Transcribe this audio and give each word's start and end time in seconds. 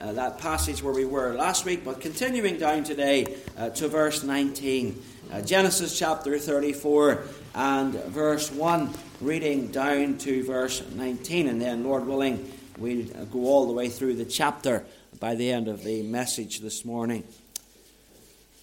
uh, 0.00 0.12
that 0.12 0.38
passage 0.38 0.82
where 0.82 0.94
we 0.94 1.04
were 1.04 1.34
last 1.34 1.64
week, 1.64 1.84
but 1.84 2.00
continuing 2.00 2.58
down 2.58 2.84
today 2.84 3.36
uh, 3.58 3.70
to 3.70 3.88
verse 3.88 4.22
19. 4.22 5.02
Uh, 5.30 5.40
Genesis 5.42 5.96
chapter 5.96 6.38
34 6.38 7.22
and 7.54 7.94
verse 8.06 8.50
1, 8.50 8.92
reading 9.20 9.68
down 9.68 10.18
to 10.18 10.42
verse 10.44 10.82
19, 10.92 11.48
and 11.48 11.60
then, 11.60 11.84
Lord 11.84 12.06
willing, 12.06 12.50
we'll 12.78 13.04
go 13.26 13.40
all 13.40 13.66
the 13.66 13.72
way 13.72 13.88
through 13.88 14.14
the 14.14 14.24
chapter 14.24 14.84
by 15.20 15.34
the 15.34 15.52
end 15.52 15.68
of 15.68 15.84
the 15.84 16.02
message 16.02 16.60
this 16.60 16.84
morning. 16.84 17.22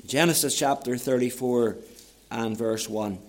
Genesis 0.05 0.57
chapter 0.57 0.97
34 0.97 1.77
and 2.31 2.57
verse 2.57 2.89
1. 2.89 3.19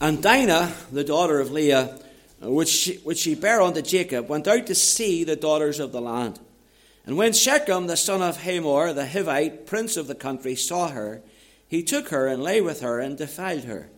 And 0.00 0.20
Dinah, 0.20 0.74
the 0.90 1.04
daughter 1.04 1.38
of 1.38 1.52
Leah, 1.52 1.96
Uh, 2.42 2.50
which 2.50 2.68
she, 2.68 2.94
which 2.98 3.18
she 3.18 3.34
bare 3.34 3.62
unto 3.62 3.82
Jacob, 3.82 4.28
went 4.28 4.48
out 4.48 4.66
to 4.66 4.74
see 4.74 5.24
the 5.24 5.36
daughters 5.36 5.78
of 5.78 5.92
the 5.92 6.00
land. 6.00 6.40
And 7.04 7.16
when 7.16 7.32
Shechem, 7.32 7.86
the 7.86 7.96
son 7.96 8.22
of 8.22 8.42
Hamor, 8.42 8.92
the 8.92 9.06
Hivite, 9.06 9.66
prince 9.66 9.96
of 9.96 10.06
the 10.06 10.14
country, 10.14 10.54
saw 10.54 10.88
her, 10.88 11.22
he 11.68 11.82
took 11.82 12.08
her 12.08 12.26
and 12.26 12.42
lay 12.42 12.60
with 12.60 12.80
her 12.80 13.00
and 13.00 13.16
defiled 13.16 13.64
her. 13.64 13.88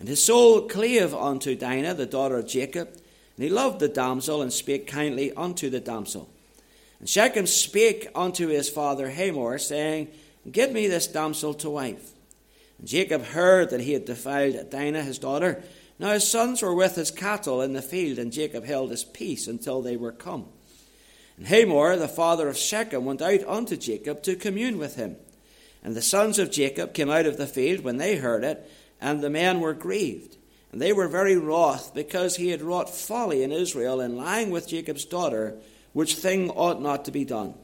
And 0.00 0.08
his 0.08 0.24
soul 0.24 0.62
clave 0.62 1.14
unto 1.14 1.54
Dinah, 1.54 1.94
the 1.94 2.06
daughter 2.06 2.38
of 2.38 2.48
Jacob, 2.48 2.88
and 3.36 3.44
he 3.44 3.48
loved 3.48 3.80
the 3.80 3.88
damsel 3.88 4.42
and 4.42 4.52
spake 4.52 4.86
kindly 4.86 5.32
unto 5.32 5.70
the 5.70 5.80
damsel. 5.80 6.28
And 6.98 7.08
Shechem 7.08 7.46
spake 7.46 8.08
unto 8.14 8.48
his 8.48 8.68
father 8.68 9.10
Hamor, 9.10 9.58
saying, 9.58 10.08
Give 10.50 10.72
me 10.72 10.88
this 10.88 11.06
damsel 11.06 11.54
to 11.54 11.70
wife. 11.70 12.10
And 12.78 12.88
Jacob 12.88 13.24
heard 13.26 13.70
that 13.70 13.80
he 13.80 13.92
had 13.92 14.04
defiled 14.04 14.70
Dinah 14.70 15.02
his 15.02 15.18
daughter. 15.18 15.62
Now 16.02 16.14
his 16.14 16.28
sons 16.28 16.62
were 16.62 16.74
with 16.74 16.96
his 16.96 17.12
cattle 17.12 17.62
in 17.62 17.74
the 17.74 17.80
field, 17.80 18.18
and 18.18 18.32
Jacob 18.32 18.64
held 18.64 18.90
his 18.90 19.04
peace 19.04 19.46
until 19.46 19.80
they 19.80 19.96
were 19.96 20.10
come. 20.10 20.46
And 21.36 21.46
Hamor, 21.46 21.96
the 21.96 22.08
father 22.08 22.48
of 22.48 22.56
Shechem, 22.56 23.04
went 23.04 23.22
out 23.22 23.44
unto 23.46 23.76
Jacob 23.76 24.24
to 24.24 24.34
commune 24.34 24.78
with 24.78 24.96
him. 24.96 25.14
And 25.80 25.94
the 25.94 26.02
sons 26.02 26.40
of 26.40 26.50
Jacob 26.50 26.92
came 26.92 27.08
out 27.08 27.26
of 27.26 27.36
the 27.36 27.46
field 27.46 27.84
when 27.84 27.98
they 27.98 28.16
heard 28.16 28.42
it, 28.42 28.68
and 29.00 29.20
the 29.20 29.30
men 29.30 29.60
were 29.60 29.74
grieved. 29.74 30.36
And 30.72 30.82
they 30.82 30.92
were 30.92 31.06
very 31.06 31.36
wroth, 31.36 31.94
because 31.94 32.34
he 32.34 32.48
had 32.48 32.62
wrought 32.62 32.90
folly 32.90 33.44
in 33.44 33.52
Israel 33.52 34.00
in 34.00 34.16
lying 34.16 34.50
with 34.50 34.66
Jacob's 34.66 35.04
daughter, 35.04 35.56
which 35.92 36.16
thing 36.16 36.50
ought 36.50 36.82
not 36.82 37.04
to 37.04 37.12
be 37.12 37.24
done. 37.24 37.54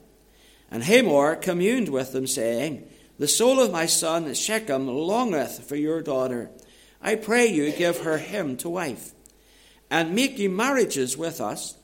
And 0.71 0.85
Hamor 0.85 1.35
communed 1.35 1.89
with 1.89 2.13
them, 2.13 2.29
saying, 2.29 2.89
The 3.19 3.27
soul 3.27 3.59
of 3.59 3.73
my 3.73 3.87
son 3.87 4.33
Shechem 4.33 4.87
longeth 4.87 5.69
for 5.69 5.75
your 5.75 6.03
daughter. 6.03 6.51
I 7.01 7.15
pray 7.15 7.47
you, 7.47 7.73
give 7.73 8.01
her 8.01 8.19
him 8.19 8.57
to 8.59 8.69
wife. 8.69 9.13
And 9.91 10.15
make 10.15 10.39
ye 10.39 10.49
marriages 10.49 11.17
with 11.17 11.41
us 11.41 11.79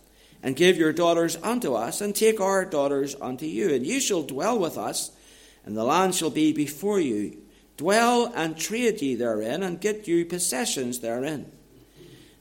and 0.44 0.54
give 0.54 0.76
your 0.76 0.92
daughters 0.92 1.38
unto 1.42 1.72
us, 1.72 2.02
and 2.02 2.14
take 2.14 2.38
our 2.38 2.66
daughters 2.66 3.16
unto 3.18 3.46
you. 3.46 3.72
And 3.72 3.86
ye 3.86 3.98
shall 3.98 4.22
dwell 4.22 4.58
with 4.58 4.76
us, 4.76 5.10
and 5.64 5.74
the 5.74 5.84
land 5.84 6.14
shall 6.14 6.28
be 6.28 6.52
before 6.52 7.00
you. 7.00 7.38
Dwell 7.78 8.30
and 8.36 8.54
trade 8.54 9.00
ye 9.00 9.14
therein, 9.14 9.62
and 9.62 9.80
get 9.80 10.06
you 10.06 10.26
possessions 10.26 11.00
therein. 11.00 11.50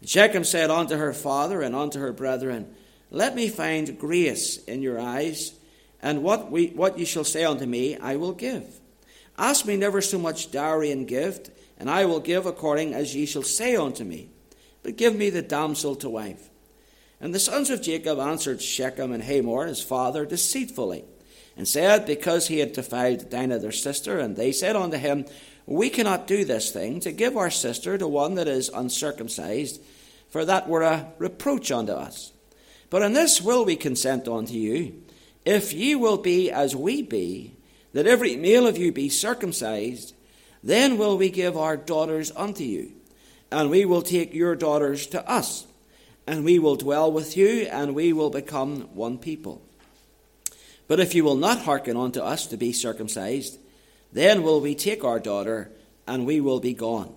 And 0.02 0.10
Shechem 0.10 0.44
said 0.44 0.70
unto 0.70 0.98
her 0.98 1.14
father 1.14 1.62
and 1.62 1.74
unto 1.74 1.98
her 2.00 2.12
brethren, 2.12 2.76
Let 3.10 3.36
me 3.36 3.48
find 3.48 3.98
grace 3.98 4.58
in 4.66 4.82
your 4.82 5.00
eyes, 5.00 5.54
and 6.02 6.24
what, 6.24 6.52
we, 6.52 6.68
what 6.68 7.00
ye 7.00 7.06
shall 7.06 7.24
say 7.24 7.46
unto 7.46 7.66
me, 7.66 7.96
I 7.96 8.18
will 8.18 8.34
give. 8.34 8.82
Ask 9.38 9.66
me 9.66 9.78
never 9.78 10.02
so 10.02 10.20
much 10.20 10.52
dowry 10.52 10.92
and 10.92 11.08
gift, 11.08 11.52
and 11.84 11.92
I 11.92 12.06
will 12.06 12.22
give 12.22 12.46
according 12.46 12.94
as 12.94 13.14
ye 13.14 13.26
shall 13.26 13.44
say 13.44 13.76
unto 13.76 14.06
me. 14.06 14.30
But 14.84 14.96
give 14.96 15.18
me 15.18 15.30
the 15.30 15.42
damsel 15.42 15.98
to 15.98 16.10
wife. 16.10 16.50
And 17.20 17.36
the 17.36 17.42
sons 17.42 17.70
of 17.70 17.82
Jacob 17.82 18.20
answered 18.20 18.62
Shechem 18.62 19.12
and 19.12 19.22
Hamor, 19.22 19.66
his 19.66 19.84
father, 19.84 20.26
deceitfully, 20.26 21.04
and 21.58 21.68
said, 21.68 22.06
Because 22.06 22.48
he 22.48 22.60
had 22.60 22.72
defiled 22.72 23.30
Dinah 23.30 23.60
their 23.60 23.74
sister, 23.74 24.18
and 24.18 24.38
they 24.38 24.54
said 24.54 24.78
unto 24.78 24.96
him, 24.96 25.26
We 25.66 25.90
cannot 25.90 26.26
do 26.26 26.46
this 26.46 26.72
thing, 26.72 27.02
to 27.02 27.12
give 27.12 27.36
our 27.36 27.52
sister 27.52 27.98
to 27.98 28.08
one 28.08 28.36
that 28.36 28.48
is 28.48 28.70
uncircumcised, 28.70 29.82
for 30.30 30.46
that 30.46 30.70
were 30.70 30.84
a 30.84 31.12
reproach 31.18 31.70
unto 31.70 31.92
us. 31.92 32.32
But 32.90 33.02
in 33.02 33.12
this 33.12 33.42
will 33.42 33.66
we 33.66 33.76
consent 33.76 34.30
unto 34.30 34.54
you, 34.54 35.04
if 35.44 35.74
ye 35.74 35.96
will 35.96 36.18
be 36.18 36.50
as 36.50 36.78
we 36.78 37.02
be, 37.02 37.58
that 37.92 38.08
every 38.08 38.38
male 38.38 38.68
of 38.68 38.78
you 38.78 38.94
be 38.94 39.10
circumcised, 39.10 40.14
then 40.64 40.98
will 40.98 41.18
we 41.18 41.30
give 41.30 41.58
our 41.58 41.78
daughters 41.78 42.32
unto 42.36 42.64
you, 42.64 42.92
and 43.52 43.70
we 43.70 43.86
will 43.86 44.02
take 44.02 44.34
your 44.34 44.56
daughters 44.56 45.08
to 45.08 45.30
us 45.30 45.68
and 46.26 46.44
we 46.46 46.60
will 46.60 46.76
dwell 46.76 47.12
with 47.12 47.36
you, 47.36 47.68
and 47.70 47.94
we 47.94 48.14
will 48.14 48.30
become 48.30 48.82
one 48.94 49.18
people. 49.18 49.62
But 50.88 51.00
if 51.00 51.16
you 51.16 51.24
will 51.24 51.36
not 51.36 51.64
hearken 51.64 51.98
unto 51.98 52.22
us 52.22 52.48
to 52.48 52.58
be 52.58 52.72
circumcised, 52.72 53.60
then 54.12 54.44
will 54.44 54.62
we 54.62 54.76
take 54.76 55.04
our 55.04 55.20
daughter, 55.20 55.72
and 56.08 56.26
we 56.26 56.40
will 56.40 56.60
be 56.60 56.74
gone. 56.74 57.14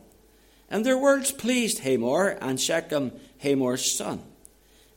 And 0.69 0.85
their 0.85 0.99
words 0.99 1.31
pleased 1.31 1.81
Hamor 1.81 2.31
and 2.41 2.61
Shechem, 2.61 3.13
Hamor's 3.39 3.91
son. 3.91 4.23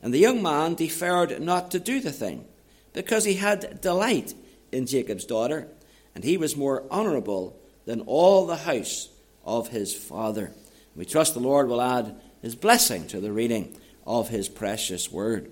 And 0.02 0.12
the 0.12 0.18
young 0.18 0.42
man 0.42 0.74
deferred 0.74 1.40
not 1.40 1.70
to 1.70 1.78
do 1.78 2.00
the 2.00 2.12
thing, 2.12 2.44
because 2.92 3.24
he 3.24 3.34
had 3.34 3.80
delight 3.80 4.34
in 4.72 4.86
Jacob's 4.86 5.24
daughter, 5.24 5.68
and 6.14 6.24
he 6.24 6.36
was 6.36 6.56
more 6.56 6.82
honourable 6.90 7.56
than 7.90 8.02
all 8.02 8.46
the 8.46 8.54
house 8.54 9.08
of 9.44 9.66
his 9.66 9.92
father. 9.92 10.52
We 10.94 11.04
trust 11.04 11.34
the 11.34 11.40
Lord 11.40 11.66
will 11.66 11.82
add 11.82 12.14
his 12.40 12.54
blessing 12.54 13.08
to 13.08 13.20
the 13.20 13.32
reading 13.32 13.76
of 14.06 14.28
his 14.28 14.48
precious 14.48 15.10
word. 15.10 15.50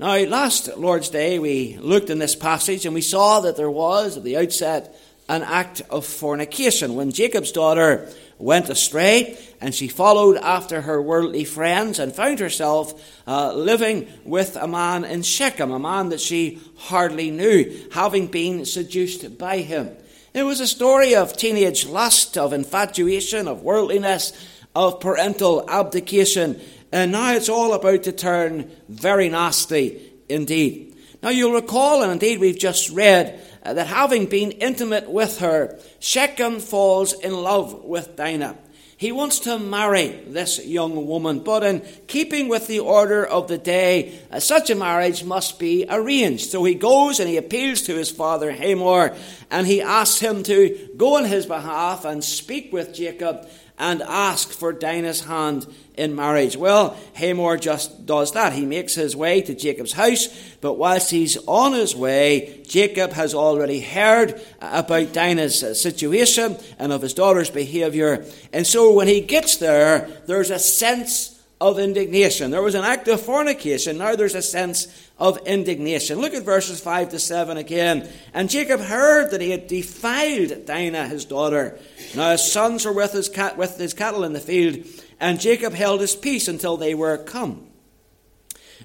Now, 0.00 0.16
last 0.24 0.76
Lord's 0.76 1.10
Day, 1.10 1.38
we 1.38 1.76
looked 1.76 2.10
in 2.10 2.18
this 2.18 2.34
passage 2.34 2.86
and 2.86 2.94
we 2.94 3.02
saw 3.02 3.38
that 3.38 3.56
there 3.56 3.70
was, 3.70 4.16
at 4.16 4.24
the 4.24 4.36
outset, 4.36 5.00
an 5.28 5.44
act 5.44 5.80
of 5.90 6.04
fornication 6.04 6.96
when 6.96 7.12
Jacob's 7.12 7.52
daughter 7.52 8.08
went 8.36 8.68
astray 8.68 9.38
and 9.60 9.72
she 9.72 9.86
followed 9.86 10.36
after 10.38 10.80
her 10.80 11.00
worldly 11.00 11.44
friends 11.44 12.00
and 12.00 12.12
found 12.12 12.40
herself 12.40 13.00
uh, 13.28 13.54
living 13.54 14.08
with 14.24 14.56
a 14.56 14.66
man 14.66 15.04
in 15.04 15.22
Shechem, 15.22 15.70
a 15.70 15.78
man 15.78 16.08
that 16.08 16.20
she 16.20 16.60
hardly 16.76 17.30
knew, 17.30 17.86
having 17.92 18.26
been 18.26 18.64
seduced 18.64 19.38
by 19.38 19.58
him. 19.58 19.96
It 20.34 20.42
was 20.42 20.58
a 20.58 20.66
story 20.66 21.14
of 21.14 21.36
teenage 21.36 21.86
lust, 21.86 22.36
of 22.36 22.52
infatuation, 22.52 23.46
of 23.46 23.62
worldliness, 23.62 24.32
of 24.74 24.98
parental 24.98 25.64
abdication, 25.70 26.60
and 26.90 27.12
now 27.12 27.34
it's 27.34 27.48
all 27.48 27.72
about 27.72 28.02
to 28.02 28.12
turn 28.12 28.68
very 28.88 29.28
nasty 29.28 30.12
indeed. 30.28 30.96
Now 31.22 31.28
you'll 31.28 31.54
recall, 31.54 32.02
and 32.02 32.10
indeed 32.10 32.40
we've 32.40 32.58
just 32.58 32.90
read, 32.90 33.40
uh, 33.62 33.74
that 33.74 33.86
having 33.86 34.26
been 34.26 34.50
intimate 34.50 35.08
with 35.08 35.38
her, 35.38 35.78
Shechem 36.00 36.58
falls 36.58 37.12
in 37.12 37.32
love 37.32 37.84
with 37.84 38.16
Dinah. 38.16 38.58
He 39.04 39.12
wants 39.12 39.40
to 39.40 39.58
marry 39.58 40.06
this 40.26 40.64
young 40.64 41.06
woman, 41.06 41.40
but 41.40 41.62
in 41.62 41.82
keeping 42.06 42.48
with 42.48 42.68
the 42.68 42.80
order 42.80 43.22
of 43.22 43.48
the 43.48 43.58
day, 43.58 44.18
uh, 44.30 44.40
such 44.40 44.70
a 44.70 44.74
marriage 44.74 45.22
must 45.22 45.58
be 45.58 45.84
arranged. 45.90 46.48
So 46.48 46.64
he 46.64 46.74
goes 46.74 47.20
and 47.20 47.28
he 47.28 47.36
appeals 47.36 47.82
to 47.82 47.94
his 47.94 48.10
father 48.10 48.50
Hamor, 48.50 49.14
and 49.50 49.66
he 49.66 49.82
asks 49.82 50.20
him 50.20 50.42
to 50.44 50.88
go 50.96 51.18
on 51.18 51.26
his 51.26 51.44
behalf 51.44 52.06
and 52.06 52.24
speak 52.24 52.72
with 52.72 52.94
Jacob 52.94 53.46
and 53.78 54.02
ask 54.02 54.50
for 54.50 54.72
Dinah's 54.72 55.24
hand 55.24 55.66
in 55.96 56.14
marriage. 56.14 56.56
Well, 56.56 56.96
Hamor 57.14 57.56
just 57.56 58.06
does 58.06 58.32
that. 58.32 58.52
He 58.52 58.66
makes 58.66 58.94
his 58.94 59.16
way 59.16 59.40
to 59.42 59.54
Jacob's 59.54 59.92
house, 59.92 60.28
but 60.60 60.74
whilst 60.74 61.10
he's 61.10 61.36
on 61.46 61.72
his 61.72 61.94
way, 61.94 62.62
Jacob 62.66 63.12
has 63.12 63.34
already 63.34 63.80
heard 63.80 64.40
about 64.60 65.12
Dinah's 65.12 65.80
situation 65.80 66.56
and 66.78 66.92
of 66.92 67.02
his 67.02 67.14
daughter's 67.14 67.50
behavior. 67.50 68.24
And 68.52 68.66
so 68.66 68.92
when 68.92 69.08
he 69.08 69.20
gets 69.20 69.56
there, 69.56 70.08
there's 70.26 70.50
a 70.50 70.58
sense 70.58 71.42
of 71.60 71.78
indignation. 71.78 72.50
There 72.50 72.62
was 72.62 72.74
an 72.74 72.84
act 72.84 73.08
of 73.08 73.20
fornication. 73.22 73.98
Now 73.98 74.16
there's 74.16 74.34
a 74.34 74.42
sense 74.42 75.03
of 75.18 75.38
indignation. 75.46 76.18
Look 76.18 76.34
at 76.34 76.42
verses 76.42 76.80
5 76.80 77.10
to 77.10 77.18
7 77.18 77.56
again. 77.56 78.10
And 78.32 78.50
Jacob 78.50 78.80
heard 78.80 79.30
that 79.30 79.40
he 79.40 79.50
had 79.50 79.68
defiled 79.68 80.66
Dinah, 80.66 81.08
his 81.08 81.24
daughter. 81.24 81.78
Now 82.16 82.32
his 82.32 82.50
sons 82.50 82.84
were 82.84 82.92
with 82.92 83.12
his, 83.12 83.28
cat, 83.28 83.56
with 83.56 83.78
his 83.78 83.94
cattle 83.94 84.24
in 84.24 84.32
the 84.32 84.40
field, 84.40 84.84
and 85.20 85.40
Jacob 85.40 85.72
held 85.72 86.00
his 86.00 86.16
peace 86.16 86.48
until 86.48 86.76
they 86.76 86.94
were 86.94 87.16
come. 87.16 87.66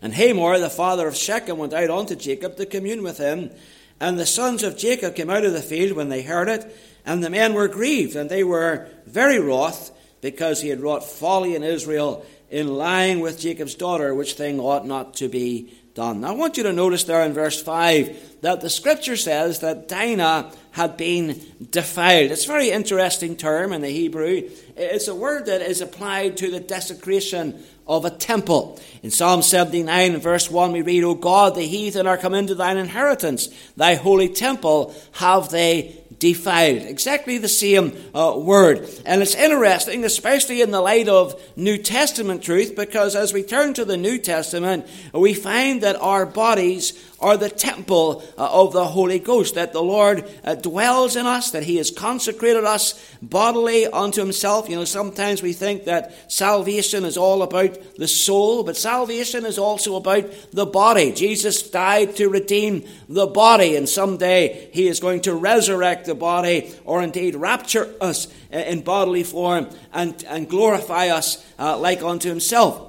And 0.02 0.14
Hamor, 0.14 0.60
the 0.60 0.70
father 0.70 1.08
of 1.08 1.16
Shechem, 1.16 1.58
went 1.58 1.74
out 1.74 1.90
unto 1.90 2.16
Jacob 2.16 2.56
to 2.58 2.66
commune 2.66 3.04
with 3.04 3.18
him. 3.18 3.52
And 4.00 4.18
the 4.18 4.26
sons 4.26 4.64
of 4.64 4.78
Jacob 4.78 5.16
came 5.16 5.30
out 5.30 5.44
of 5.44 5.52
the 5.52 5.62
field 5.62 5.98
when 5.98 6.08
they 6.10 6.22
heard 6.22 6.48
it, 6.48 6.74
and 7.06 7.22
the 7.22 7.30
men 7.30 7.54
were 7.54 7.68
grieved, 7.68 8.16
and 8.16 8.30
they 8.30 8.44
were 8.46 8.88
very 9.06 9.40
wroth, 9.40 9.92
because 10.22 10.62
he 10.62 10.70
had 10.70 10.80
wrought 10.80 11.04
folly 11.04 11.56
in 11.56 11.64
Israel 11.64 12.26
in 12.50 12.76
lying 12.76 13.20
with 13.20 13.40
Jacob's 13.40 13.76
daughter, 13.76 14.14
which 14.14 14.34
thing 14.34 14.60
ought 14.60 14.86
not 14.86 15.16
to 15.16 15.28
be 15.28 15.74
done. 15.94 16.24
I 16.24 16.32
want 16.32 16.58
you 16.58 16.64
to 16.64 16.74
notice 16.74 17.04
there 17.04 17.24
in 17.24 17.34
verse 17.34 17.62
5 17.62 18.42
that 18.42 18.62
the 18.62 18.70
scripture 18.70 19.18
says 19.18 19.60
that 19.60 19.88
Dinah 19.88 20.52
had 20.72 20.98
been 20.98 21.42
defiled. 21.72 22.32
It's 22.32 22.46
a 22.46 22.48
very 22.48 22.70
interesting 22.70 23.36
term 23.36 23.74
in 23.74 23.82
the 23.82 23.90
Hebrew. 23.90 24.50
It's 24.78 25.08
a 25.08 25.16
word 25.16 25.48
that 25.48 25.62
is 25.62 25.82
applied 25.82 26.38
to 26.38 26.52
the 26.52 26.60
desecration 26.60 27.64
of 27.88 28.06
a 28.06 28.12
temple. 28.12 28.80
In 29.02 29.12
Psalm 29.12 29.42
79 29.42 30.18
verse 30.18 30.50
1 30.50 30.72
we 30.72 30.82
read, 30.82 31.04
O 31.04 31.16
God, 31.16 31.56
the 31.56 31.64
heathen 31.64 32.08
are 32.08 32.18
come 32.18 32.34
into 32.34 32.56
thine 32.56 32.78
inheritance. 32.78 33.50
Thy 33.76 33.96
holy 33.96 34.30
temple 34.30 34.96
have 35.14 35.50
they 35.50 36.04
defiled. 36.20 36.84
Exactly 36.84 37.38
the 37.38 37.48
same 37.48 37.94
uh, 38.14 38.36
word. 38.38 38.88
And 39.06 39.22
it's 39.22 39.36
interesting, 39.36 40.04
especially 40.04 40.62
in 40.62 40.72
the 40.72 40.82
light 40.82 41.08
of 41.08 41.42
New 41.56 41.78
Testament 41.78 42.44
truth, 42.44 42.76
because 42.76 43.16
as 43.16 43.34
we 43.34 43.42
turn 43.42 43.74
to 43.76 43.86
the 43.86 43.98
New 43.98 44.18
Testament, 44.20 44.86
we 45.14 45.34
find 45.34 45.82
that 45.82 45.96
our 45.96 46.26
bodies 46.26 46.92
are 47.22 47.38
the 47.38 47.50
temple 47.50 48.24
uh, 48.38 48.50
of 48.52 48.74
the 48.74 48.86
Holy 48.86 49.20
Ghost, 49.20 49.56
that 49.56 49.74
the 49.74 49.82
Lord 49.82 50.30
uh, 50.44 50.56
dwells 50.56 51.16
in 51.16 51.26
us, 51.26 51.52
that 51.52 51.64
He 51.64 51.78
has 51.78 51.92
consecrated 51.92 52.64
us 52.64 53.00
bodily 53.22 53.86
unto 53.88 54.22
Himself. 54.22 54.70
You 54.70 54.78
know, 54.78 54.86
sometimes 54.86 55.42
we 55.42 55.54
think 55.54 55.86
that 55.86 56.32
salvation 56.32 57.06
is 57.06 57.18
all 57.18 57.44
about 57.44 57.78
the 57.98 58.08
soul, 58.08 58.64
but 58.64 58.78
salvation 58.78 59.46
is 59.46 59.58
also 59.58 59.96
about 59.96 60.26
the 60.52 60.66
body. 60.66 61.12
Jesus 61.12 61.70
died 61.70 62.16
to 62.16 62.30
redeem 62.30 62.86
the 63.08 63.28
body, 63.28 63.76
and 63.76 63.88
someday 63.88 64.70
He 64.72 64.88
is 64.88 65.00
going 65.00 65.22
to 65.22 65.36
resurrect 65.36 66.06
the 66.06 66.16
body, 66.16 66.74
or 66.86 67.02
indeed 67.02 67.36
rapture 67.36 67.94
us 68.02 68.28
uh, 68.54 68.58
in 68.58 68.82
bodily 68.82 69.24
form 69.24 69.70
and, 69.94 70.24
and 70.28 70.50
glorify 70.50 71.10
us 71.10 71.46
uh, 71.60 71.78
like 71.78 72.02
unto 72.02 72.30
Himself. 72.30 72.89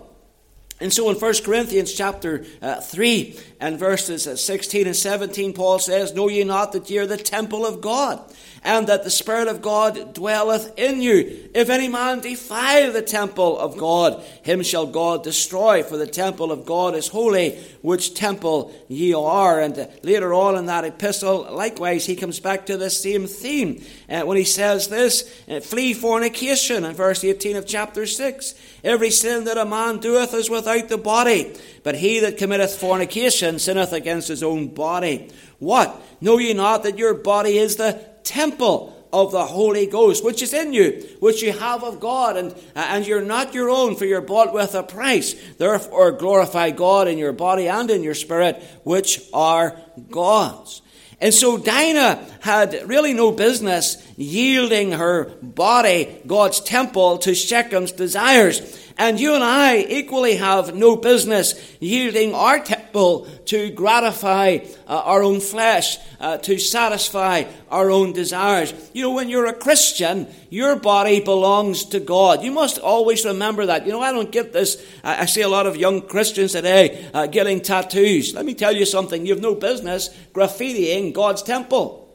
And 0.81 0.93
so 0.93 1.11
in 1.11 1.17
1 1.17 1.35
Corinthians 1.45 1.93
chapter 1.93 2.45
uh, 2.63 2.81
3 2.81 3.39
and 3.61 3.79
verses 3.79 4.27
uh, 4.27 4.37
16 4.37 4.87
and 4.87 4.97
17, 4.97 5.53
Paul 5.53 5.79
says, 5.79 6.15
Know 6.15 6.29
ye 6.29 6.43
not 6.43 6.73
that 6.73 6.89
ye 6.89 6.99
are 6.99 7.07
the 7.07 7.19
temple 7.19 7.67
of 7.67 7.83
God, 7.83 8.23
and 8.63 8.87
that 8.89 9.05
the 9.05 9.11
Spirit 9.11 9.49
of 9.49 9.63
God 9.63 10.13
dwelleth 10.13 10.79
in 10.79 11.01
you. 11.01 11.49
If 11.55 11.71
any 11.71 11.89
man 11.89 12.21
defile 12.21 12.93
the 12.93 13.03
temple 13.03 13.59
of 13.59 13.79
God, 13.79 14.23
him 14.43 14.63
shall 14.63 14.87
God 14.87 15.25
destroy, 15.25 15.83
for 15.83 15.97
the 15.97 16.07
temple 16.07 16.53
of 16.53 16.67
God 16.67 16.95
is 16.95 17.09
holy, 17.09 17.59
which 17.81 18.15
temple 18.15 18.75
ye 18.89 19.15
are. 19.15 19.61
And 19.61 19.89
later 20.03 20.35
on 20.35 20.57
in 20.57 20.67
that 20.67 20.85
epistle, 20.85 21.49
likewise, 21.51 22.05
he 22.05 22.17
comes 22.17 22.39
back 22.39 22.67
to 22.67 22.77
the 22.77 22.91
same 22.91 23.27
theme 23.27 23.83
uh, 24.09 24.23
when 24.23 24.37
he 24.37 24.45
says 24.45 24.89
this 24.89 25.43
uh, 25.49 25.61
Flee 25.61 25.95
fornication 25.95 26.85
in 26.85 26.95
verse 26.95 27.25
18 27.25 27.57
of 27.57 27.67
chapter 27.67 28.05
6. 28.05 28.55
Every 28.85 29.11
sin 29.11 29.45
that 29.45 29.59
a 29.59 29.65
man 29.65 29.99
doeth 29.99 30.35
is 30.35 30.51
without 30.51 30.89
the 30.89 30.99
body, 30.99 31.55
but 31.83 31.97
he 31.97 32.21
that 32.21 32.37
committeth 32.37 32.75
fornication 32.77 33.59
sinneth 33.59 33.93
against 33.93 34.29
his 34.29 34.43
own 34.43 34.69
body. 34.69 35.31
What? 35.59 36.03
Know 36.21 36.39
ye 36.39 36.53
not 36.55 36.83
that 36.83 36.99
your 36.99 37.15
body 37.15 37.59
is 37.59 37.77
the 37.77 38.10
temple 38.23 38.97
of 39.13 39.33
the 39.33 39.45
Holy 39.45 39.87
Ghost, 39.87 40.25
which 40.25 40.43
is 40.43 40.55
in 40.55 40.73
you, 40.73 41.05
which 41.19 41.43
you 41.43 41.53
have 41.53 41.83
of 41.83 42.01
God, 42.01 42.37
and, 42.37 42.53
uh, 42.53 42.87
and 42.91 43.07
you're 43.07 43.21
not 43.21 43.55
your 43.55 43.69
own, 43.69 43.97
for 43.97 44.05
you're 44.05 44.21
bought 44.21 44.55
with 44.55 44.75
a 44.75 44.83
price. 44.83 45.35
Therefore, 45.59 46.13
glorify 46.13 46.71
God 46.71 47.09
in 47.09 47.19
your 47.19 47.33
body 47.33 47.69
and 47.69 47.91
in 47.91 48.03
your 48.03 48.15
spirit, 48.15 48.63
which 48.85 49.21
are 49.33 49.77
God's. 50.11 50.83
And 51.21 51.35
so 51.35 51.59
Dinah 51.59 52.25
had 52.41 52.89
really 52.89 53.13
no 53.13 53.31
business 53.31 53.97
yielding 54.17 54.93
her 54.93 55.25
body, 55.43 56.23
God's 56.27 56.61
temple, 56.61 57.19
to 57.19 57.33
Shechem's 57.33 57.93
desires. 57.93 58.79
And 58.97 59.21
you 59.21 59.35
and 59.35 59.45
I 59.45 59.79
equally 59.79 60.37
have 60.37 60.75
no 60.75 60.97
business 60.97 61.55
yielding 61.79 62.35
our 62.35 62.59
to 62.93 63.71
gratify 63.71 64.59
uh, 64.87 65.03
our 65.05 65.23
own 65.23 65.41
flesh, 65.41 65.99
uh, 66.21 66.39
to 66.39 66.59
satisfy 66.59 67.45
our 67.71 67.91
own 67.91 68.13
desires. 68.13 68.75
You 68.93 69.03
know, 69.03 69.13
when 69.13 69.29
you're 69.29 69.47
a 69.47 69.55
Christian, 69.55 70.27
your 70.51 70.77
body 70.77 71.21
belongs 71.21 71.85
to 71.87 72.01
God. 72.01 72.43
You 72.43 72.53
must 72.53 72.79
always 72.79 73.25
remember 73.25 73.67
that. 73.67 73.87
You 73.87 73.93
know, 73.93 74.01
I 74.01 74.13
don't 74.13 74.31
get 74.31 74.53
this. 74.53 74.85
I, 75.03 75.23
I 75.23 75.27
see 75.27 75.43
a 75.43 75.49
lot 75.49 75.67
of 75.67 75.77
young 75.77 76.03
Christians 76.03 76.53
today 76.53 77.09
uh, 77.15 77.27
getting 77.27 77.61
tattoos. 77.61 78.35
Let 78.35 78.45
me 78.45 78.55
tell 78.55 78.73
you 78.75 78.85
something. 78.85 79.25
You 79.25 79.35
have 79.35 79.43
no 79.43 79.55
business 79.55 80.11
graffitiing 80.33 81.13
God's 81.13 81.43
temple. 81.43 82.09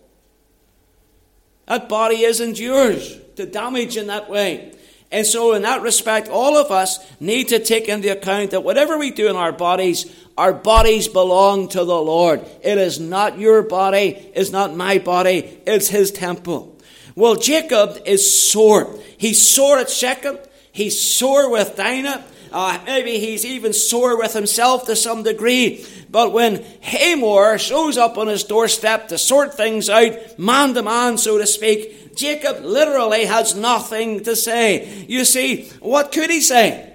That 1.67 1.89
body 1.89 2.21
isn't 2.21 2.59
yours 2.59 3.17
to 3.37 3.45
damage 3.45 3.97
in 3.97 4.07
that 4.07 4.29
way. 4.29 4.74
And 5.11 5.25
so, 5.25 5.53
in 5.53 5.61
that 5.61 5.81
respect, 5.81 6.29
all 6.29 6.57
of 6.57 6.71
us 6.71 6.99
need 7.19 7.49
to 7.49 7.59
take 7.59 7.87
into 7.87 8.11
account 8.11 8.51
that 8.51 8.63
whatever 8.63 8.97
we 8.97 9.11
do 9.11 9.29
in 9.29 9.35
our 9.35 9.51
bodies, 9.51 10.11
our 10.37 10.51
bodies 10.51 11.07
belong 11.07 11.69
to 11.69 11.85
the 11.85 12.01
Lord. 12.01 12.41
It 12.63 12.77
is 12.77 12.99
not 12.99 13.37
your 13.37 13.61
body, 13.61 14.31
it's 14.35 14.51
not 14.51 14.75
my 14.75 14.97
body, 14.97 15.61
it's 15.65 15.87
His 15.87 16.11
temple. 16.11 16.77
Well, 17.15 17.35
Jacob 17.35 17.99
is 18.05 18.51
sore. 18.51 18.93
He's 19.17 19.47
sore 19.47 19.77
at 19.77 19.89
Shechem, 19.89 20.37
he's 20.71 20.99
sore 21.01 21.49
with 21.49 21.75
Dinah. 21.77 22.25
Uh, 22.55 22.79
maybe 22.85 23.19
he's 23.19 23.43
even 23.43 23.73
sore 23.73 24.17
with 24.17 24.31
himself 24.31 24.85
to 24.85 24.95
some 24.95 25.23
degree. 25.23 25.85
But 26.09 26.31
when 26.31 26.63
Hamor 26.79 27.57
shows 27.57 27.97
up 27.97 28.17
on 28.17 28.27
his 28.27 28.45
doorstep 28.45 29.09
to 29.09 29.17
sort 29.17 29.53
things 29.53 29.89
out, 29.89 30.39
man 30.39 30.73
to 30.75 30.81
man, 30.81 31.17
so 31.17 31.37
to 31.37 31.45
speak, 31.45 32.15
Jacob 32.15 32.63
literally 32.63 33.25
has 33.25 33.55
nothing 33.55 34.23
to 34.23 34.37
say. 34.37 35.03
You 35.05 35.25
see, 35.25 35.67
what 35.81 36.13
could 36.13 36.29
he 36.29 36.39
say? 36.39 36.93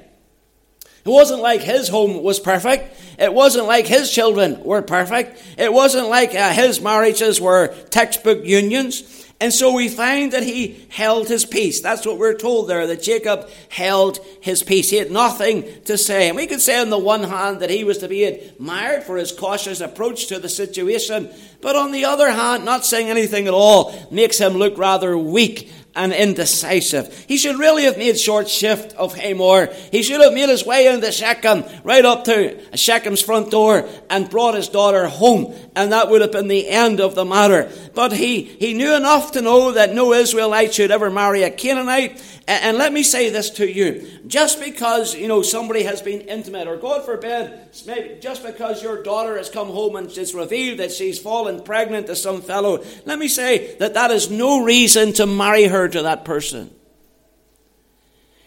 It 1.05 1.11
wasn't 1.11 1.43
like 1.43 1.61
his 1.61 1.91
home 1.91 2.23
was 2.23 2.41
perfect. 2.41 2.99
It 3.19 3.35
wasn't 3.35 3.67
like 3.67 3.87
his 3.87 4.11
children 4.11 4.65
were 4.65 4.81
perfect. 4.81 5.43
It 5.59 5.71
wasn't 5.71 6.09
like 6.09 6.35
uh, 6.35 6.55
his 6.55 6.81
marriages 6.81 7.39
were 7.39 7.75
textbook 7.91 8.47
unions. 8.47 9.27
And 9.41 9.55
so 9.55 9.73
we 9.73 9.89
find 9.89 10.33
that 10.33 10.43
he 10.43 10.85
held 10.91 11.29
his 11.29 11.47
peace. 11.47 11.81
That's 11.81 12.05
what 12.05 12.19
we're 12.19 12.35
told 12.35 12.69
there, 12.69 12.87
that 12.87 13.03
Jacob 13.03 13.49
held 13.71 14.19
his 14.43 14.63
peace. 14.63 14.91
He 14.91 14.97
had 14.97 15.11
nothing 15.11 15.65
to 15.85 15.97
say. 15.97 16.29
And 16.29 16.37
we 16.37 16.47
could 16.47 16.61
say 16.61 16.79
on 16.79 16.91
the 16.91 16.99
one 16.99 17.23
hand 17.23 17.61
that 17.61 17.71
he 17.71 17.83
was 17.83 17.97
to 17.99 18.09
be 18.09 18.25
admired 18.25 19.03
for 19.03 19.17
his 19.17 19.33
cautious 19.33 19.81
approach 19.81 20.27
to 20.27 20.39
the 20.39 20.51
situation, 20.51 21.31
but 21.63 21.75
on 21.75 21.91
the 21.91 22.05
other 22.05 22.31
hand, 22.31 22.67
not 22.67 22.85
saying 22.85 23.09
anything 23.09 23.47
at 23.47 23.55
all 23.55 23.95
makes 24.11 24.37
him 24.37 24.53
look 24.53 24.77
rather 24.77 25.17
weak 25.17 25.71
and 25.95 26.13
indecisive. 26.13 27.25
He 27.27 27.37
should 27.37 27.59
really 27.59 27.85
have 27.85 27.99
made 27.99 28.19
short 28.19 28.49
shift 28.49 28.95
of 28.95 29.15
Hamor. 29.15 29.67
He 29.91 30.03
should 30.03 30.21
have 30.21 30.33
made 30.33 30.49
his 30.49 30.65
way 30.65 30.87
into 30.87 31.11
Shechem, 31.11 31.65
right 31.85 32.05
up 32.05 32.25
to 32.25 32.57
Shechem's 32.77 33.23
front 33.23 33.51
door, 33.51 33.89
and 34.09 34.31
brought 34.31 34.55
his 34.55 34.69
daughter 34.69 35.09
home, 35.09 35.55
and 35.75 35.93
that 35.93 36.09
would 36.09 36.21
have 36.21 36.33
been 36.33 36.49
the 36.49 36.69
end 36.69 37.01
of 37.01 37.15
the 37.15 37.25
matter. 37.25 37.71
But 37.95 38.13
he, 38.13 38.43
he 38.43 38.75
knew 38.75 38.95
enough 38.95 39.33
to 39.33 39.43
know 39.43 39.73
that 39.73 39.95
no 39.95 40.13
Israelite 40.13 40.75
should 40.75 40.91
ever 40.91 41.11
marry 41.11 41.43
a 41.43 41.51
Canaanite, 41.51 42.40
and 42.51 42.79
let 42.79 42.93
me 42.93 43.03
say 43.03 43.31
this 43.31 43.51
to 43.51 43.71
you. 43.71 44.09
Just 44.27 44.61
because, 44.61 45.15
you 45.15 45.29
know, 45.29 45.43
somebody 45.43 45.85
has 45.85 46.03
been 46.03 46.23
intimate, 46.23 46.67
or 46.67 46.77
God 46.77 47.05
forbid, 47.05 47.61
maybe 47.87 48.19
just 48.21 48.45
because 48.45 48.83
your 48.83 49.03
daughter 49.03 49.37
has 49.37 49.49
come 49.49 49.69
home 49.69 49.95
and 49.95 50.11
it's 50.11 50.35
revealed 50.35 50.81
that 50.81 50.91
she's 50.91 51.19
fallen 51.19 51.63
pregnant 51.63 52.09
to 52.09 52.17
some 52.17 52.43
fellow, 52.43 52.85
let 53.05 53.19
me 53.19 53.29
say 53.29 53.77
that 53.77 53.95
that 53.95 54.11
is 54.11 54.31
no 54.31 54.65
reason 54.65 55.13
to 55.15 55.27
marry 55.27 55.65
her 55.65 55.89
to 55.89 56.03
that 56.03 56.25
person. 56.25 56.71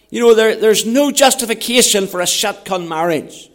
You 0.09 0.19
know, 0.19 0.35
there, 0.35 0.55
there's 0.55 0.85
no 0.85 1.09
justification 1.09 2.07
for 2.07 2.19
a 2.19 2.27
shotgun 2.27 2.87
marriage. 2.89 3.49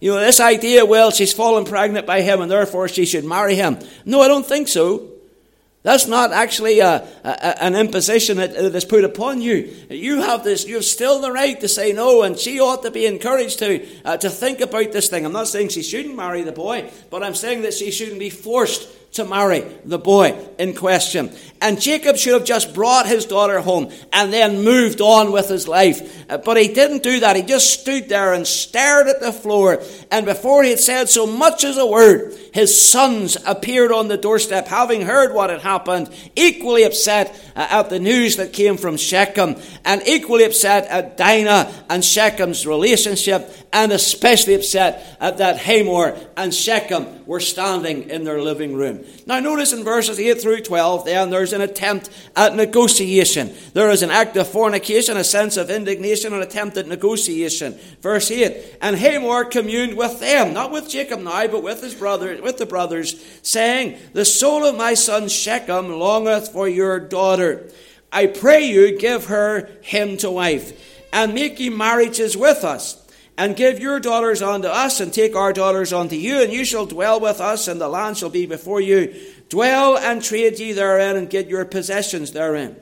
You 0.00 0.14
know, 0.14 0.20
this 0.20 0.40
idea, 0.40 0.84
well, 0.84 1.10
she's 1.10 1.32
fallen 1.32 1.64
pregnant 1.64 2.06
by 2.06 2.22
him 2.22 2.40
and 2.40 2.50
therefore 2.50 2.88
she 2.88 3.06
should 3.06 3.24
marry 3.24 3.54
him. 3.54 3.78
No, 4.04 4.20
I 4.20 4.28
don't 4.28 4.44
think 4.44 4.68
so. 4.68 5.10
That's 5.86 6.08
not 6.08 6.32
actually 6.32 6.80
a, 6.80 7.06
a, 7.22 7.62
an 7.62 7.76
imposition 7.76 8.38
that, 8.38 8.54
that 8.54 8.74
is 8.74 8.84
put 8.84 9.04
upon 9.04 9.40
you. 9.40 9.72
You 9.88 10.20
have 10.20 10.42
this, 10.42 10.66
you 10.66 10.74
have 10.74 10.84
still 10.84 11.20
the 11.20 11.30
right 11.30 11.60
to 11.60 11.68
say 11.68 11.92
no, 11.92 12.22
and 12.22 12.36
she 12.36 12.58
ought 12.58 12.82
to 12.82 12.90
be 12.90 13.06
encouraged 13.06 13.60
to, 13.60 13.86
uh, 14.04 14.16
to 14.16 14.28
think 14.28 14.60
about 14.60 14.90
this 14.90 15.08
thing. 15.08 15.24
I'm 15.24 15.30
not 15.30 15.46
saying 15.46 15.68
she 15.68 15.84
shouldn't 15.84 16.16
marry 16.16 16.42
the 16.42 16.50
boy, 16.50 16.90
but 17.08 17.22
I'm 17.22 17.36
saying 17.36 17.62
that 17.62 17.72
she 17.72 17.92
shouldn't 17.92 18.18
be 18.18 18.30
forced 18.30 18.88
to 19.12 19.24
marry 19.24 19.60
the 19.84 19.98
boy 19.98 20.36
in 20.58 20.74
question. 20.74 21.30
And 21.60 21.80
Jacob 21.80 22.16
should 22.16 22.34
have 22.34 22.44
just 22.44 22.74
brought 22.74 23.06
his 23.06 23.24
daughter 23.24 23.60
home 23.60 23.90
and 24.12 24.32
then 24.32 24.62
moved 24.62 25.00
on 25.00 25.32
with 25.32 25.48
his 25.48 25.66
life. 25.66 26.24
Uh, 26.30 26.38
but 26.38 26.56
he 26.56 26.68
didn't 26.68 27.02
do 27.02 27.20
that. 27.20 27.36
He 27.36 27.42
just 27.42 27.80
stood 27.80 28.08
there 28.08 28.34
and 28.34 28.46
stared 28.46 29.06
at 29.06 29.20
the 29.20 29.32
floor. 29.32 29.82
And 30.10 30.26
before 30.26 30.64
he 30.64 30.70
had 30.70 30.80
said 30.80 31.08
so 31.08 31.26
much 31.26 31.64
as 31.64 31.78
a 31.78 31.86
word, 31.86 32.34
his 32.56 32.88
sons 32.88 33.36
appeared 33.44 33.92
on 33.92 34.08
the 34.08 34.16
doorstep, 34.16 34.66
having 34.66 35.02
heard 35.02 35.34
what 35.34 35.50
had 35.50 35.60
happened, 35.60 36.08
equally 36.34 36.84
upset 36.84 37.38
uh, 37.54 37.66
at 37.68 37.90
the 37.90 37.98
news 37.98 38.36
that 38.36 38.54
came 38.54 38.78
from 38.78 38.96
Shechem, 38.96 39.56
and 39.84 40.00
equally 40.06 40.42
upset 40.42 40.86
at 40.86 41.18
Dinah 41.18 41.70
and 41.90 42.02
Shechem's 42.02 42.66
relationship, 42.66 43.52
and 43.74 43.92
especially 43.92 44.54
upset 44.54 45.18
at 45.20 45.36
that 45.36 45.58
Hamor 45.58 46.18
and 46.34 46.54
Shechem 46.54 47.26
were 47.26 47.40
standing 47.40 48.08
in 48.08 48.24
their 48.24 48.40
living 48.40 48.74
room. 48.74 49.04
Now, 49.26 49.38
notice 49.38 49.74
in 49.74 49.84
verses 49.84 50.18
8 50.18 50.40
through 50.40 50.62
12, 50.62 51.04
then 51.04 51.28
there's 51.28 51.52
an 51.52 51.60
attempt 51.60 52.08
at 52.36 52.54
negotiation. 52.54 53.52
There 53.74 53.90
is 53.90 54.02
an 54.02 54.10
act 54.10 54.34
of 54.38 54.48
fornication, 54.48 55.18
a 55.18 55.24
sense 55.24 55.58
of 55.58 55.68
indignation, 55.68 56.32
an 56.32 56.40
attempt 56.40 56.78
at 56.78 56.88
negotiation. 56.88 57.78
Verse 58.00 58.30
8 58.30 58.78
And 58.80 58.96
Hamor 58.96 59.44
communed 59.44 59.98
with 59.98 60.20
them, 60.20 60.54
not 60.54 60.72
with 60.72 60.88
Jacob 60.88 61.20
now, 61.20 61.46
but 61.48 61.62
with 61.62 61.82
his 61.82 61.94
brother, 61.94 62.30
with 62.46 62.56
the 62.56 62.64
brothers, 62.64 63.22
saying, 63.42 63.98
The 64.14 64.24
soul 64.24 64.64
of 64.64 64.76
my 64.76 64.94
son 64.94 65.28
Shechem 65.28 65.98
longeth 65.98 66.48
for 66.48 66.66
your 66.66 66.98
daughter. 66.98 67.70
I 68.10 68.26
pray 68.26 68.64
you, 68.64 68.96
give 68.98 69.26
her 69.26 69.68
him 69.82 70.16
to 70.18 70.30
wife, 70.30 70.72
and 71.12 71.34
make 71.34 71.60
ye 71.60 71.68
marriages 71.68 72.36
with 72.36 72.64
us 72.64 73.02
and 73.38 73.56
give 73.56 73.80
your 73.80 74.00
daughters 74.00 74.40
unto 74.40 74.68
us, 74.68 75.00
and 75.00 75.12
take 75.12 75.36
our 75.36 75.52
daughters 75.52 75.92
unto 75.92 76.16
you, 76.16 76.40
and 76.40 76.52
you 76.52 76.64
shall 76.64 76.86
dwell 76.86 77.20
with 77.20 77.40
us, 77.40 77.68
and 77.68 77.80
the 77.80 77.88
land 77.88 78.16
shall 78.16 78.30
be 78.30 78.46
before 78.46 78.80
you. 78.80 79.14
Dwell 79.48 79.98
and 79.98 80.22
trade 80.22 80.58
ye 80.58 80.72
therein, 80.72 81.16
and 81.16 81.28
get 81.28 81.48
your 81.48 81.64
possessions 81.64 82.32
therein. 82.32 82.76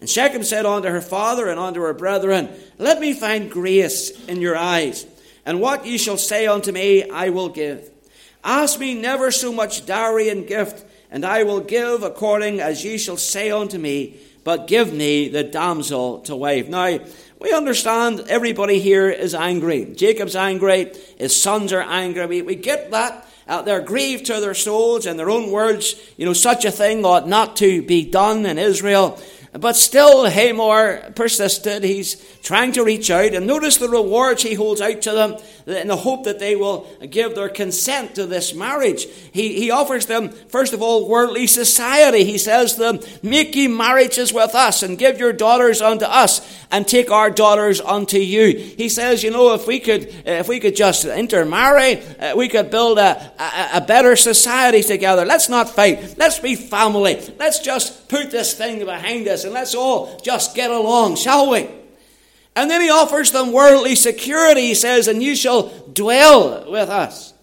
And 0.00 0.08
Shechem 0.08 0.44
said 0.44 0.64
unto 0.64 0.88
her 0.88 1.00
father 1.00 1.48
and 1.48 1.58
unto 1.58 1.80
her 1.80 1.94
brethren, 1.94 2.50
Let 2.78 3.00
me 3.00 3.14
find 3.14 3.50
grace 3.50 4.10
in 4.26 4.40
your 4.40 4.56
eyes, 4.56 5.06
and 5.44 5.60
what 5.60 5.86
ye 5.86 5.98
shall 5.98 6.18
say 6.18 6.46
unto 6.46 6.70
me, 6.70 7.10
I 7.10 7.30
will 7.30 7.48
give. 7.48 7.90
Ask 8.46 8.78
me 8.78 8.94
never 8.94 9.32
so 9.32 9.52
much 9.52 9.86
dowry 9.86 10.28
and 10.28 10.46
gift, 10.46 10.84
and 11.10 11.26
I 11.26 11.42
will 11.42 11.58
give 11.58 12.04
according 12.04 12.60
as 12.60 12.84
ye 12.84 12.96
shall 12.96 13.16
say 13.16 13.50
unto 13.50 13.76
me, 13.76 14.18
but 14.44 14.68
give 14.68 14.92
me 14.92 15.28
the 15.28 15.42
damsel 15.42 16.20
to 16.20 16.36
wife. 16.36 16.68
Now, 16.68 17.00
we 17.40 17.52
understand 17.52 18.20
everybody 18.28 18.78
here 18.78 19.10
is 19.10 19.34
angry. 19.34 19.92
Jacob's 19.96 20.36
angry, 20.36 20.92
his 21.18 21.42
sons 21.42 21.72
are 21.72 21.82
angry. 21.82 22.24
We, 22.26 22.42
we 22.42 22.54
get 22.54 22.92
that. 22.92 23.28
Uh, 23.48 23.62
they're 23.62 23.80
grieved 23.80 24.26
to 24.26 24.38
their 24.38 24.54
souls, 24.54 25.06
in 25.06 25.16
their 25.16 25.30
own 25.30 25.50
words, 25.50 25.96
you 26.16 26.24
know, 26.24 26.32
such 26.32 26.64
a 26.64 26.70
thing 26.70 27.04
ought 27.04 27.26
not 27.26 27.56
to 27.56 27.82
be 27.82 28.08
done 28.08 28.46
in 28.46 28.58
Israel. 28.58 29.20
But 29.52 29.76
still, 29.76 30.26
Hamor 30.26 31.12
persisted. 31.14 31.82
He's 31.82 32.16
trying 32.42 32.72
to 32.72 32.84
reach 32.84 33.10
out. 33.10 33.34
And 33.34 33.46
notice 33.46 33.78
the 33.78 33.88
rewards 33.88 34.42
he 34.42 34.54
holds 34.54 34.80
out 34.80 35.02
to 35.02 35.12
them 35.12 35.36
in 35.66 35.88
the 35.88 35.96
hope 35.96 36.24
that 36.24 36.38
they 36.38 36.54
will 36.54 36.86
give 37.10 37.34
their 37.34 37.48
consent 37.48 38.14
to 38.14 38.24
this 38.24 38.54
marriage. 38.54 39.06
He, 39.32 39.60
he 39.60 39.70
offers 39.70 40.06
them, 40.06 40.28
first 40.28 40.72
of 40.72 40.80
all, 40.80 41.08
worldly 41.08 41.48
society. 41.48 42.24
He 42.24 42.38
says 42.38 42.74
to 42.74 42.78
them, 42.78 43.00
Make 43.22 43.56
ye 43.56 43.66
marriages 43.66 44.32
with 44.32 44.54
us 44.54 44.84
and 44.84 44.96
give 44.96 45.18
your 45.18 45.32
daughters 45.32 45.82
unto 45.82 46.04
us 46.04 46.64
and 46.70 46.86
take 46.86 47.10
our 47.10 47.30
daughters 47.30 47.80
unto 47.80 48.18
you. 48.18 48.56
He 48.56 48.88
says, 48.88 49.24
you 49.24 49.30
know, 49.30 49.54
if 49.54 49.66
we 49.66 49.80
could, 49.80 50.04
if 50.24 50.48
we 50.48 50.60
could 50.60 50.76
just 50.76 51.04
intermarry, 51.04 52.00
uh, 52.18 52.36
we 52.36 52.48
could 52.48 52.70
build 52.70 52.98
a, 52.98 53.32
a, 53.38 53.78
a 53.78 53.80
better 53.80 54.14
society 54.14 54.82
together. 54.82 55.24
Let's 55.24 55.48
not 55.48 55.70
fight. 55.70 56.16
Let's 56.16 56.38
be 56.38 56.54
family. 56.54 57.20
Let's 57.38 57.58
just 57.58 58.08
put 58.08 58.30
this 58.30 58.54
thing 58.54 58.84
behind 58.84 59.26
us 59.26 59.44
and 59.44 59.52
let's 59.52 59.74
all 59.74 60.18
just 60.20 60.54
get 60.54 60.70
along, 60.70 61.16
shall 61.16 61.50
we? 61.50 61.68
And 62.56 62.70
then 62.70 62.80
he 62.80 62.90
offers 62.90 63.30
them 63.30 63.52
worldly 63.52 63.94
security. 63.94 64.62
He 64.62 64.74
says, 64.74 65.06
and 65.06 65.22
you 65.22 65.36
shall 65.36 65.68
dwell 65.92 66.68
with 66.70 66.88
us. 66.88 67.34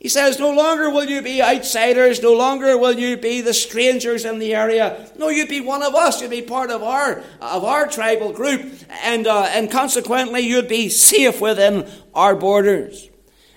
He 0.00 0.08
says, 0.08 0.38
No 0.38 0.52
longer 0.52 0.90
will 0.90 1.06
you 1.06 1.22
be 1.22 1.42
outsiders, 1.42 2.22
no 2.22 2.32
longer 2.32 2.78
will 2.78 2.92
you 2.98 3.16
be 3.16 3.40
the 3.40 3.54
strangers 3.54 4.24
in 4.24 4.38
the 4.38 4.54
area. 4.54 5.10
No, 5.18 5.28
you'd 5.28 5.48
be 5.48 5.60
one 5.60 5.82
of 5.82 5.94
us, 5.94 6.20
you'd 6.20 6.30
be 6.30 6.42
part 6.42 6.70
of 6.70 6.82
our, 6.82 7.22
of 7.40 7.64
our 7.64 7.88
tribal 7.88 8.32
group, 8.32 8.74
and, 9.02 9.26
uh, 9.26 9.42
and 9.50 9.70
consequently 9.70 10.40
you'd 10.40 10.68
be 10.68 10.88
safe 10.88 11.40
within 11.40 11.88
our 12.14 12.36
borders. 12.36 13.07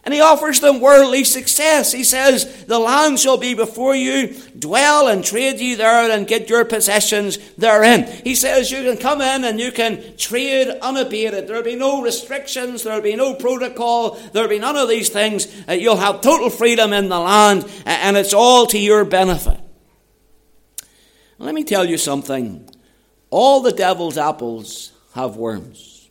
And 0.04 0.16
he 0.16 0.20
offers 0.20 0.60
them 0.60 0.80
worldly 0.80 1.24
success. 1.24 1.92
He 1.92 2.04
says, 2.04 2.66
The 2.66 2.80
land 2.80 3.20
shall 3.20 3.38
be 3.38 3.54
before 3.54 3.96
you, 3.96 4.36
dwell 4.58 5.08
and 5.08 5.24
trade 5.24 5.60
ye 5.60 5.76
there 5.76 6.10
and 6.10 6.26
get 6.26 6.50
your 6.50 6.66
possessions 6.66 7.38
therein. 7.56 8.08
He 8.24 8.34
says, 8.34 8.72
You 8.72 8.82
can 8.82 8.98
come 8.98 9.22
in 9.22 9.44
and 9.44 9.60
you 9.60 9.72
can 9.72 10.18
trade 10.18 10.70
unabated. 10.82 11.48
There'll 11.48 11.62
be 11.62 11.76
no 11.76 12.02
restrictions, 12.02 12.82
there'll 12.82 13.02
be 13.02 13.16
no 13.16 13.36
protocol, 13.36 14.18
there'll 14.34 14.50
be 14.50 14.58
none 14.58 14.76
of 14.76 14.90
these 14.90 15.10
things. 15.10 15.48
Uh, 15.70 15.74
you'll 15.74 15.98
have 15.98 16.22
total 16.22 16.50
freedom 16.50 16.94
in 16.94 17.08
the 17.08 17.20
land, 17.20 17.70
and 17.86 18.18
it's 18.18 18.34
all 18.34 18.66
to 18.68 18.80
your 18.80 19.06
benefit. 19.06 19.60
Let 21.38 21.54
me 21.54 21.64
tell 21.64 21.86
you 21.86 21.98
something 21.98 22.68
all 23.30 23.62
the 23.62 23.72
devil's 23.72 24.18
apples 24.18 24.92
have 25.14 25.36
worms. 25.36 26.10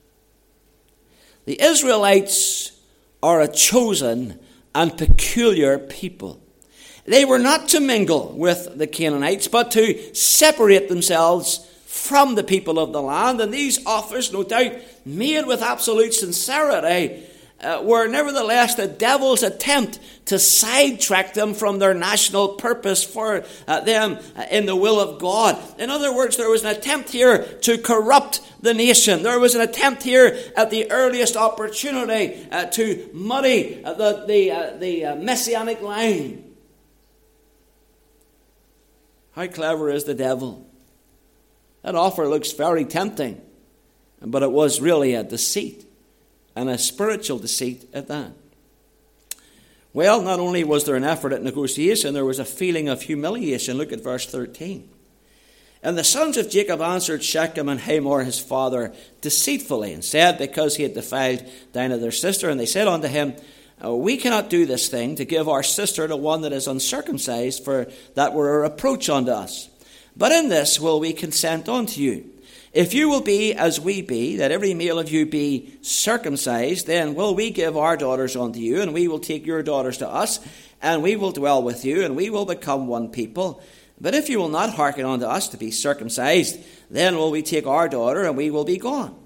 The 1.45 1.61
Israelites 1.61 2.73
are 3.23 3.41
a 3.41 3.49
chosen 3.49 4.39
and 4.75 4.97
peculiar 4.97 5.79
people. 5.79 6.41
They 7.05 7.25
were 7.25 7.39
not 7.39 7.69
to 7.71 7.81
mingle 7.81 8.33
with 8.37 8.79
the 8.79 8.87
Canaanites, 8.87 9.49
but 9.49 9.71
to 9.73 10.15
separate 10.15 10.89
themselves 10.89 11.67
from 11.87 12.35
the 12.35 12.45
people 12.45 12.79
of 12.79 12.93
the 12.93 13.03
land. 13.03 13.41
And 13.41 13.53
these 13.53 13.85
offers, 13.85 14.33
no 14.33 14.43
doubt, 14.43 14.73
made 15.05 15.47
with 15.47 15.63
absolute 15.63 16.15
sincerity, 16.15 17.25
uh, 17.63 17.83
were 17.85 18.09
nevertheless 18.09 18.75
the 18.75 18.87
devil's 18.87 19.43
attempt 19.43 19.99
to 20.27 20.39
sidetrack 20.39 21.35
them 21.35 21.55
from 21.55 21.79
their 21.79 21.95
national 21.95 22.51
purpose 22.51 23.05
for 23.05 23.45
uh, 23.67 23.81
them 23.81 24.19
uh, 24.37 24.45
in 24.51 24.67
the 24.67 24.77
will 24.77 25.01
of 25.01 25.21
God. 25.21 25.59
In 25.79 25.91
other 25.91 26.15
words, 26.15 26.37
there 26.37 26.49
was 26.49 26.65
an 26.65 26.75
attempt 26.75 27.11
here 27.11 27.45
to 27.63 27.79
corrupt 27.79 28.41
the 28.63 28.75
nation. 28.75 29.23
There 29.23 29.41
was 29.41 29.55
an 29.55 29.61
attempt 29.61 30.03
here 30.03 30.39
at 30.57 30.71
the 30.71 30.91
earliest 30.91 31.37
opportunity 31.37 32.47
uh, 32.51 32.67
to 32.67 33.11
muddy 33.13 33.85
uh, 33.85 33.95
the, 33.95 34.25
the, 34.27 34.53
uh, 34.53 34.77
the 34.77 35.17
messianic 35.17 35.83
line. 35.83 36.45
How 39.33 39.47
clever 39.47 39.91
is 39.91 40.05
the 40.05 40.15
devil? 40.15 40.67
That 41.83 41.95
offer 41.95 42.29
looks 42.29 42.53
very 42.53 42.85
tempting, 42.85 43.41
but 44.21 44.43
it 44.43 44.51
was 44.51 44.81
really 44.81 45.15
a 45.15 45.23
deceit 45.23 45.87
and 46.55 46.69
a 46.69 46.79
spiritual 46.79 47.39
deceit 47.39 47.89
at 47.93 48.09
that. 48.09 48.33
Well, 49.93 50.23
not 50.23 50.39
only 50.39 50.63
was 50.63 50.85
there 50.85 50.95
an 50.97 51.05
effort 51.05 51.33
at 51.33 51.43
negotiation, 51.43 52.15
there 52.15 52.25
was 52.25 52.39
a 52.39 52.45
feeling 52.45 52.89
of 52.89 53.03
humiliation. 53.03 53.77
Look 53.77 53.93
at 53.93 54.03
verse 54.03 54.27
13. 54.27 54.89
And 55.83 55.97
the 55.97 56.05
sons 56.05 56.37
of 56.37 56.51
Jacob 56.51 56.81
answered 56.81 57.25
Shechem 57.25 57.69
and 57.69 57.81
Hamor 57.81 58.23
his 58.23 58.39
father 58.39 58.93
deceitfully, 59.21 59.93
and 59.93 60.05
said, 60.05 60.39
Because 60.39 60.77
he 60.77 60.83
had 60.83 60.95
defiled 60.95 61.45
Dinah 61.73 61.99
their 61.99 62.13
sister, 62.13 62.51
and 62.51 62.61
they 62.61 62.67
said 62.67 62.87
unto 62.87 63.09
him, 63.09 63.35
uh, 63.83 63.95
We 63.95 64.19
cannot 64.19 64.51
do 64.51 64.67
this 64.67 64.89
thing 64.89 65.17
to 65.17 65.25
give 65.25 65.49
our 65.49 65.63
sister 65.63 66.07
to 66.07 66.17
one 66.17 66.43
that 66.43 66.53
is 66.53 66.69
uncircumcised, 66.69 67.65
for 67.65 67.91
that 68.15 68.35
were 68.35 68.59
a 68.59 68.71
reproach 68.71 69.09
unto 69.09 69.31
us. 69.33 69.71
But 70.17 70.33
in 70.33 70.51
this 70.51 70.79
will 70.79 71.01
we 71.01 71.15
consent 71.15 71.69
unto 71.69 72.01
you. 72.01 72.30
If 72.73 72.95
you 72.95 73.09
will 73.09 73.21
be 73.21 73.53
as 73.53 73.81
we 73.81 74.01
be, 74.01 74.37
that 74.37 74.53
every 74.53 74.75
male 74.75 75.01
of 75.01 75.11
you 75.11 75.27
be 75.27 75.77
circumcised, 75.83 76.87
then 76.87 77.17
will 77.17 77.35
we 77.35 77.51
give 77.51 77.77
our 77.77 77.97
daughters 77.97 78.37
unto 78.37 78.61
you, 78.61 78.81
and 78.81 78.95
we 78.95 79.09
will 79.09 79.19
take 79.19 79.45
your 79.45 79.65
daughters 79.65 79.99
to 79.99 80.09
us, 80.09 80.39
and 80.81 81.03
we 81.03 81.17
will 81.17 81.33
dwell 81.33 81.65
with 81.65 81.85
you, 81.85 82.05
and 82.05 82.15
we 82.15 82.31
will 82.31 82.47
become 82.47 82.87
one 82.87 83.09
people. 83.09 83.61
But 84.01 84.15
if 84.15 84.29
you 84.29 84.39
will 84.39 84.49
not 84.49 84.75
hearken 84.75 85.05
unto 85.05 85.27
us 85.27 85.49
to 85.49 85.57
be 85.57 85.73
circumcised, 85.73 86.61
then 86.89 87.17
will 87.17 87.33
we 87.33 87.43
take 87.43 87.67
our 87.67 87.89
daughter, 87.89 88.23
and 88.23 88.37
we 88.37 88.51
will 88.51 88.65
be 88.65 88.79
gone. 88.79 89.17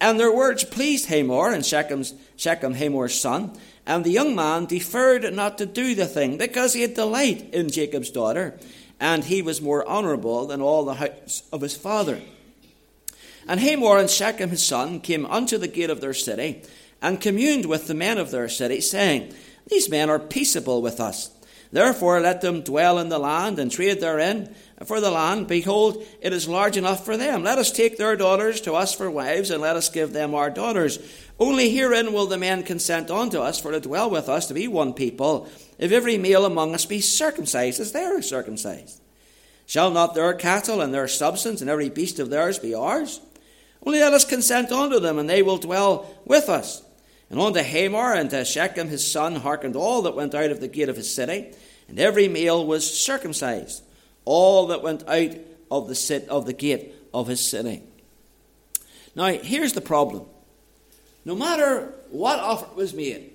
And 0.00 0.18
their 0.18 0.34
words 0.34 0.64
pleased 0.64 1.06
Hamor 1.06 1.52
and 1.52 1.64
Shechem's, 1.64 2.14
Shechem, 2.34 2.74
Hamor's 2.74 3.18
son, 3.18 3.56
and 3.86 4.02
the 4.02 4.10
young 4.10 4.34
man 4.34 4.66
deferred 4.66 5.32
not 5.32 5.58
to 5.58 5.66
do 5.66 5.94
the 5.94 6.06
thing, 6.06 6.38
because 6.38 6.72
he 6.72 6.82
had 6.82 6.94
delight 6.94 7.54
in 7.54 7.70
Jacob's 7.70 8.10
daughter, 8.10 8.58
and 8.98 9.22
he 9.22 9.42
was 9.42 9.62
more 9.62 9.86
honourable 9.86 10.48
than 10.48 10.60
all 10.60 10.84
the 10.84 10.94
house 10.94 11.44
of 11.52 11.60
his 11.60 11.76
father. 11.76 12.20
And 13.50 13.58
Hamor 13.58 13.98
and 13.98 14.08
Shechem 14.08 14.50
his 14.50 14.64
son 14.64 15.00
came 15.00 15.26
unto 15.26 15.58
the 15.58 15.66
gate 15.66 15.90
of 15.90 16.00
their 16.00 16.14
city, 16.14 16.62
and 17.02 17.20
communed 17.20 17.66
with 17.66 17.88
the 17.88 17.94
men 17.94 18.16
of 18.16 18.30
their 18.30 18.48
city, 18.48 18.80
saying, 18.80 19.34
These 19.66 19.88
men 19.88 20.08
are 20.08 20.20
peaceable 20.20 20.80
with 20.80 21.00
us. 21.00 21.30
Therefore 21.72 22.20
let 22.20 22.42
them 22.42 22.62
dwell 22.62 22.96
in 23.00 23.08
the 23.08 23.18
land 23.18 23.58
and 23.58 23.68
trade 23.68 24.00
therein. 24.00 24.54
For 24.84 25.00
the 25.00 25.10
land, 25.10 25.48
behold, 25.48 26.06
it 26.20 26.32
is 26.32 26.46
large 26.46 26.76
enough 26.76 27.04
for 27.04 27.16
them. 27.16 27.42
Let 27.42 27.58
us 27.58 27.72
take 27.72 27.98
their 27.98 28.14
daughters 28.14 28.60
to 28.60 28.74
us 28.74 28.94
for 28.94 29.10
wives, 29.10 29.50
and 29.50 29.60
let 29.60 29.74
us 29.74 29.90
give 29.90 30.12
them 30.12 30.32
our 30.32 30.48
daughters. 30.48 31.00
Only 31.40 31.70
herein 31.70 32.12
will 32.12 32.26
the 32.26 32.38
men 32.38 32.62
consent 32.62 33.10
unto 33.10 33.40
us 33.40 33.60
for 33.60 33.72
to 33.72 33.80
dwell 33.80 34.10
with 34.10 34.28
us 34.28 34.46
to 34.46 34.54
be 34.54 34.68
one 34.68 34.94
people, 34.94 35.48
if 35.76 35.90
every 35.90 36.18
male 36.18 36.44
among 36.44 36.72
us 36.72 36.86
be 36.86 37.00
circumcised 37.00 37.80
as 37.80 37.90
they 37.90 38.04
are 38.04 38.22
circumcised. 38.22 39.00
Shall 39.66 39.90
not 39.90 40.14
their 40.14 40.34
cattle 40.34 40.80
and 40.80 40.94
their 40.94 41.08
substance 41.08 41.60
and 41.60 41.68
every 41.68 41.88
beast 41.88 42.20
of 42.20 42.30
theirs 42.30 42.60
be 42.60 42.74
ours? 42.74 43.20
Only 43.84 44.00
let 44.00 44.12
us 44.12 44.24
consent 44.24 44.72
unto 44.72 45.00
them, 45.00 45.18
and 45.18 45.28
they 45.28 45.42
will 45.42 45.56
dwell 45.56 46.14
with 46.24 46.48
us. 46.48 46.82
And 47.30 47.40
unto 47.40 47.60
Hamor 47.60 48.12
and 48.12 48.28
to 48.30 48.44
Shechem 48.44 48.88
his 48.88 49.10
son 49.10 49.36
hearkened 49.36 49.76
all 49.76 50.02
that 50.02 50.16
went 50.16 50.34
out 50.34 50.50
of 50.50 50.60
the 50.60 50.68
gate 50.68 50.88
of 50.88 50.96
his 50.96 51.12
city, 51.14 51.52
and 51.88 51.98
every 51.98 52.28
male 52.28 52.66
was 52.66 52.88
circumcised, 52.92 53.82
all 54.24 54.66
that 54.68 54.82
went 54.82 55.08
out 55.08 55.36
of 55.70 55.88
the, 55.88 55.94
sit, 55.94 56.28
of 56.28 56.46
the 56.46 56.52
gate 56.52 56.94
of 57.14 57.28
his 57.28 57.40
city. 57.40 57.82
Now, 59.14 59.28
here's 59.28 59.72
the 59.72 59.80
problem. 59.80 60.26
No 61.24 61.34
matter 61.34 61.94
what 62.10 62.38
offer 62.38 62.74
was 62.74 62.94
made, 62.94 63.32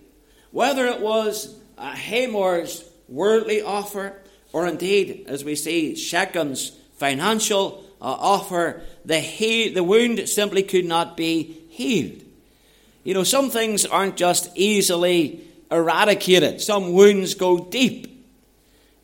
whether 0.52 0.86
it 0.88 1.02
was 1.02 1.56
Hamor's 1.78 2.84
worldly 3.08 3.62
offer, 3.62 4.14
or 4.52 4.68
indeed, 4.68 5.26
as 5.28 5.44
we 5.44 5.56
see, 5.56 5.94
Shechem's 5.94 6.72
financial 6.98 7.85
offer, 8.08 8.82
the, 9.04 9.20
he- 9.20 9.70
the 9.70 9.84
wound 9.84 10.28
simply 10.30 10.64
could 10.64 10.86
not 10.86 11.18
be 11.18 11.44
healed. 11.70 12.22
You 13.04 13.14
know, 13.14 13.24
some 13.24 13.50
things 13.50 13.86
aren't 13.86 14.18
just 14.18 14.50
easily 14.56 15.42
eradicated, 15.72 16.62
some 16.62 16.94
wounds 16.94 17.36
go 17.36 17.60
deep. 17.66 18.12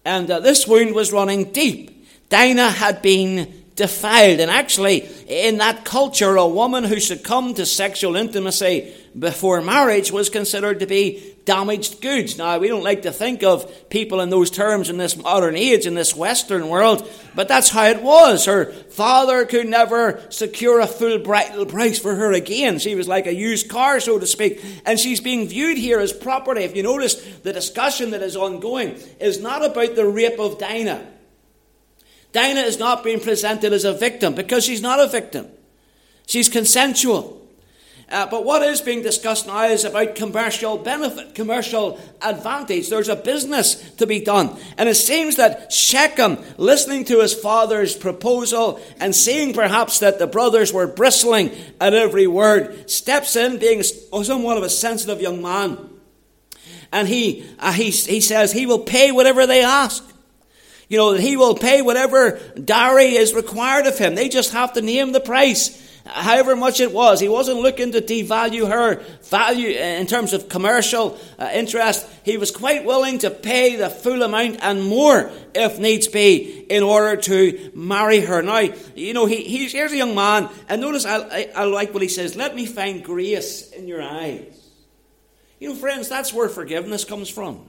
And 0.03 0.29
uh, 0.31 0.39
this 0.39 0.67
wound 0.67 0.96
was 0.96 1.12
running 1.12 1.51
deep. 1.51 2.08
Dinah 2.29 2.72
had 2.72 3.01
been 3.01 3.61
defiled. 3.75 4.40
And 4.40 4.51
actually, 4.51 5.08
in 5.28 5.58
that 5.58 5.86
culture, 5.86 6.36
a 6.36 6.48
woman 6.48 6.84
who 6.84 7.00
succumbed 7.00 7.56
to 7.56 7.66
sexual 7.66 8.16
intimacy 8.16 8.94
before 9.18 9.62
marriage 9.62 10.12
was 10.12 10.30
considered 10.30 10.80
to 10.80 10.86
be 10.86 11.36
damaged 11.44 12.01
goods. 12.01 12.38
Now, 12.38 12.60
we 12.60 12.68
don't 12.68 12.84
like 12.84 13.01
to 13.01 13.12
think 13.12 13.44
of 13.44 13.90
people 13.90 14.22
in 14.22 14.30
those 14.30 14.51
terms 14.51 14.90
in 14.90 14.98
this 14.98 15.18
modern 15.18 15.56
age, 15.56 15.86
in 15.86 15.96
this 15.96 16.16
Western 16.16 16.70
world, 16.70 17.10
but 17.36 17.48
that's 17.48 17.70
how 17.70 17.86
it 17.86 18.01
was. 18.01 18.46
Her 18.46 18.72
father 18.72 19.46
could 19.46 19.68
never 19.68 20.22
secure 20.30 20.80
a 20.80 20.88
full 20.88 21.20
bridal 21.20 21.66
price 21.66 22.00
for 22.00 22.16
her 22.16 22.32
again. 22.32 22.80
She 22.80 22.96
was 22.96 23.08
like 23.08 23.25
a 23.25 23.34
used 23.34 23.70
car, 23.70 24.00
so 24.00 24.20
to 24.20 24.28
speak, 24.28 24.63
and 24.86 25.00
she's 25.00 25.20
being 25.20 25.48
viewed 25.48 25.78
here 25.78 26.00
as 26.00 26.13
property. 26.13 26.62
If 26.62 26.75
you 26.75 26.84
notice, 26.84 27.16
the 27.40 27.54
discussion 27.54 28.12
that 28.12 28.22
is 28.22 28.36
ongoing 28.36 28.98
is 29.20 29.42
not 29.42 29.66
about 29.66 29.96
the 29.96 30.06
rape 30.06 30.40
of 30.40 30.60
Dinah. 30.60 31.06
Dinah 32.34 32.62
is 32.62 32.80
not 32.80 33.04
being 33.04 33.20
presented 33.20 33.74
as 33.74 33.84
a 33.84 33.94
victim 33.94 34.34
because 34.34 34.64
she's 34.64 34.82
not 34.82 35.00
a 35.00 35.08
victim. 35.08 35.48
She's 36.28 36.50
consensual. 36.50 37.42
Uh, 38.12 38.26
but 38.26 38.44
what 38.44 38.62
is 38.62 38.82
being 38.82 39.02
discussed 39.02 39.48
now 39.48 39.64
is 39.64 39.86
about 39.86 40.16
commercial 40.16 40.78
benefit, 40.78 41.34
commercial 41.34 41.98
advantage. 42.22 42.90
There's 42.90 43.08
a 43.08 43.16
business 43.16 43.76
to 43.92 44.06
be 44.06 44.20
done. 44.20 44.58
And 44.78 44.90
it 44.90 44.96
seems 44.96 45.38
that 45.38 45.72
Shechem, 45.72 46.38
listening 46.58 47.06
to 47.06 47.22
his 47.22 47.34
father's 47.34 47.96
proposal 47.96 48.82
and 49.00 49.16
seeing 49.16 49.54
perhaps 49.54 50.00
that 50.00 50.20
the 50.20 50.28
brothers 50.28 50.74
were 50.74 50.88
bristling 50.88 51.52
at 51.80 51.94
every 51.94 52.28
word, 52.28 52.90
steps 52.90 53.38
in, 53.38 53.60
being 53.60 53.82
somewhat 53.82 54.58
of 54.58 54.64
a 54.64 54.70
sensitive 54.70 55.22
young 55.22 55.42
man. 55.42 55.78
And 56.92 57.08
he, 57.08 57.50
uh, 57.60 57.72
he, 57.72 57.92
he 57.92 58.20
says 58.20 58.52
he 58.52 58.66
will 58.66 58.80
pay 58.80 59.14
whatever 59.14 59.48
they 59.48 59.64
ask. 59.64 60.06
You 60.91 60.98
know, 60.98 61.13
that 61.13 61.21
he 61.21 61.38
will 61.38 61.55
pay 61.55 61.81
whatever 61.81 62.38
dowry 62.62 63.15
is 63.15 63.33
required 63.33 63.88
of 63.88 63.98
him. 63.98 64.13
They 64.13 64.27
just 64.27 64.51
have 64.51 64.74
to 64.74 64.81
name 64.81 65.13
the 65.13 65.21
price 65.21 65.81
however 66.05 66.53
much 66.53 66.81
it 66.81 66.91
was. 66.91 67.21
He 67.21 67.29
wasn't 67.29 67.62
looking 67.62 67.93
to 67.93 68.01
devalue 68.01 68.69
her 68.69 68.95
value 69.24 69.69
in 69.69 70.05
terms 70.05 70.33
of 70.33 70.50
commercial 70.50 71.17
uh, 71.39 71.50
interest. 71.53 72.05
He 72.25 72.36
was 72.36 72.51
quite 72.51 72.83
willing 72.83 73.19
to 73.19 73.29
pay 73.29 73.77
the 73.77 73.89
full 73.89 74.21
amount 74.21 74.57
and 74.62 74.83
more, 74.83 75.31
if 75.55 75.79
needs 75.79 76.10
be, 76.10 76.65
in 76.69 76.83
order 76.83 77.15
to 77.21 77.71
marry 77.74 78.19
her. 78.19 78.41
Now, 78.41 78.60
you 78.93 79.13
know, 79.13 79.27
he, 79.27 79.45
he's, 79.45 79.71
here's 79.71 79.93
a 79.93 79.98
young 79.98 80.13
man, 80.13 80.50
and 80.67 80.81
notice 80.81 81.05
I, 81.05 81.19
I, 81.19 81.51
I 81.55 81.63
like 81.63 81.93
what 81.93 82.03
he 82.03 82.10
says 82.10 82.36
let 82.36 82.53
me 82.53 82.65
find 82.65 83.01
grace 83.01 83.71
in 83.71 83.88
your 83.88 84.01
eyes. 84.01 84.69
You 85.57 85.69
know, 85.69 85.75
friends, 85.75 86.10
that's 86.10 86.33
where 86.33 86.50
forgiveness 86.50 87.05
comes 87.05 87.29
from. 87.29 87.65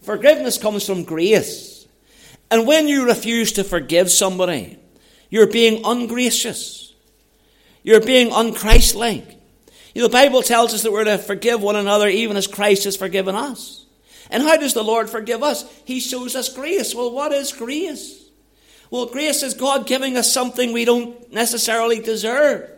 Forgiveness 0.00 0.58
comes 0.58 0.84
from 0.84 1.04
grace. 1.04 1.71
And 2.52 2.66
when 2.66 2.86
you 2.86 3.06
refuse 3.06 3.52
to 3.52 3.64
forgive 3.64 4.10
somebody, 4.10 4.78
you're 5.30 5.46
being 5.46 5.80
ungracious. 5.86 6.94
You're 7.82 8.02
being 8.02 8.28
unchristlike. 8.28 9.36
You 9.94 10.02
know, 10.02 10.08
the 10.08 10.12
Bible 10.12 10.42
tells 10.42 10.74
us 10.74 10.82
that 10.82 10.92
we're 10.92 11.04
to 11.04 11.16
forgive 11.16 11.62
one 11.62 11.76
another 11.76 12.08
even 12.08 12.36
as 12.36 12.46
Christ 12.46 12.84
has 12.84 12.94
forgiven 12.94 13.34
us. 13.34 13.86
And 14.30 14.42
how 14.42 14.58
does 14.58 14.74
the 14.74 14.84
Lord 14.84 15.08
forgive 15.08 15.42
us? 15.42 15.64
He 15.86 15.98
shows 15.98 16.36
us 16.36 16.50
grace. 16.50 16.94
Well, 16.94 17.10
what 17.10 17.32
is 17.32 17.52
grace? 17.52 18.22
Well, 18.90 19.06
grace 19.06 19.42
is 19.42 19.54
God 19.54 19.86
giving 19.86 20.18
us 20.18 20.30
something 20.30 20.74
we 20.74 20.84
don't 20.84 21.32
necessarily 21.32 22.00
deserve. 22.00 22.68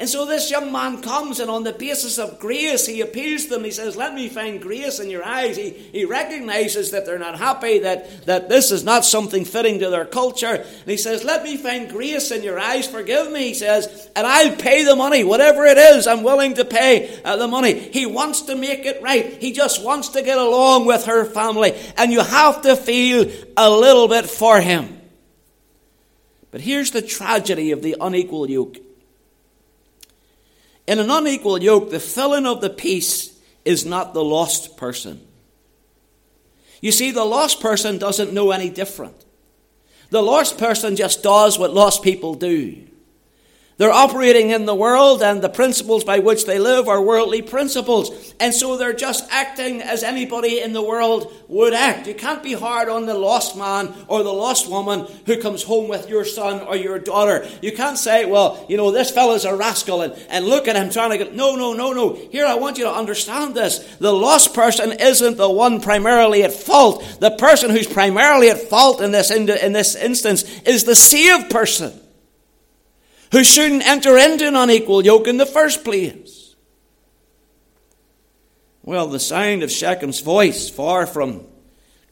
And 0.00 0.08
so 0.08 0.26
this 0.26 0.48
young 0.48 0.70
man 0.70 1.02
comes, 1.02 1.40
and 1.40 1.50
on 1.50 1.64
the 1.64 1.72
basis 1.72 2.18
of 2.18 2.38
grace, 2.38 2.86
he 2.86 3.00
appeals 3.00 3.44
to 3.44 3.50
them. 3.50 3.64
He 3.64 3.72
says, 3.72 3.96
Let 3.96 4.14
me 4.14 4.28
find 4.28 4.62
grace 4.62 5.00
in 5.00 5.10
your 5.10 5.24
eyes. 5.24 5.56
He, 5.56 5.70
he 5.70 6.04
recognizes 6.04 6.92
that 6.92 7.04
they're 7.04 7.18
not 7.18 7.36
happy, 7.36 7.80
that, 7.80 8.26
that 8.26 8.48
this 8.48 8.70
is 8.70 8.84
not 8.84 9.04
something 9.04 9.44
fitting 9.44 9.80
to 9.80 9.90
their 9.90 10.04
culture. 10.04 10.54
And 10.54 10.86
he 10.86 10.96
says, 10.96 11.24
Let 11.24 11.42
me 11.42 11.56
find 11.56 11.90
grace 11.90 12.30
in 12.30 12.44
your 12.44 12.60
eyes. 12.60 12.86
Forgive 12.86 13.32
me, 13.32 13.48
he 13.48 13.54
says, 13.54 14.08
and 14.14 14.24
I'll 14.24 14.54
pay 14.54 14.84
the 14.84 14.94
money. 14.94 15.24
Whatever 15.24 15.66
it 15.66 15.78
is, 15.78 16.06
I'm 16.06 16.22
willing 16.22 16.54
to 16.54 16.64
pay 16.64 17.20
uh, 17.24 17.34
the 17.34 17.48
money. 17.48 17.76
He 17.76 18.06
wants 18.06 18.42
to 18.42 18.54
make 18.54 18.86
it 18.86 19.02
right. 19.02 19.42
He 19.42 19.50
just 19.50 19.82
wants 19.82 20.10
to 20.10 20.22
get 20.22 20.38
along 20.38 20.86
with 20.86 21.06
her 21.06 21.24
family. 21.24 21.76
And 21.96 22.12
you 22.12 22.20
have 22.20 22.62
to 22.62 22.76
feel 22.76 23.28
a 23.56 23.68
little 23.68 24.06
bit 24.06 24.26
for 24.26 24.60
him. 24.60 25.00
But 26.52 26.60
here's 26.60 26.92
the 26.92 27.02
tragedy 27.02 27.72
of 27.72 27.82
the 27.82 27.96
unequal 28.00 28.48
yoke. 28.48 28.78
In 30.88 30.98
an 30.98 31.10
unequal 31.10 31.62
yoke, 31.62 31.90
the 31.90 32.00
filling 32.00 32.46
of 32.46 32.62
the 32.62 32.70
piece 32.70 33.38
is 33.62 33.84
not 33.84 34.14
the 34.14 34.24
lost 34.24 34.78
person. 34.78 35.20
You 36.80 36.92
see, 36.92 37.10
the 37.10 37.26
lost 37.26 37.60
person 37.60 37.98
doesn't 37.98 38.32
know 38.32 38.52
any 38.52 38.70
different. 38.70 39.26
The 40.08 40.22
lost 40.22 40.56
person 40.56 40.96
just 40.96 41.22
does 41.22 41.58
what 41.58 41.74
lost 41.74 42.02
people 42.02 42.34
do. 42.34 42.86
They're 43.78 43.92
operating 43.92 44.50
in 44.50 44.66
the 44.66 44.74
world, 44.74 45.22
and 45.22 45.40
the 45.40 45.48
principles 45.48 46.02
by 46.02 46.18
which 46.18 46.46
they 46.46 46.58
live 46.58 46.88
are 46.88 47.00
worldly 47.00 47.42
principles. 47.42 48.34
And 48.40 48.52
so 48.52 48.76
they're 48.76 48.92
just 48.92 49.30
acting 49.30 49.82
as 49.82 50.02
anybody 50.02 50.60
in 50.60 50.72
the 50.72 50.82
world 50.82 51.32
would 51.46 51.72
act. 51.72 52.08
You 52.08 52.14
can't 52.14 52.42
be 52.42 52.54
hard 52.54 52.88
on 52.88 53.06
the 53.06 53.14
lost 53.14 53.56
man 53.56 53.94
or 54.08 54.24
the 54.24 54.32
lost 54.32 54.68
woman 54.68 55.06
who 55.26 55.40
comes 55.40 55.62
home 55.62 55.88
with 55.88 56.08
your 56.08 56.24
son 56.24 56.60
or 56.66 56.74
your 56.74 56.98
daughter. 56.98 57.48
You 57.62 57.70
can't 57.70 57.96
say, 57.96 58.26
well, 58.26 58.66
you 58.68 58.76
know, 58.76 58.90
this 58.90 59.12
fellow's 59.12 59.44
a 59.44 59.54
rascal 59.54 60.02
and, 60.02 60.12
and 60.28 60.44
look 60.44 60.66
at 60.66 60.74
him 60.74 60.90
trying 60.90 61.10
to 61.10 61.18
get. 61.18 61.36
No, 61.36 61.54
no, 61.54 61.72
no, 61.72 61.92
no. 61.92 62.14
Here, 62.32 62.46
I 62.46 62.54
want 62.54 62.78
you 62.78 62.84
to 62.84 62.92
understand 62.92 63.54
this. 63.54 63.78
The 63.98 64.12
lost 64.12 64.54
person 64.54 64.90
isn't 64.90 65.36
the 65.36 65.48
one 65.48 65.80
primarily 65.80 66.42
at 66.42 66.52
fault. 66.52 67.18
The 67.20 67.30
person 67.30 67.70
who's 67.70 67.86
primarily 67.86 68.50
at 68.50 68.58
fault 68.58 69.00
in 69.00 69.12
this, 69.12 69.30
in 69.30 69.48
in 69.48 69.72
this 69.72 69.94
instance 69.94 70.42
is 70.62 70.82
the 70.82 70.96
saved 70.96 71.48
person 71.50 71.92
who 73.32 73.44
shouldn't 73.44 73.86
enter 73.86 74.16
into 74.16 74.46
an 74.46 74.56
unequal 74.56 75.04
yoke 75.04 75.26
in 75.26 75.36
the 75.36 75.46
first 75.46 75.84
place. 75.84 76.54
Well, 78.82 79.06
the 79.08 79.20
sound 79.20 79.62
of 79.62 79.70
Shechem's 79.70 80.20
voice, 80.20 80.70
far 80.70 81.06
from 81.06 81.44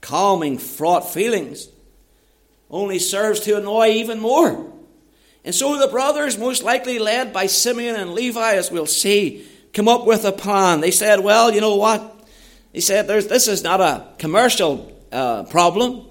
calming 0.03 0.59
fraught 0.59 1.11
feelings, 1.11 1.69
only 2.71 2.99
serves 2.99 3.41
to 3.41 3.57
annoy 3.57 3.93
even 3.93 4.21
more. 4.21 4.73
And 5.45 5.55
so 5.55 5.79
the 5.79 5.89
brothers, 5.89 6.37
most 6.37 6.63
likely 6.63 6.99
led 6.99 7.33
by 7.33 7.47
Simeon 7.47 7.97
and 7.97 8.13
Levi, 8.13 8.55
as 8.55 8.71
we'll 8.71 8.87
see, 8.87 9.47
come 9.73 9.89
up 9.89 10.07
with 10.07 10.25
a 10.25 10.33
plan. 10.33 10.81
They 10.81 10.91
said, 10.91 11.21
Well, 11.21 11.55
you 11.55 11.61
know 11.61 11.77
what? 11.77 12.29
He 12.73 12.81
said, 12.81 13.07
This 13.07 13.49
is 13.49 13.63
not 13.63 13.81
a 13.81 14.09
commercial 14.19 14.93
uh, 15.13 15.45
problem. 15.45 16.06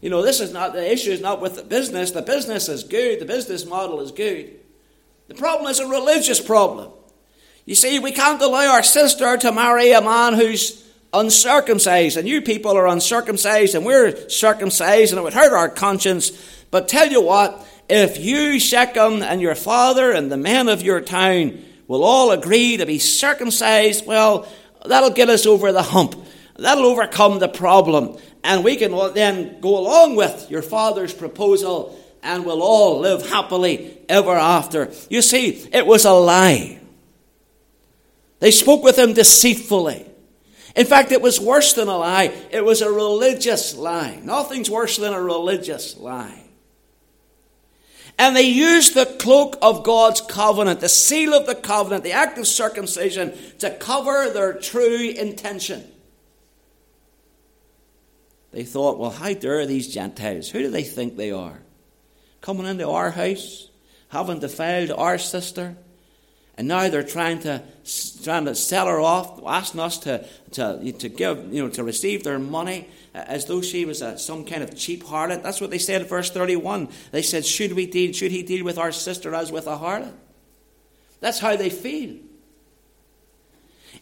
You 0.00 0.08
know, 0.08 0.22
this 0.22 0.40
is 0.40 0.52
not 0.52 0.72
the 0.72 0.92
issue 0.92 1.10
is 1.10 1.20
not 1.20 1.40
with 1.40 1.56
the 1.56 1.62
business. 1.62 2.10
The 2.10 2.22
business 2.22 2.68
is 2.68 2.84
good, 2.84 3.20
the 3.20 3.26
business 3.26 3.66
model 3.66 4.00
is 4.00 4.12
good. 4.12 4.58
The 5.28 5.34
problem 5.34 5.70
is 5.70 5.78
a 5.78 5.86
religious 5.86 6.40
problem. 6.40 6.90
You 7.66 7.74
see, 7.74 7.98
we 7.98 8.10
can't 8.10 8.42
allow 8.42 8.72
our 8.72 8.82
sister 8.82 9.36
to 9.36 9.52
marry 9.52 9.92
a 9.92 10.00
man 10.00 10.34
who's 10.34 10.84
uncircumcised, 11.12 12.16
and 12.16 12.26
you 12.26 12.40
people 12.40 12.76
are 12.76 12.88
uncircumcised, 12.88 13.74
and 13.74 13.84
we're 13.84 14.28
circumcised, 14.28 15.12
and 15.12 15.20
it 15.20 15.22
would 15.22 15.34
hurt 15.34 15.52
our 15.52 15.68
conscience. 15.68 16.32
But 16.70 16.88
tell 16.88 17.08
you 17.08 17.22
what, 17.22 17.66
if 17.88 18.18
you, 18.18 18.58
Shechem, 18.58 19.22
and 19.22 19.40
your 19.40 19.54
father, 19.54 20.12
and 20.12 20.32
the 20.32 20.36
men 20.36 20.68
of 20.68 20.82
your 20.82 21.00
town 21.00 21.62
will 21.86 22.04
all 22.04 22.30
agree 22.30 22.76
to 22.76 22.86
be 22.86 22.98
circumcised, 22.98 24.06
well, 24.06 24.48
that'll 24.86 25.10
get 25.10 25.28
us 25.28 25.46
over 25.46 25.72
the 25.72 25.82
hump. 25.82 26.14
That'll 26.56 26.86
overcome 26.86 27.38
the 27.38 27.48
problem 27.48 28.18
and 28.42 28.64
we 28.64 28.76
can 28.76 28.92
then 29.14 29.60
go 29.60 29.78
along 29.78 30.16
with 30.16 30.50
your 30.50 30.62
father's 30.62 31.12
proposal 31.12 31.98
and 32.22 32.44
we'll 32.44 32.62
all 32.62 33.00
live 33.00 33.28
happily 33.28 33.98
ever 34.08 34.32
after. 34.32 34.90
You 35.08 35.22
see, 35.22 35.68
it 35.72 35.86
was 35.86 36.04
a 36.04 36.12
lie. 36.12 36.80
They 38.40 38.50
spoke 38.50 38.82
with 38.82 38.98
him 38.98 39.12
deceitfully. 39.12 40.06
In 40.76 40.86
fact, 40.86 41.12
it 41.12 41.20
was 41.20 41.40
worse 41.40 41.72
than 41.72 41.88
a 41.88 41.96
lie. 41.96 42.32
It 42.50 42.64
was 42.64 42.80
a 42.80 42.90
religious 42.90 43.74
lie. 43.74 44.20
Nothing's 44.22 44.70
worse 44.70 44.96
than 44.96 45.12
a 45.12 45.20
religious 45.20 45.96
lie. 45.96 46.44
And 48.18 48.36
they 48.36 48.42
used 48.42 48.94
the 48.94 49.06
cloak 49.06 49.56
of 49.62 49.82
God's 49.82 50.20
covenant, 50.20 50.80
the 50.80 50.88
seal 50.88 51.32
of 51.32 51.46
the 51.46 51.54
covenant, 51.54 52.04
the 52.04 52.12
act 52.12 52.38
of 52.38 52.46
circumcision, 52.46 53.32
to 53.60 53.70
cover 53.70 54.30
their 54.30 54.52
true 54.52 55.08
intention. 55.08 55.90
They 58.52 58.64
thought, 58.64 58.98
well, 58.98 59.10
how 59.10 59.32
dare 59.32 59.64
these 59.66 59.92
Gentiles? 59.92 60.48
Who 60.50 60.60
do 60.60 60.70
they 60.70 60.82
think 60.82 61.16
they 61.16 61.30
are? 61.30 61.60
Coming 62.40 62.66
into 62.66 62.88
our 62.88 63.10
house, 63.10 63.68
having 64.08 64.40
defiled 64.40 64.90
our 64.90 65.18
sister, 65.18 65.76
and 66.56 66.68
now 66.68 66.88
they're 66.88 67.02
trying 67.02 67.40
to 67.40 67.62
trying 68.22 68.44
to 68.44 68.54
sell 68.54 68.86
her 68.86 69.00
off, 69.00 69.40
asking 69.46 69.80
us 69.80 69.98
to, 69.98 70.26
to, 70.52 70.92
to 70.92 71.08
give, 71.08 71.52
you 71.52 71.62
know, 71.62 71.70
to 71.70 71.82
receive 71.82 72.22
their 72.22 72.38
money 72.38 72.88
as 73.14 73.46
though 73.46 73.62
she 73.62 73.84
was 73.84 74.02
a, 74.02 74.18
some 74.18 74.44
kind 74.44 74.62
of 74.62 74.76
cheap 74.76 75.04
harlot. 75.04 75.42
That's 75.42 75.60
what 75.60 75.70
they 75.70 75.78
said 75.78 76.02
in 76.02 76.06
verse 76.06 76.30
31. 76.30 76.88
They 77.12 77.22
said, 77.22 77.46
should 77.46 77.72
we 77.72 77.86
deal, 77.86 78.12
should 78.12 78.30
he 78.30 78.42
deal 78.42 78.64
with 78.64 78.78
our 78.78 78.92
sister 78.92 79.34
as 79.34 79.50
with 79.50 79.66
a 79.66 79.76
harlot? 79.76 80.12
That's 81.20 81.38
how 81.38 81.56
they 81.56 81.70
feel. 81.70 82.16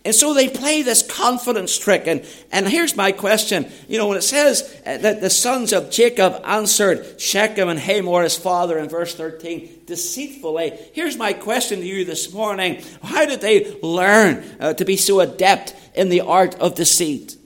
And 0.08 0.14
so 0.14 0.32
they 0.32 0.48
play 0.48 0.80
this 0.80 1.02
confidence 1.02 1.76
trick. 1.76 2.06
And, 2.06 2.26
and 2.50 2.66
here's 2.66 2.96
my 2.96 3.12
question. 3.12 3.70
You 3.88 3.98
know, 3.98 4.08
when 4.08 4.16
it 4.16 4.22
says 4.22 4.62
uh, 4.86 4.96
that 4.96 5.20
the 5.20 5.28
sons 5.28 5.74
of 5.74 5.90
Jacob 5.90 6.40
answered 6.46 7.20
Shechem 7.20 7.68
and 7.68 7.78
Hamor, 7.78 8.22
his 8.22 8.34
father, 8.34 8.78
in 8.78 8.88
verse 8.88 9.14
13, 9.14 9.82
deceitfully, 9.84 10.78
here's 10.94 11.18
my 11.18 11.34
question 11.34 11.80
to 11.80 11.86
you 11.86 12.06
this 12.06 12.32
morning. 12.32 12.82
How 13.02 13.26
did 13.26 13.42
they 13.42 13.78
learn 13.82 14.42
uh, 14.58 14.72
to 14.72 14.86
be 14.86 14.96
so 14.96 15.20
adept 15.20 15.76
in 15.92 16.08
the 16.08 16.22
art 16.22 16.54
of 16.54 16.74
deceit? 16.74 17.36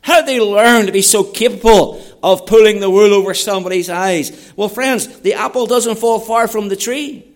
How 0.00 0.22
did 0.22 0.28
they 0.28 0.40
learn 0.40 0.86
to 0.86 0.92
be 0.92 1.02
so 1.02 1.24
capable 1.24 2.02
of 2.22 2.46
pulling 2.46 2.80
the 2.80 2.88
wool 2.88 3.12
over 3.12 3.34
somebody's 3.34 3.90
eyes? 3.90 4.50
Well, 4.56 4.70
friends, 4.70 5.20
the 5.20 5.34
apple 5.34 5.66
doesn't 5.66 5.98
fall 5.98 6.20
far 6.20 6.48
from 6.48 6.70
the 6.70 6.76
tree. 6.76 7.35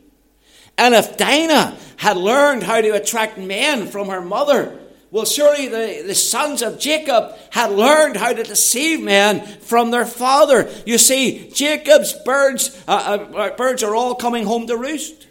And 0.81 0.95
if 0.95 1.19
Dinah 1.19 1.77
had 1.99 2.16
learned 2.16 2.62
how 2.62 2.81
to 2.81 2.88
attract 2.93 3.37
men 3.37 3.87
from 3.87 4.09
her 4.09 4.23
mother, 4.23 4.81
well, 5.11 5.27
surely 5.27 5.69
the, 5.69 6.05
the 6.07 6.14
sons 6.14 6.62
of 6.62 6.79
Jacob 6.79 7.37
had 7.51 7.73
learned 7.73 8.16
how 8.16 8.33
to 8.33 8.43
deceive 8.43 9.03
men 9.03 9.47
from 9.61 9.90
their 9.90 10.07
father. 10.07 10.73
You 10.87 10.97
see, 10.97 11.51
Jacob's 11.51 12.14
birds, 12.25 12.83
uh, 12.88 13.27
uh, 13.31 13.37
uh 13.37 13.57
birds 13.57 13.83
are 13.83 13.95
all 13.95 14.14
coming 14.14 14.47
home 14.47 14.66
to 14.69 14.77
roost. 14.79 15.27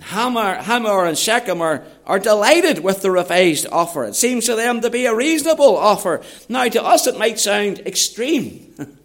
Hamor, 0.00 0.56
Hamor 0.56 1.04
and 1.06 1.16
Shechem 1.16 1.62
are, 1.62 1.84
are 2.04 2.18
delighted 2.18 2.80
with 2.80 3.02
the 3.02 3.12
revised 3.12 3.68
offer. 3.70 4.02
It 4.06 4.16
seems 4.16 4.46
to 4.46 4.56
them 4.56 4.80
to 4.80 4.90
be 4.90 5.06
a 5.06 5.14
reasonable 5.14 5.76
offer. 5.76 6.22
Now, 6.48 6.66
to 6.66 6.82
us, 6.82 7.06
it 7.06 7.16
might 7.16 7.38
sound 7.38 7.78
extreme. 7.86 8.74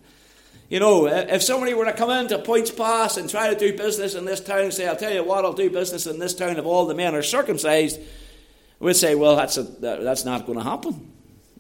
you 0.70 0.80
know, 0.82 1.08
if 1.08 1.44
somebody 1.44 1.74
were 1.74 1.86
to 1.86 1.94
come 1.94 2.10
into 2.10 2.38
Points 2.40 2.72
Pass 2.72 3.16
and 3.16 3.30
try 3.30 3.54
to 3.54 3.58
do 3.58 3.78
business 3.78 4.16
in 4.16 4.26
this 4.26 4.42
town 4.42 4.62
and 4.62 4.74
say, 4.74 4.86
I'll 4.88 4.98
tell 4.98 5.14
you 5.14 5.24
what, 5.24 5.46
I'll 5.46 5.54
do 5.54 5.70
business 5.70 6.06
in 6.08 6.20
this 6.20 6.34
town 6.34 6.58
if 6.58 6.66
all 6.66 6.86
the 6.86 6.94
men 6.94 7.16
are 7.16 7.24
circumcised, 7.24 8.00
we'd 8.80 8.96
say, 8.96 9.16
well, 9.16 9.38
that's, 9.38 9.58
a, 9.58 9.64
that's 9.64 10.26
not 10.26 10.46
going 10.46 10.58
to 10.58 10.64
happen. 10.64 11.12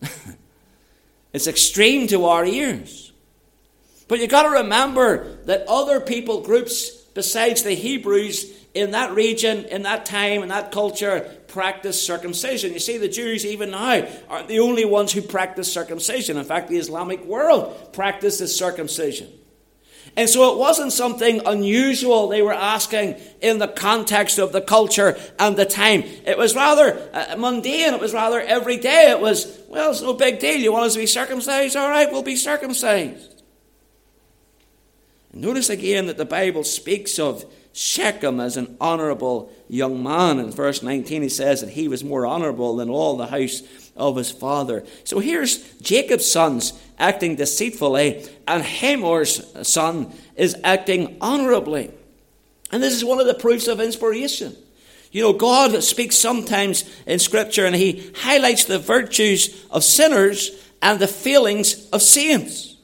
it's 1.33 1.47
extreme 1.47 2.07
to 2.07 2.25
our 2.25 2.45
ears. 2.45 3.13
But 4.09 4.19
you've 4.19 4.29
got 4.29 4.43
to 4.43 4.61
remember 4.61 5.37
that 5.45 5.65
other 5.67 6.01
people 6.01 6.41
groups 6.41 6.89
besides 6.89 7.63
the 7.63 7.73
Hebrews 7.73 8.53
in 8.73 8.91
that 8.91 9.13
region, 9.13 9.65
in 9.65 9.83
that 9.83 10.05
time, 10.05 10.43
in 10.43 10.49
that 10.49 10.71
culture, 10.71 11.33
practice 11.47 12.01
circumcision. 12.01 12.73
You 12.73 12.79
see, 12.79 12.97
the 12.97 13.07
Jews, 13.07 13.45
even 13.45 13.71
now, 13.71 14.07
aren't 14.29 14.47
the 14.47 14.59
only 14.59 14.85
ones 14.85 15.11
who 15.11 15.21
practice 15.21 15.71
circumcision. 15.71 16.37
In 16.37 16.45
fact, 16.45 16.69
the 16.69 16.77
Islamic 16.77 17.23
world 17.25 17.93
practices 17.93 18.55
circumcision. 18.55 19.31
And 20.15 20.27
so 20.27 20.51
it 20.51 20.57
wasn't 20.57 20.93
something 20.93 21.41
unusual 21.45 22.27
they 22.27 22.41
were 22.41 22.53
asking 22.53 23.17
in 23.39 23.59
the 23.59 23.67
context 23.67 24.39
of 24.39 24.51
the 24.51 24.61
culture 24.61 25.15
and 25.37 25.55
the 25.55 25.65
time. 25.65 26.03
It 26.25 26.39
was 26.39 26.55
rather 26.55 27.09
uh, 27.13 27.35
mundane. 27.37 27.93
It 27.93 27.99
was 27.99 28.13
rather 28.13 28.41
everyday. 28.41 29.11
It 29.11 29.19
was, 29.19 29.59
well, 29.67 29.91
it's 29.91 30.01
no 30.01 30.13
big 30.13 30.39
deal. 30.39 30.57
You 30.57 30.71
want 30.71 30.85
us 30.85 30.93
to 30.93 30.99
be 30.99 31.05
circumcised? 31.05 31.75
All 31.75 31.89
right, 31.89 32.11
we'll 32.11 32.23
be 32.23 32.35
circumcised. 32.35 33.43
Notice 35.33 35.69
again 35.69 36.07
that 36.07 36.17
the 36.17 36.25
Bible 36.25 36.63
speaks 36.63 37.19
of 37.19 37.45
Shechem 37.77 38.39
as 38.39 38.57
an 38.57 38.75
honorable 38.81 39.51
young 39.69 40.01
man. 40.01 40.39
In 40.39 40.49
verse 40.49 40.81
19, 40.81 41.21
he 41.21 41.29
says 41.29 41.61
that 41.61 41.69
he 41.69 41.87
was 41.87 42.03
more 42.03 42.25
honorable 42.25 42.75
than 42.75 42.89
all 42.89 43.15
the 43.15 43.27
house 43.27 43.61
of 43.95 44.15
his 44.15 44.31
father. 44.31 44.83
So 45.03 45.19
here's 45.19 45.57
Jacob's 45.75 46.29
sons 46.29 46.73
acting 46.97 47.35
deceitfully, 47.35 48.27
and 48.47 48.63
Hamor's 48.63 49.45
son 49.67 50.11
is 50.35 50.55
acting 50.63 51.17
honorably. 51.21 51.91
And 52.71 52.81
this 52.81 52.95
is 52.95 53.05
one 53.05 53.19
of 53.19 53.27
the 53.27 53.35
proofs 53.35 53.67
of 53.67 53.79
inspiration. 53.79 54.55
You 55.11 55.21
know, 55.21 55.33
God 55.33 55.83
speaks 55.83 56.15
sometimes 56.17 56.83
in 57.05 57.19
Scripture 57.19 57.67
and 57.67 57.75
He 57.75 58.11
highlights 58.15 58.65
the 58.65 58.79
virtues 58.79 59.65
of 59.69 59.83
sinners 59.83 60.49
and 60.81 60.99
the 60.99 61.07
failings 61.07 61.87
of 61.91 62.01
saints. 62.01 62.75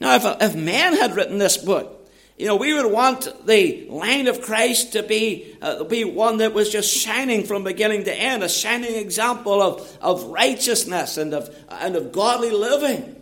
Now, 0.00 0.14
if, 0.14 0.24
if 0.40 0.54
man 0.56 0.94
had 0.94 1.14
written 1.14 1.36
this 1.36 1.58
book, 1.58 1.97
you 2.38 2.46
know, 2.46 2.54
we 2.54 2.72
would 2.72 2.90
want 2.90 3.46
the 3.46 3.86
line 3.90 4.28
of 4.28 4.42
Christ 4.42 4.92
to 4.92 5.02
be, 5.02 5.56
uh, 5.60 5.82
be 5.84 6.04
one 6.04 6.36
that 6.38 6.54
was 6.54 6.70
just 6.70 6.96
shining 6.96 7.44
from 7.44 7.64
beginning 7.64 8.04
to 8.04 8.14
end, 8.14 8.44
a 8.44 8.48
shining 8.48 8.94
example 8.94 9.60
of, 9.60 9.98
of 10.00 10.22
righteousness 10.24 11.16
and 11.16 11.34
of, 11.34 11.54
and 11.68 11.96
of 11.96 12.12
godly 12.12 12.52
living. 12.52 13.16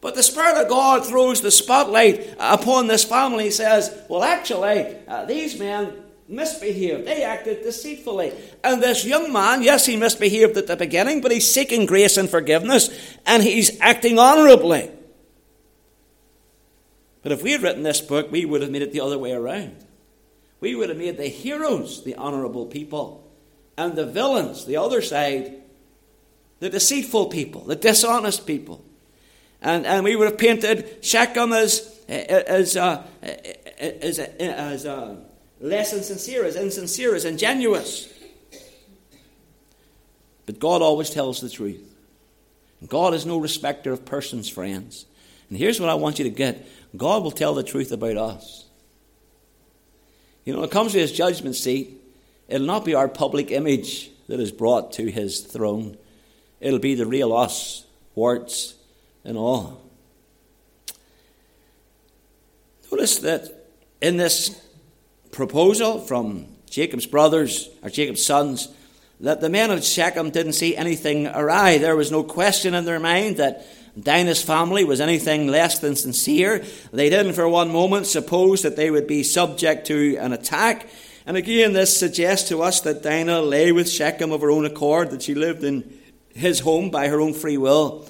But 0.00 0.16
the 0.16 0.24
Spirit 0.24 0.60
of 0.60 0.68
God 0.68 1.06
throws 1.06 1.40
the 1.40 1.52
spotlight 1.52 2.34
upon 2.38 2.88
this 2.88 3.04
family. 3.04 3.44
He 3.44 3.50
says, 3.52 3.96
Well, 4.08 4.24
actually, 4.24 4.96
uh, 5.06 5.24
these 5.24 5.58
men 5.58 6.04
misbehaved. 6.28 7.06
They 7.06 7.22
acted 7.22 7.62
deceitfully. 7.62 8.32
And 8.62 8.82
this 8.82 9.04
young 9.04 9.32
man, 9.32 9.62
yes, 9.62 9.86
he 9.86 9.96
misbehaved 9.96 10.56
at 10.56 10.66
the 10.66 10.76
beginning, 10.76 11.20
but 11.20 11.30
he's 11.30 11.50
seeking 11.50 11.86
grace 11.86 12.16
and 12.16 12.28
forgiveness, 12.28 12.90
and 13.24 13.42
he's 13.42 13.80
acting 13.80 14.18
honorably. 14.18 14.90
But 17.24 17.32
if 17.32 17.42
we 17.42 17.52
had 17.52 17.62
written 17.62 17.82
this 17.82 18.02
book, 18.02 18.30
we 18.30 18.44
would 18.44 18.60
have 18.60 18.70
made 18.70 18.82
it 18.82 18.92
the 18.92 19.00
other 19.00 19.18
way 19.18 19.32
around. 19.32 19.84
We 20.60 20.74
would 20.74 20.90
have 20.90 20.98
made 20.98 21.16
the 21.16 21.26
heroes 21.26 22.04
the 22.04 22.14
honourable 22.16 22.66
people, 22.66 23.28
and 23.76 23.96
the 23.96 24.06
villains, 24.06 24.66
the 24.66 24.76
other 24.76 25.02
side, 25.02 25.54
the 26.60 26.70
deceitful 26.70 27.26
people, 27.26 27.62
the 27.62 27.76
dishonest 27.76 28.46
people. 28.46 28.84
And, 29.60 29.86
and 29.86 30.04
we 30.04 30.14
would 30.14 30.28
have 30.28 30.38
painted 30.38 31.02
Shechem 31.02 31.52
as, 31.52 31.98
as, 32.08 32.76
uh, 32.76 33.02
as, 33.78 34.18
as 34.18 34.86
uh, 34.86 35.16
less 35.60 35.94
insincere, 35.94 36.44
as 36.44 36.56
insincere, 36.56 37.14
as 37.14 37.24
ingenuous. 37.24 38.12
But 40.44 40.58
God 40.58 40.82
always 40.82 41.08
tells 41.08 41.40
the 41.40 41.48
truth. 41.48 41.94
God 42.86 43.14
is 43.14 43.24
no 43.24 43.38
respecter 43.38 43.92
of 43.92 44.04
persons, 44.04 44.48
friends. 44.50 45.06
And 45.48 45.56
here's 45.56 45.80
what 45.80 45.88
I 45.88 45.94
want 45.94 46.18
you 46.18 46.24
to 46.24 46.30
get 46.30 46.66
God 46.96 47.22
will 47.22 47.30
tell 47.30 47.54
the 47.54 47.62
truth 47.62 47.92
about 47.92 48.16
us. 48.16 48.66
You 50.44 50.52
know, 50.52 50.60
when 50.60 50.68
it 50.68 50.72
comes 50.72 50.92
to 50.92 50.98
his 50.98 51.12
judgment 51.12 51.56
seat, 51.56 52.00
it'll 52.48 52.66
not 52.66 52.84
be 52.84 52.94
our 52.94 53.08
public 53.08 53.50
image 53.50 54.10
that 54.28 54.40
is 54.40 54.52
brought 54.52 54.92
to 54.94 55.10
his 55.10 55.40
throne, 55.40 55.96
it'll 56.60 56.78
be 56.78 56.94
the 56.94 57.06
real 57.06 57.32
us, 57.34 57.84
warts 58.14 58.74
and 59.24 59.36
all. 59.36 59.80
Notice 62.90 63.18
that 63.18 63.66
in 64.00 64.16
this 64.16 64.60
proposal 65.32 66.00
from 66.00 66.46
Jacob's 66.70 67.06
brothers, 67.06 67.68
or 67.82 67.90
Jacob's 67.90 68.24
sons, 68.24 68.68
that 69.20 69.40
the 69.40 69.48
men 69.48 69.70
of 69.70 69.84
Shechem 69.84 70.30
didn't 70.30 70.52
see 70.52 70.76
anything 70.76 71.26
awry. 71.26 71.78
There 71.78 71.96
was 71.96 72.10
no 72.10 72.22
question 72.22 72.74
in 72.74 72.84
their 72.84 73.00
mind 73.00 73.38
that 73.38 73.66
Dinah's 73.98 74.42
family 74.42 74.84
was 74.84 75.00
anything 75.00 75.46
less 75.46 75.78
than 75.78 75.94
sincere. 75.94 76.64
They 76.92 77.10
didn't 77.10 77.34
for 77.34 77.48
one 77.48 77.70
moment 77.70 78.06
suppose 78.06 78.62
that 78.62 78.76
they 78.76 78.90
would 78.90 79.06
be 79.06 79.22
subject 79.22 79.86
to 79.86 80.16
an 80.16 80.32
attack. 80.32 80.88
And 81.26 81.36
again, 81.36 81.72
this 81.72 81.96
suggests 81.96 82.48
to 82.48 82.62
us 82.62 82.80
that 82.82 83.02
Dinah 83.02 83.42
lay 83.42 83.72
with 83.72 83.88
Shechem 83.88 84.32
of 84.32 84.40
her 84.40 84.50
own 84.50 84.64
accord, 84.64 85.10
that 85.10 85.22
she 85.22 85.34
lived 85.34 85.62
in 85.62 85.98
his 86.34 86.60
home 86.60 86.90
by 86.90 87.08
her 87.08 87.20
own 87.20 87.32
free 87.32 87.56
will. 87.56 88.06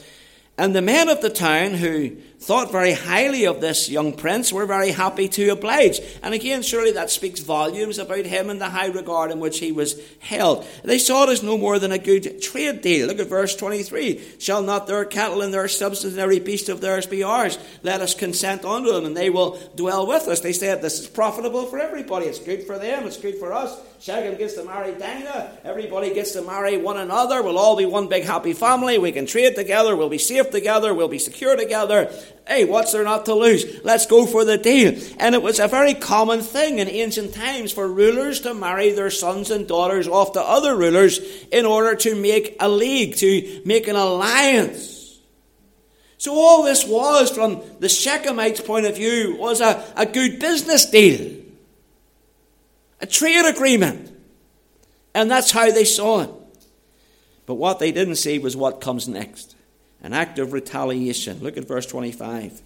And 0.56 0.74
the 0.74 0.82
men 0.82 1.08
of 1.08 1.20
the 1.20 1.30
town 1.30 1.74
who 1.74 2.16
thought 2.44 2.70
very 2.70 2.92
highly 2.92 3.46
of 3.46 3.62
this 3.62 3.88
young 3.88 4.12
prince 4.12 4.52
were 4.52 4.66
very 4.66 4.90
happy 4.90 5.28
to 5.28 5.48
oblige. 5.48 5.98
And 6.22 6.34
again, 6.34 6.62
surely 6.62 6.92
that 6.92 7.10
speaks 7.10 7.40
volumes 7.40 7.98
about 7.98 8.26
him 8.26 8.50
and 8.50 8.60
the 8.60 8.68
high 8.68 8.88
regard 8.88 9.30
in 9.30 9.40
which 9.40 9.60
he 9.60 9.72
was 9.72 9.98
held. 10.18 10.66
They 10.84 10.98
saw 10.98 11.24
it 11.24 11.30
as 11.30 11.42
no 11.42 11.56
more 11.56 11.78
than 11.78 11.90
a 11.90 11.98
good 11.98 12.42
trade 12.42 12.82
deal. 12.82 13.06
Look 13.06 13.18
at 13.18 13.28
verse 13.28 13.56
23. 13.56 14.20
Shall 14.38 14.62
not 14.62 14.86
their 14.86 15.06
cattle 15.06 15.40
and 15.40 15.54
their 15.54 15.68
substance 15.68 16.12
and 16.12 16.20
every 16.20 16.38
beast 16.38 16.68
of 16.68 16.82
theirs 16.82 17.06
be 17.06 17.22
ours? 17.22 17.58
Let 17.82 18.02
us 18.02 18.14
consent 18.14 18.66
unto 18.66 18.92
them, 18.92 19.06
and 19.06 19.16
they 19.16 19.30
will 19.30 19.58
dwell 19.74 20.06
with 20.06 20.28
us. 20.28 20.40
They 20.40 20.52
said 20.52 20.82
this 20.82 21.00
is 21.00 21.06
profitable 21.06 21.64
for 21.64 21.78
everybody. 21.78 22.26
It's 22.26 22.38
good 22.38 22.64
for 22.64 22.78
them, 22.78 23.06
it's 23.06 23.16
good 23.16 23.36
for 23.36 23.54
us. 23.54 23.74
Shechem 24.04 24.36
gets 24.36 24.52
to 24.54 24.64
marry 24.64 24.92
Dinah. 24.92 25.60
Everybody 25.64 26.12
gets 26.12 26.32
to 26.32 26.42
marry 26.42 26.76
one 26.76 26.98
another. 26.98 27.42
We'll 27.42 27.56
all 27.56 27.74
be 27.74 27.86
one 27.86 28.06
big 28.06 28.24
happy 28.24 28.52
family. 28.52 28.98
We 28.98 29.12
can 29.12 29.24
trade 29.24 29.54
together. 29.54 29.96
We'll 29.96 30.10
be 30.10 30.18
safe 30.18 30.50
together. 30.50 30.92
We'll 30.92 31.08
be 31.08 31.18
secure 31.18 31.56
together. 31.56 32.12
Hey, 32.46 32.64
what's 32.64 32.92
there 32.92 33.04
not 33.04 33.24
to 33.24 33.34
lose? 33.34 33.82
Let's 33.84 34.06
go 34.06 34.26
for 34.26 34.44
the 34.44 34.58
deal. 34.58 35.00
And 35.18 35.34
it 35.34 35.42
was 35.42 35.58
a 35.58 35.66
very 35.66 35.94
common 35.94 36.40
thing 36.40 36.78
in 36.78 36.88
ancient 36.88 37.32
times 37.32 37.72
for 37.72 37.88
rulers 37.88 38.40
to 38.40 38.52
marry 38.52 38.92
their 38.92 39.10
sons 39.10 39.50
and 39.50 39.66
daughters 39.66 40.06
off 40.06 40.32
to 40.32 40.42
other 40.42 40.76
rulers 40.76 41.18
in 41.50 41.64
order 41.64 41.96
to 41.96 42.14
make 42.14 42.56
a 42.60 42.68
league, 42.68 43.16
to 43.16 43.62
make 43.64 43.88
an 43.88 43.96
alliance. 43.96 45.18
So 46.18 46.34
all 46.34 46.62
this 46.64 46.86
was, 46.86 47.30
from 47.30 47.62
the 47.80 47.86
Shechemites' 47.86 48.64
point 48.64 48.86
of 48.86 48.96
view, 48.96 49.36
was 49.38 49.62
a, 49.62 49.84
a 49.96 50.04
good 50.04 50.38
business 50.38 50.84
deal. 50.84 51.40
A 53.00 53.06
trade 53.06 53.46
agreement. 53.46 54.10
And 55.14 55.30
that's 55.30 55.50
how 55.50 55.70
they 55.70 55.84
saw 55.84 56.22
it. 56.22 56.30
But 57.46 57.54
what 57.54 57.78
they 57.78 57.92
didn't 57.92 58.16
see 58.16 58.38
was 58.38 58.56
what 58.56 58.80
comes 58.80 59.08
next 59.08 59.54
an 60.02 60.12
act 60.12 60.38
of 60.38 60.52
retaliation. 60.52 61.40
Look 61.40 61.56
at 61.56 61.66
verse 61.66 61.86
25. 61.86 62.62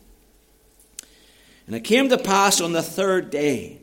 And 1.67 1.77
it 1.77 1.85
came 1.85 2.09
to 2.09 2.19
pass 2.19 2.61
on 2.61 2.73
the 2.73 2.83
third 2.83 3.31
day 3.31 3.79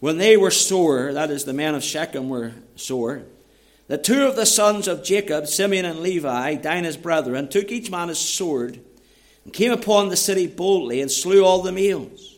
when 0.00 0.18
they 0.18 0.36
were 0.36 0.50
sore, 0.50 1.12
that 1.12 1.30
is, 1.30 1.44
the 1.44 1.52
men 1.52 1.74
of 1.74 1.82
Shechem 1.82 2.28
were 2.28 2.52
sore, 2.74 3.22
that 3.88 4.04
two 4.04 4.26
of 4.26 4.36
the 4.36 4.46
sons 4.46 4.88
of 4.88 5.04
Jacob, 5.04 5.46
Simeon 5.46 5.84
and 5.84 6.00
Levi, 6.00 6.54
Dinah's 6.56 6.96
brethren, 6.96 7.48
took 7.48 7.70
each 7.70 7.90
man 7.90 8.08
his 8.08 8.18
sword 8.18 8.80
and 9.44 9.52
came 9.52 9.72
upon 9.72 10.08
the 10.08 10.16
city 10.16 10.46
boldly 10.46 11.00
and 11.00 11.10
slew 11.10 11.44
all 11.44 11.62
the 11.62 11.72
males. 11.72 12.36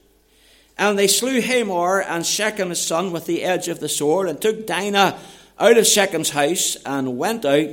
And 0.76 0.98
they 0.98 1.08
slew 1.08 1.40
Hamor 1.40 2.02
and 2.02 2.24
Shechem 2.24 2.68
his 2.68 2.80
son 2.80 3.12
with 3.12 3.26
the 3.26 3.42
edge 3.42 3.68
of 3.68 3.80
the 3.80 3.88
sword 3.88 4.28
and 4.28 4.40
took 4.40 4.66
Dinah 4.66 5.18
out 5.58 5.78
of 5.78 5.86
Shechem's 5.86 6.30
house 6.30 6.76
and 6.86 7.18
went 7.18 7.44
out. 7.44 7.68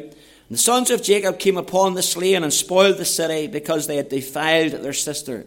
And 0.48 0.58
the 0.58 0.62
sons 0.62 0.92
of 0.92 1.04
Jacob 1.04 1.40
came 1.40 1.58
upon 1.58 1.94
the 1.94 2.04
slain 2.04 2.44
and 2.44 2.54
spoiled 2.54 2.98
the 2.98 3.06
city 3.06 3.48
because 3.48 3.88
they 3.88 3.98
had 3.98 4.10
defiled 4.10 4.74
their 4.74 4.94
sister. 4.94 5.46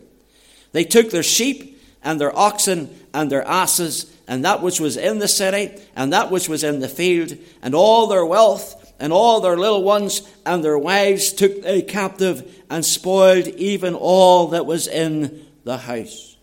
They 0.72 0.84
took 0.84 1.10
their 1.10 1.22
sheep 1.22 1.80
and 2.02 2.20
their 2.20 2.36
oxen 2.36 2.96
and 3.14 3.30
their 3.30 3.46
asses 3.46 4.12
and 4.28 4.44
that 4.44 4.60
which 4.60 4.78
was 4.78 4.98
in 4.98 5.18
the 5.18 5.26
city, 5.26 5.74
and 5.96 6.12
that 6.12 6.30
which 6.30 6.50
was 6.50 6.62
in 6.62 6.80
the 6.80 6.88
field, 6.88 7.36
and 7.62 7.74
all 7.74 8.06
their 8.06 8.26
wealth, 8.26 8.92
and 9.00 9.10
all 9.10 9.40
their 9.40 9.56
little 9.56 9.82
ones, 9.82 10.20
and 10.44 10.62
their 10.62 10.78
wives 10.78 11.32
took 11.32 11.62
they 11.62 11.80
captive, 11.80 12.62
and 12.68 12.84
spoiled 12.84 13.48
even 13.48 13.94
all 13.94 14.48
that 14.48 14.66
was 14.66 14.86
in 14.86 15.46
the 15.64 15.78
house. 15.78 16.36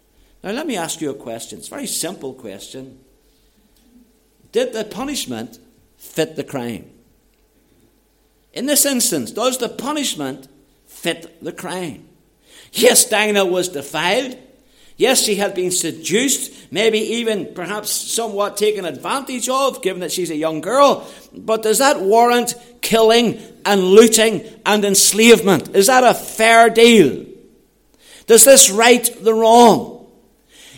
Now, 0.43 0.51
let 0.51 0.65
me 0.65 0.75
ask 0.75 0.99
you 0.99 1.11
a 1.11 1.15
question. 1.15 1.59
It's 1.59 1.67
a 1.67 1.71
very 1.71 1.85
simple 1.85 2.33
question. 2.33 2.99
Did 4.51 4.73
the 4.73 4.83
punishment 4.83 5.59
fit 5.97 6.35
the 6.35 6.43
crime? 6.43 6.89
In 8.55 8.65
this 8.65 8.85
instance, 8.85 9.31
does 9.31 9.57
the 9.57 9.69
punishment 9.69 10.47
fit 10.87 11.43
the 11.43 11.51
crime? 11.51 12.07
Yes, 12.71 13.07
Dinah 13.07 13.45
was 13.45 13.69
defiled. 13.69 14.37
Yes, 14.97 15.21
she 15.21 15.35
had 15.35 15.53
been 15.53 15.71
seduced, 15.71 16.71
maybe 16.71 16.99
even 16.99 17.53
perhaps 17.53 17.91
somewhat 17.91 18.55
taken 18.55 18.85
advantage 18.85 19.49
of, 19.49 19.81
given 19.81 19.99
that 19.99 20.11
she's 20.13 20.31
a 20.31 20.35
young 20.35 20.61
girl. 20.61 21.05
But 21.33 21.63
does 21.63 21.79
that 21.79 21.99
warrant 21.99 22.55
killing 22.81 23.39
and 23.65 23.83
looting 23.83 24.45
and 24.65 24.85
enslavement? 24.85 25.75
Is 25.75 25.87
that 25.87 26.05
a 26.05 26.13
fair 26.13 26.69
deal? 26.69 27.25
Does 28.25 28.45
this 28.45 28.69
right 28.69 29.03
the 29.21 29.33
wrong? 29.33 29.94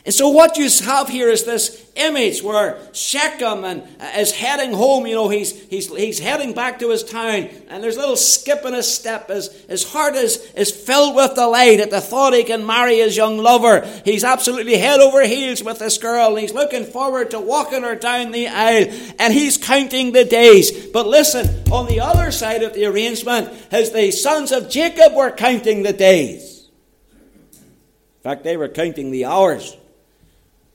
And 0.08 0.14
so 0.14 0.30
what 0.30 0.56
you 0.56 0.70
have 0.86 1.10
here 1.10 1.28
is 1.28 1.44
this 1.44 1.86
image 1.98 2.42
where 2.42 2.80
Shechem 2.94 3.66
and, 3.66 3.84
uh, 4.00 4.12
is 4.16 4.32
heading 4.32 4.72
home. 4.72 5.06
You 5.06 5.16
know, 5.16 5.28
he's, 5.28 5.52
he's, 5.66 5.94
he's 5.94 6.18
heading 6.18 6.54
back 6.54 6.80
to 6.80 6.92
his 6.92 7.04
town, 7.04 7.50
and 7.68 7.84
there's 7.84 7.98
a 7.98 8.00
little 8.00 8.16
skip 8.16 8.64
in 8.64 8.74
his 8.74 8.90
step. 8.90 9.28
His, 9.28 9.52
his 9.66 9.84
heart 9.84 10.16
is, 10.16 10.38
is 10.54 10.72
filled 10.72 11.14
with 11.14 11.36
delight 11.36 11.82
at 11.82 11.90
the 11.90 12.00
thought 12.00 12.34
he 12.34 12.46
can 12.46 12.66
marry 12.66 13.00
his 13.00 13.18
young 13.18 13.40
lover. 13.40 13.86
He's 14.06 14.24
absolutely 14.24 14.78
head 14.78 15.02
over 15.02 15.28
heels 15.28 15.62
with 15.62 15.80
this 15.80 15.98
girl, 15.98 16.30
and 16.30 16.40
he's 16.40 16.54
looking 16.54 16.86
forward 16.86 17.32
to 17.32 17.42
walking 17.42 17.84
her 17.84 17.96
down 17.96 18.32
the 18.32 18.48
aisle, 18.48 18.88
and 19.20 19.34
he's 19.34 19.58
counting 19.58 20.14
the 20.14 20.24
days. 20.24 20.88
But 20.88 21.06
listen, 21.06 21.70
on 21.70 21.88
the 21.88 22.00
other 22.00 22.32
side 22.32 22.64
of 22.64 22.74
the 22.74 22.86
arrangement, 22.86 23.50
as 23.72 23.92
the 23.92 24.12
sons 24.12 24.54
of 24.54 24.70
Jacob 24.70 25.14
were 25.14 25.32
counting 25.32 25.84
the 25.84 25.92
days. 25.92 26.70
In 27.52 28.24
fact, 28.24 28.46
they 28.46 28.56
were 28.56 28.70
counting 28.70 29.12
the 29.12 29.26
hours. 29.26 29.76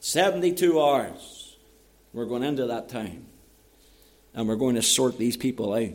72 0.03 0.83
hours. 0.83 1.57
We're 2.12 2.27
going 2.27 2.43
into 2.43 2.67
that 2.67 2.88
time. 2.88 3.27
And 4.35 4.49
we're 4.49 4.57
going 4.57 4.75
to 4.75 4.83
sort 4.83 5.17
these 5.17 5.37
people 5.37 5.73
out. 5.73 5.95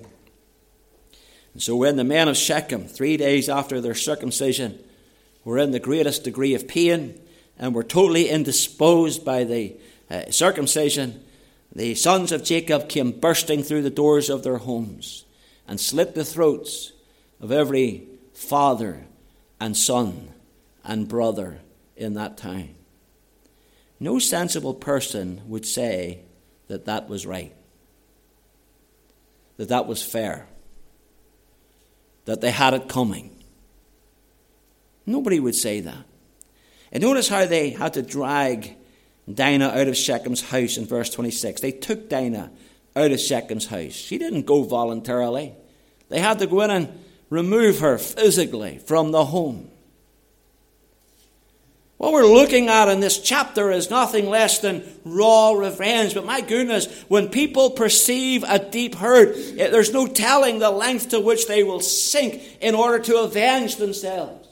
And 1.53 1.61
so 1.61 1.75
when 1.75 1.97
the 1.97 2.05
men 2.05 2.29
of 2.29 2.37
Shechem, 2.37 2.85
three 2.85 3.17
days 3.17 3.49
after 3.49 3.81
their 3.81 3.93
circumcision, 3.93 4.79
were 5.43 5.57
in 5.57 5.71
the 5.71 5.79
greatest 5.79 6.23
degree 6.23 6.53
of 6.53 6.69
pain 6.69 7.19
and 7.59 7.75
were 7.75 7.83
totally 7.83 8.29
indisposed 8.29 9.25
by 9.25 9.43
the 9.43 9.75
uh, 10.09 10.31
circumcision, 10.31 11.21
the 11.75 11.93
sons 11.93 12.31
of 12.31 12.45
Jacob 12.45 12.87
came 12.87 13.11
bursting 13.11 13.61
through 13.61 13.81
the 13.81 13.89
doors 13.89 14.29
of 14.29 14.41
their 14.41 14.59
homes 14.59 15.25
and 15.67 15.81
slit 15.81 16.15
the 16.15 16.23
throats 16.23 16.93
of 17.41 17.51
every 17.51 18.07
father 18.33 19.03
and 19.59 19.75
son 19.75 20.29
and 20.85 21.09
brother 21.09 21.59
in 21.97 22.13
that 22.13 22.37
time. 22.37 22.76
No 23.99 24.19
sensible 24.19 24.73
person 24.73 25.41
would 25.47 25.65
say 25.65 26.21
that 26.67 26.85
that 26.85 27.09
was 27.09 27.25
right, 27.25 27.53
that 29.57 29.69
that 29.69 29.87
was 29.87 30.03
fair, 30.03 30.47
that 32.25 32.41
they 32.41 32.51
had 32.51 32.73
it 32.73 32.89
coming. 32.89 33.43
Nobody 35.05 35.39
would 35.39 35.55
say 35.55 35.79
that. 35.79 36.05
And 36.91 37.01
notice 37.01 37.27
how 37.27 37.45
they 37.45 37.71
had 37.71 37.93
to 37.93 38.01
drag 38.01 38.75
Dinah 39.33 39.69
out 39.69 39.87
of 39.87 39.95
Shechem's 39.95 40.41
house 40.41 40.77
in 40.77 40.85
verse 40.85 41.09
26. 41.09 41.61
They 41.61 41.71
took 41.71 42.09
Dinah 42.09 42.51
out 42.95 43.11
of 43.11 43.19
Shechem's 43.19 43.67
house. 43.67 43.93
She 43.93 44.17
didn't 44.17 44.45
go 44.45 44.63
voluntarily. 44.63 45.53
They 46.09 46.19
had 46.19 46.39
to 46.39 46.47
go 46.47 46.61
in 46.61 46.69
and 46.69 46.99
remove 47.29 47.79
her 47.79 47.97
physically 47.97 48.79
from 48.79 49.11
the 49.11 49.25
home. 49.25 49.69
What 51.97 52.13
we're 52.13 52.27
looking 52.27 52.69
at 52.69 52.89
in 52.89 52.99
this 52.99 53.19
chapter 53.19 53.71
is 53.71 53.89
nothing 53.89 54.29
less 54.29 54.59
than 54.59 54.83
raw 55.03 55.51
revenge. 55.53 56.13
But 56.13 56.25
my 56.25 56.41
goodness, 56.41 57.03
when 57.07 57.29
people 57.29 57.71
perceive 57.71 58.43
a 58.47 58.59
deep 58.59 58.95
hurt, 58.95 59.35
eh, 59.35 59.69
there's 59.69 59.91
no 59.91 60.05
telling 60.05 60.59
the 60.59 60.69
length 60.69 61.09
to 61.09 61.19
which 61.19 61.47
they 61.47 61.63
will 61.63 61.79
sink 61.79 62.59
in 62.61 62.75
order 62.75 62.99
to 62.99 63.21
avenge 63.21 63.77
themselves. 63.77 64.47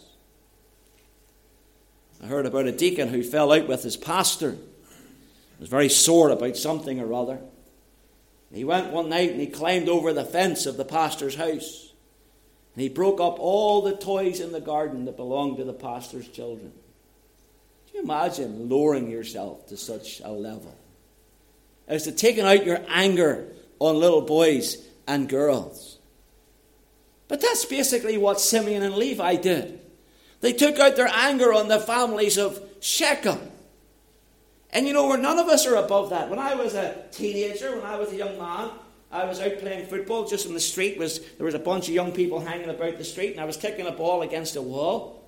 I 2.23 2.25
heard 2.25 2.47
about 2.47 2.65
a 2.65 2.71
deacon 2.71 3.09
who 3.09 3.21
fell 3.21 3.51
out 3.51 3.67
with 3.67 3.83
his 3.83 3.97
pastor. 3.97 4.53
He 4.53 5.59
was 5.59 5.69
very 5.69 5.89
sore 5.89 6.31
about 6.31 6.57
something 6.57 6.99
or 6.99 7.13
other. 7.13 7.39
He 8.51 8.63
went 8.63 8.91
one 8.91 9.09
night 9.09 9.31
and 9.31 9.39
he 9.39 9.47
climbed 9.47 9.89
over 9.89 10.13
the 10.13 10.25
fence 10.25 10.65
of 10.65 10.77
the 10.77 10.85
pastor's 10.85 11.35
house. 11.35 11.91
And 12.73 12.81
he 12.81 12.89
broke 12.89 13.19
up 13.19 13.37
all 13.37 13.83
the 13.83 13.95
toys 13.95 14.39
in 14.39 14.51
the 14.51 14.61
garden 14.61 15.05
that 15.05 15.17
belonged 15.17 15.57
to 15.57 15.63
the 15.63 15.73
pastor's 15.73 16.27
children 16.27 16.71
you 17.95 18.03
imagine 18.03 18.69
lowering 18.69 19.09
yourself 19.09 19.67
to 19.67 19.77
such 19.77 20.21
a 20.23 20.31
level? 20.31 20.75
As 21.87 22.03
to 22.03 22.11
taking 22.11 22.45
out 22.45 22.65
your 22.65 22.79
anger 22.89 23.47
on 23.79 23.99
little 23.99 24.21
boys 24.21 24.77
and 25.07 25.29
girls. 25.29 25.97
But 27.27 27.41
that's 27.41 27.65
basically 27.65 28.17
what 28.17 28.39
Simeon 28.39 28.83
and 28.83 28.95
Levi 28.95 29.35
did. 29.37 29.79
They 30.41 30.53
took 30.53 30.77
out 30.77 30.95
their 30.95 31.09
anger 31.11 31.53
on 31.53 31.67
the 31.67 31.79
families 31.79 32.37
of 32.37 32.61
Shechem. 32.81 33.39
And 34.71 34.85
you 34.85 34.93
know, 34.93 35.07
where 35.07 35.17
none 35.17 35.39
of 35.39 35.47
us 35.47 35.65
are 35.65 35.75
above 35.75 36.09
that. 36.09 36.29
When 36.29 36.39
I 36.39 36.53
was 36.55 36.75
a 36.75 37.05
teenager, 37.11 37.75
when 37.75 37.85
I 37.85 37.95
was 37.95 38.11
a 38.11 38.17
young 38.17 38.37
man, 38.37 38.71
I 39.11 39.23
was 39.23 39.39
out 39.39 39.57
playing 39.59 39.87
football 39.87 40.27
just 40.27 40.45
in 40.45 40.53
the 40.53 40.59
street. 40.59 40.97
Was 40.97 41.19
there 41.37 41.45
was 41.45 41.55
a 41.55 41.59
bunch 41.59 41.87
of 41.87 41.95
young 41.95 42.11
people 42.11 42.41
hanging 42.41 42.69
about 42.69 42.97
the 42.97 43.05
street, 43.05 43.31
and 43.31 43.39
I 43.39 43.45
was 43.45 43.55
kicking 43.55 43.87
a 43.87 43.91
ball 43.91 44.21
against 44.21 44.57
a 44.57 44.61
wall. 44.61 45.24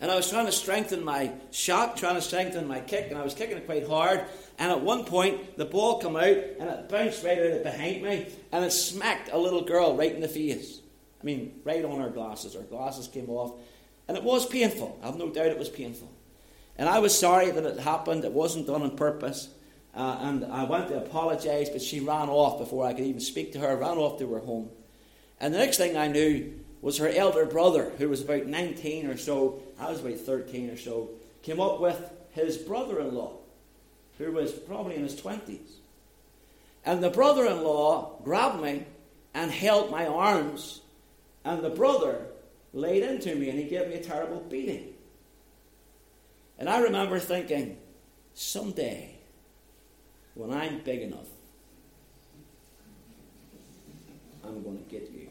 And 0.00 0.10
I 0.10 0.16
was 0.16 0.28
trying 0.28 0.46
to 0.46 0.52
strengthen 0.52 1.02
my 1.02 1.32
shot, 1.50 1.96
trying 1.96 2.16
to 2.16 2.20
strengthen 2.20 2.68
my 2.68 2.80
kick, 2.80 3.06
and 3.08 3.18
I 3.18 3.24
was 3.24 3.34
kicking 3.34 3.56
it 3.56 3.66
quite 3.66 3.88
hard. 3.88 4.24
And 4.58 4.70
at 4.70 4.80
one 4.82 5.04
point, 5.04 5.56
the 5.56 5.64
ball 5.64 6.00
came 6.00 6.16
out 6.16 6.24
and 6.26 6.68
it 6.68 6.88
bounced 6.88 7.24
right 7.24 7.38
out 7.38 7.62
behind 7.62 8.02
me, 8.02 8.26
and 8.52 8.64
it 8.64 8.72
smacked 8.72 9.30
a 9.32 9.38
little 9.38 9.62
girl 9.62 9.96
right 9.96 10.14
in 10.14 10.20
the 10.20 10.28
face. 10.28 10.80
I 11.20 11.24
mean, 11.24 11.60
right 11.64 11.84
on 11.84 12.00
her 12.00 12.10
glasses. 12.10 12.54
Her 12.54 12.60
glasses 12.60 13.08
came 13.08 13.30
off, 13.30 13.54
and 14.06 14.16
it 14.16 14.22
was 14.22 14.46
painful. 14.46 14.98
I 15.02 15.06
have 15.06 15.16
no 15.16 15.30
doubt 15.30 15.46
it 15.46 15.58
was 15.58 15.70
painful. 15.70 16.12
And 16.76 16.88
I 16.90 16.98
was 16.98 17.18
sorry 17.18 17.50
that 17.50 17.64
it 17.64 17.80
happened. 17.80 18.24
It 18.24 18.32
wasn't 18.32 18.66
done 18.66 18.82
on 18.82 18.96
purpose. 18.96 19.48
Uh, 19.94 20.18
and 20.20 20.44
I 20.44 20.64
went 20.64 20.88
to 20.88 20.98
apologize, 20.98 21.70
but 21.70 21.80
she 21.80 22.00
ran 22.00 22.28
off 22.28 22.58
before 22.58 22.84
I 22.86 22.92
could 22.92 23.06
even 23.06 23.20
speak 23.20 23.54
to 23.54 23.60
her, 23.60 23.74
ran 23.76 23.96
off 23.96 24.18
to 24.18 24.30
her 24.34 24.40
home. 24.40 24.68
And 25.40 25.54
the 25.54 25.58
next 25.58 25.78
thing 25.78 25.96
I 25.96 26.06
knew, 26.06 26.52
was 26.82 26.98
her 26.98 27.08
elder 27.08 27.46
brother, 27.46 27.90
who 27.98 28.08
was 28.08 28.20
about 28.20 28.46
19 28.46 29.06
or 29.06 29.16
so, 29.16 29.60
I 29.78 29.90
was 29.90 30.00
about 30.00 30.18
13 30.18 30.70
or 30.70 30.76
so, 30.76 31.10
came 31.42 31.60
up 31.60 31.80
with 31.80 32.10
his 32.32 32.56
brother 32.56 33.00
in 33.00 33.14
law, 33.14 33.38
who 34.18 34.32
was 34.32 34.52
probably 34.52 34.96
in 34.96 35.02
his 35.02 35.20
20s. 35.20 35.76
And 36.84 37.02
the 37.02 37.10
brother 37.10 37.46
in 37.46 37.62
law 37.62 38.18
grabbed 38.22 38.62
me 38.62 38.84
and 39.34 39.50
held 39.50 39.90
my 39.90 40.06
arms, 40.06 40.80
and 41.44 41.62
the 41.62 41.70
brother 41.70 42.26
laid 42.72 43.02
into 43.02 43.34
me 43.34 43.48
and 43.48 43.58
he 43.58 43.64
gave 43.64 43.88
me 43.88 43.94
a 43.94 44.02
terrible 44.02 44.40
beating. 44.48 44.94
And 46.58 46.68
I 46.68 46.80
remember 46.80 47.18
thinking, 47.18 47.78
someday, 48.34 49.16
when 50.34 50.52
I'm 50.52 50.80
big 50.80 51.02
enough, 51.02 51.26
I'm 54.44 54.62
going 54.62 54.78
to 54.78 54.90
get 54.90 55.10
you. 55.10 55.28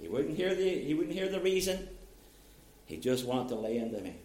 He 0.00 0.08
wouldn't 0.08 0.36
hear 0.36 0.54
the, 0.54 0.68
he 0.68 0.94
wouldn't 0.94 1.14
hear 1.14 1.28
the 1.28 1.40
reason. 1.40 1.88
He 2.90 2.96
just 2.96 3.24
wanted 3.24 3.50
to 3.50 3.54
lay 3.54 3.78
into 3.78 4.00
me. 4.00 4.16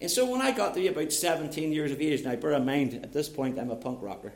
And 0.00 0.10
so 0.10 0.28
when 0.28 0.42
I 0.42 0.50
got 0.50 0.74
to 0.74 0.80
be 0.80 0.88
about 0.88 1.12
17 1.12 1.72
years 1.72 1.92
of 1.92 2.00
age, 2.00 2.24
now 2.24 2.34
bear 2.34 2.52
in 2.54 2.66
mind, 2.66 2.94
at 2.94 3.12
this 3.12 3.28
point 3.28 3.56
I'm 3.56 3.70
a 3.70 3.76
punk 3.76 4.00
rocker. 4.02 4.32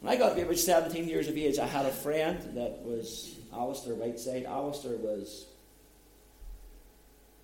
When 0.00 0.12
I 0.12 0.16
got 0.16 0.28
to 0.30 0.34
be 0.36 0.42
about 0.42 0.56
17 0.56 1.08
years 1.08 1.26
of 1.26 1.36
age, 1.36 1.58
I 1.58 1.66
had 1.66 1.84
a 1.84 1.90
friend 1.90 2.38
that 2.54 2.84
was 2.84 3.34
Alistair 3.52 3.94
Whiteside. 3.94 4.44
Alistair 4.44 4.96
was, 4.98 5.46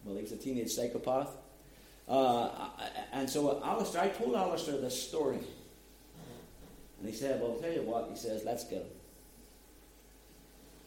well, 0.04 0.14
he 0.14 0.22
was 0.22 0.30
a 0.30 0.36
teenage 0.36 0.70
psychopath. 0.70 1.30
Uh, 2.06 2.50
and 3.12 3.28
so 3.28 3.60
Alistair, 3.64 4.02
I 4.02 4.08
told 4.10 4.36
Alistair 4.36 4.76
this 4.78 5.00
story. 5.02 5.38
And 7.00 7.08
he 7.08 7.14
said, 7.14 7.40
Well, 7.40 7.52
I'll 7.52 7.58
tell 7.58 7.72
you 7.72 7.82
what. 7.82 8.08
He 8.10 8.16
says, 8.16 8.42
Let's 8.44 8.64
go. 8.64 8.82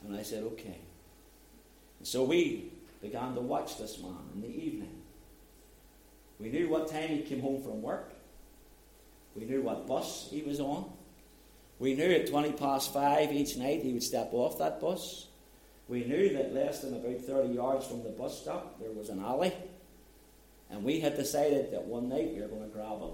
And 0.05 0.15
I 0.15 0.21
said, 0.21 0.43
Okay. 0.43 0.77
And 2.03 2.07
so 2.09 2.25
we 2.25 2.69
began 3.01 3.33
to 3.33 3.39
watch 3.39 3.77
this 3.77 3.97
man 3.97 4.17
in 4.35 4.41
the 4.41 4.49
evening. 4.49 4.91
We 6.37 6.49
knew 6.49 6.67
what 6.67 6.89
time 6.89 7.07
he 7.07 7.21
came 7.21 7.39
home 7.39 7.63
from 7.63 7.81
work. 7.81 8.11
We 9.37 9.45
knew 9.45 9.61
what 9.61 9.87
bus 9.87 10.27
he 10.29 10.41
was 10.41 10.59
on. 10.59 10.91
We 11.79 11.93
knew 11.93 12.11
at 12.11 12.27
20 12.27 12.51
past 12.51 12.91
5 12.91 13.31
each 13.31 13.55
night 13.55 13.83
he 13.83 13.93
would 13.93 14.03
step 14.03 14.31
off 14.33 14.59
that 14.59 14.81
bus. 14.81 15.27
We 15.87 16.03
knew 16.03 16.33
that 16.33 16.53
less 16.53 16.81
than 16.81 16.93
about 16.93 17.21
30 17.21 17.53
yards 17.53 17.87
from 17.87 18.03
the 18.03 18.09
bus 18.09 18.41
stop 18.41 18.81
there 18.81 18.91
was 18.91 19.07
an 19.07 19.23
alley. 19.23 19.53
And 20.71 20.83
we 20.83 20.99
had 20.99 21.15
decided 21.15 21.71
that 21.71 21.85
one 21.85 22.09
night 22.09 22.33
we 22.33 22.41
were 22.41 22.49
going 22.49 22.63
to 22.63 22.67
grab 22.67 22.99
him 22.99 23.11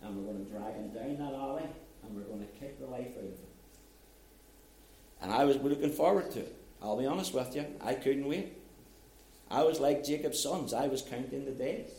and 0.00 0.16
we're 0.16 0.32
going 0.32 0.46
to 0.46 0.50
drag 0.50 0.74
him 0.76 0.88
down 0.88 1.18
that 1.18 1.38
alley 1.38 1.68
and 2.02 2.16
we're 2.16 2.22
going 2.22 2.40
to 2.40 2.52
kick 2.58 2.80
the 2.80 2.86
life 2.86 3.08
out 3.08 3.24
of 3.24 3.24
him. 3.24 3.52
And 5.20 5.32
I 5.32 5.44
was 5.44 5.58
looking 5.58 5.92
forward 5.92 6.30
to 6.30 6.38
it. 6.38 6.61
I'll 6.82 6.98
be 6.98 7.06
honest 7.06 7.32
with 7.32 7.54
you, 7.54 7.64
I 7.80 7.94
couldn't 7.94 8.26
wait. 8.26 8.58
I 9.50 9.62
was 9.62 9.78
like 9.78 10.04
Jacob's 10.04 10.42
sons, 10.42 10.74
I 10.74 10.88
was 10.88 11.02
counting 11.02 11.44
the 11.44 11.52
days. 11.52 11.90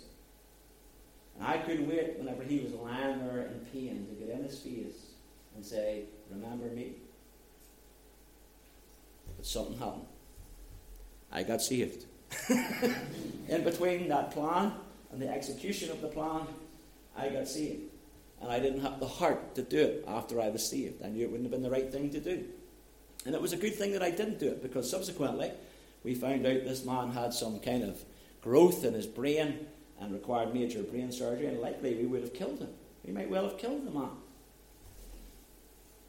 And 1.38 1.48
I 1.48 1.58
couldn't 1.60 1.88
wait 1.88 2.18
whenever 2.18 2.44
he 2.44 2.60
was 2.60 2.74
lying 2.74 3.20
there 3.20 3.48
in 3.48 3.60
pain 3.72 4.08
to 4.08 4.14
get 4.16 4.36
in 4.36 4.44
his 4.44 4.60
face 4.60 5.14
and 5.56 5.66
say, 5.66 6.04
Remember 6.30 6.66
me. 6.66 6.94
But 9.38 9.46
something 9.46 9.78
happened. 9.78 10.06
I 11.32 11.44
got 11.44 11.62
saved. 11.62 12.06
in 12.50 13.64
between 13.64 14.08
that 14.10 14.32
plan 14.32 14.74
and 15.12 15.22
the 15.22 15.30
execution 15.30 15.92
of 15.92 16.02
the 16.02 16.08
plan, 16.08 16.42
I 17.18 17.30
got 17.30 17.48
saved. 17.48 17.84
And 18.42 18.52
I 18.52 18.60
didn't 18.60 18.82
have 18.82 19.00
the 19.00 19.08
heart 19.08 19.56
to 19.56 19.62
do 19.62 19.80
it 19.80 20.06
after 20.08 20.42
I 20.42 20.50
was 20.50 20.68
saved. 20.68 21.04
I 21.04 21.08
knew 21.08 21.24
it 21.24 21.32
wouldn't 21.32 21.46
have 21.46 21.52
been 21.52 21.64
the 21.64 21.72
right 21.72 21.92
thing 21.92 22.10
to 22.12 22.20
do. 22.20 22.46
And 23.26 23.36
it 23.36 23.42
was 23.42 23.54
a 23.54 23.58
good 23.58 23.76
thing 23.76 23.94
that 23.94 24.04
I 24.04 24.12
didn't 24.12 24.40
do 24.40 24.48
it 24.48 24.62
because 24.62 24.90
subsequently 24.90 25.52
we 26.04 26.16
found 26.16 26.46
out 26.46 26.66
this 26.66 26.86
man 26.86 27.12
had 27.12 27.34
some 27.34 27.60
kind 27.60 27.84
of 27.84 28.04
growth 28.42 28.84
in 28.84 28.94
his 28.94 29.08
brain 29.08 29.66
and 30.00 30.14
required 30.14 30.54
major 30.54 30.84
brain 30.84 31.12
surgery, 31.12 31.48
and 31.48 31.60
likely 31.60 31.96
we 31.96 32.06
would 32.06 32.22
have 32.22 32.34
killed 32.34 32.60
him. 32.60 32.70
We 33.06 33.14
might 33.14 33.30
well 33.30 33.46
have 33.46 33.58
killed 33.58 33.86
the 33.86 33.92
man. 33.92 34.10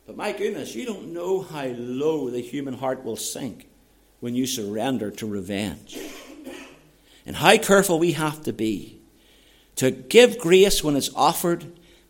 But 0.07 0.17
my 0.17 0.33
goodness, 0.33 0.75
you 0.75 0.85
don't 0.85 1.13
know 1.13 1.43
how 1.43 1.67
low 1.67 2.31
the 2.31 2.41
human 2.41 2.75
heart 2.75 3.05
will 3.05 3.17
sink 3.17 3.69
when 4.21 4.35
you 4.35 4.47
surrender 4.47 5.11
to 5.13 5.27
revenge. 5.27 5.99
And 7.27 7.37
how 7.37 7.57
careful 7.57 7.99
we 7.99 8.13
have 8.13 8.43
to 8.43 8.53
be 8.53 9.01
to 9.77 9.91
give 9.91 10.39
grace 10.39 10.85
when 10.85 10.97
it's 10.97 11.15
offered 11.15 11.65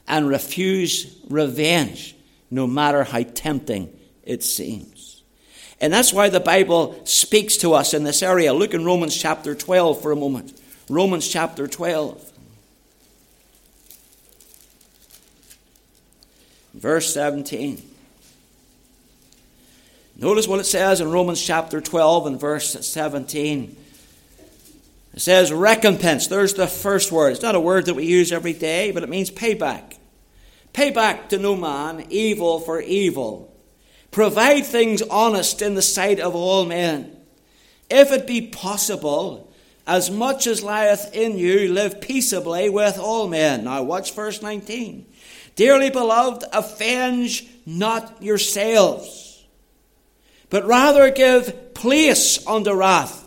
and 0.08 0.28
refuse 0.28 1.18
revenge, 1.28 2.16
no 2.50 2.66
matter 2.66 3.04
how 3.04 3.22
tempting 3.22 3.96
it 4.22 4.42
seems. 4.42 4.93
And 5.80 5.92
that's 5.92 6.12
why 6.12 6.28
the 6.28 6.40
Bible 6.40 7.00
speaks 7.04 7.56
to 7.58 7.74
us 7.74 7.94
in 7.94 8.04
this 8.04 8.22
area. 8.22 8.54
Look 8.54 8.74
in 8.74 8.84
Romans 8.84 9.16
chapter 9.16 9.54
12 9.54 10.00
for 10.00 10.12
a 10.12 10.16
moment. 10.16 10.58
Romans 10.88 11.28
chapter 11.28 11.66
12. 11.66 12.32
Verse 16.74 17.12
17. 17.12 17.82
Notice 20.16 20.46
what 20.46 20.60
it 20.60 20.64
says 20.64 21.00
in 21.00 21.10
Romans 21.10 21.44
chapter 21.44 21.80
12 21.80 22.26
and 22.26 22.40
verse 22.40 22.87
17. 22.87 23.76
It 25.14 25.20
says 25.20 25.52
recompense. 25.52 26.26
There's 26.26 26.54
the 26.54 26.66
first 26.66 27.12
word. 27.12 27.32
It's 27.32 27.42
not 27.42 27.54
a 27.54 27.60
word 27.60 27.87
that 27.87 27.94
we 27.94 28.04
use 28.04 28.32
every 28.32 28.52
day, 28.52 28.90
but 28.90 29.02
it 29.02 29.08
means 29.08 29.30
payback. 29.30 29.96
Payback 30.72 31.28
to 31.28 31.38
no 31.38 31.56
man 31.56 32.06
evil 32.10 32.60
for 32.60 32.80
evil. 32.80 33.53
Provide 34.14 34.64
things 34.64 35.03
honest 35.03 35.61
in 35.61 35.74
the 35.74 35.83
sight 35.83 36.20
of 36.20 36.37
all 36.37 36.64
men. 36.64 37.16
If 37.90 38.12
it 38.12 38.29
be 38.29 38.42
possible, 38.42 39.53
as 39.88 40.09
much 40.09 40.46
as 40.46 40.62
lieth 40.62 41.12
in 41.12 41.37
you, 41.37 41.72
live 41.72 42.00
peaceably 42.00 42.70
with 42.70 42.96
all 42.96 43.27
men. 43.27 43.64
Now, 43.64 43.83
watch 43.83 44.14
verse 44.14 44.40
19. 44.40 45.05
Dearly 45.57 45.90
beloved, 45.90 46.44
avenge 46.53 47.48
not 47.66 48.22
yourselves, 48.22 49.44
but 50.48 50.64
rather 50.64 51.11
give 51.11 51.74
place 51.74 52.46
unto 52.46 52.72
wrath. 52.72 53.23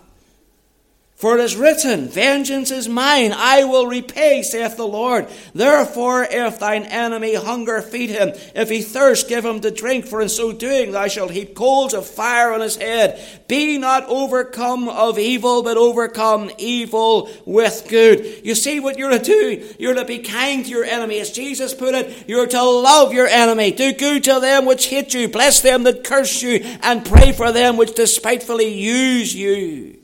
For 1.17 1.36
it 1.36 1.43
is 1.43 1.56
written, 1.56 2.10
Vengeance 2.10 2.69
is 2.69 2.88
mine, 2.88 3.34
I 3.36 3.63
will 3.63 3.88
repay, 3.88 4.43
saith 4.43 4.77
the 4.77 4.86
Lord. 4.86 5.27
Therefore, 5.51 6.27
if 6.30 6.60
thine 6.60 6.84
enemy 6.84 7.34
hunger, 7.34 7.82
feed 7.82 8.12
him. 8.12 8.34
If 8.53 8.69
he 8.69 8.84
thirst, 8.84 9.27
give 9.27 9.43
him 9.43 9.60
to 9.62 9.71
drink, 9.71 10.06
for 10.06 10.21
in 10.21 10.30
so 10.30 10.51
doing 10.51 10.91
thou 10.91 11.08
shalt 11.08 11.32
heap 11.32 11.56
coals 11.56 11.95
of 11.95 12.06
fire 12.06 12.53
on 12.53 12.62
his 12.62 12.75
head. 12.75 13.19
Be 13.47 13.80
not 13.80 14.06
overcome 14.06 14.88
of 14.88 15.17
evil, 15.17 15.63
but 15.63 15.75
overcome 15.75 16.51
evil 16.60 17.32
with 17.45 17.88
good. 17.89 18.45
You 18.45 18.53
see 18.53 18.80
what 18.80 18.99
you're 18.99 19.10
to 19.10 19.17
do? 19.17 19.73
You're 19.80 19.95
to 19.95 20.06
be 20.06 20.19
kind 20.19 20.65
to 20.65 20.69
your 20.69 20.86
enemy. 20.86 21.19
As 21.19 21.32
Jesus 21.32 21.73
put 21.73 21.95
it, 21.95 22.25
you're 22.27 22.45
to 22.45 22.63
love 22.63 23.12
your 23.12 23.25
enemy. 23.25 23.71
Do 23.71 23.91
good 23.91 24.23
to 24.25 24.39
them 24.39 24.67
which 24.67 24.86
hate 24.86 25.15
you. 25.15 25.30
Bless 25.30 25.62
them 25.62 25.82
that 25.82 26.03
curse 26.03 26.43
you. 26.43 26.60
And 26.84 27.03
pray 27.03 27.32
for 27.32 27.51
them 27.51 27.75
which 27.75 27.95
despitefully 27.95 28.71
use 28.71 29.34
you. 29.34 29.97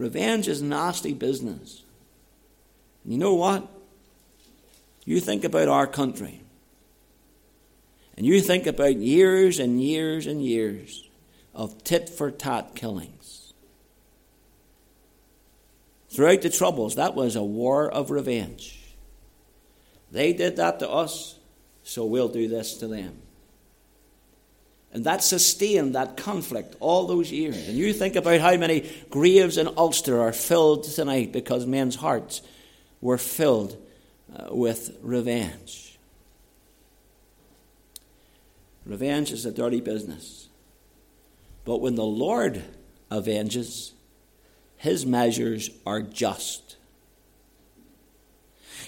Revenge 0.00 0.48
is 0.48 0.62
nasty 0.62 1.12
business. 1.12 1.82
And 3.04 3.12
you 3.12 3.18
know 3.18 3.34
what? 3.34 3.68
You 5.04 5.20
think 5.20 5.44
about 5.44 5.68
our 5.68 5.86
country, 5.86 6.40
and 8.16 8.24
you 8.24 8.40
think 8.40 8.66
about 8.66 8.96
years 8.96 9.58
and 9.58 9.78
years 9.82 10.26
and 10.26 10.42
years 10.42 11.06
of 11.54 11.84
tit 11.84 12.08
for 12.08 12.30
tat 12.30 12.74
killings. 12.74 13.52
Throughout 16.08 16.40
the 16.40 16.48
Troubles, 16.48 16.94
that 16.94 17.14
was 17.14 17.36
a 17.36 17.42
war 17.42 17.90
of 17.90 18.10
revenge. 18.10 18.80
They 20.10 20.32
did 20.32 20.56
that 20.56 20.78
to 20.78 20.88
us, 20.88 21.38
so 21.82 22.06
we'll 22.06 22.28
do 22.28 22.48
this 22.48 22.78
to 22.78 22.88
them. 22.88 23.18
And 24.92 25.04
that 25.04 25.22
sustained 25.22 25.94
that 25.94 26.16
conflict 26.16 26.74
all 26.80 27.06
those 27.06 27.30
years. 27.30 27.68
And 27.68 27.76
you 27.76 27.92
think 27.92 28.16
about 28.16 28.40
how 28.40 28.56
many 28.56 28.90
graves 29.08 29.56
in 29.56 29.68
Ulster 29.76 30.20
are 30.20 30.32
filled 30.32 30.84
tonight 30.84 31.32
because 31.32 31.64
men's 31.64 31.96
hearts 31.96 32.42
were 33.00 33.18
filled 33.18 33.76
uh, 34.36 34.48
with 34.50 34.96
revenge. 35.00 35.98
Revenge 38.84 39.30
is 39.30 39.46
a 39.46 39.52
dirty 39.52 39.80
business. 39.80 40.48
But 41.64 41.80
when 41.80 41.94
the 41.94 42.04
Lord 42.04 42.64
avenges, 43.10 43.92
his 44.76 45.06
measures 45.06 45.70
are 45.86 46.02
just. 46.02 46.76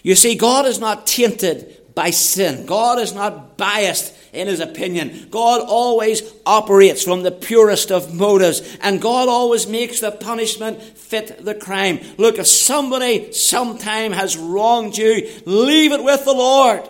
You 0.03 0.17
see, 0.17 0.35
God 0.35 0.67
is 0.67 0.81
not 0.81 1.07
tainted 1.07 1.81
by 1.95 2.11
sin. 2.11 2.67
God 2.67 2.99
is 2.99 3.13
not 3.13 3.57
biased 3.57 4.15
in 4.33 4.49
his 4.49 4.61
opinion. 4.61 5.29
God 5.31 5.61
always 5.61 6.23
operates 6.47 7.03
from 7.03 7.23
the 7.23 7.31
purest 7.31 7.93
of 7.93 8.15
motives, 8.15 8.63
and 8.81 9.01
God 9.01 9.29
always 9.29 9.67
makes 9.67 10.01
the 10.01 10.11
punishment 10.11 10.83
fit 10.83 11.45
the 11.45 11.55
crime. 11.55 12.01
Look, 12.17 12.39
if 12.39 12.47
somebody 12.47 13.33
sometime 13.33 14.13
has 14.13 14.37
wronged 14.37 14.97
you, 14.97 15.29
leave 15.45 15.93
it 15.93 16.03
with 16.03 16.25
the 16.25 16.33
Lord. 16.33 16.89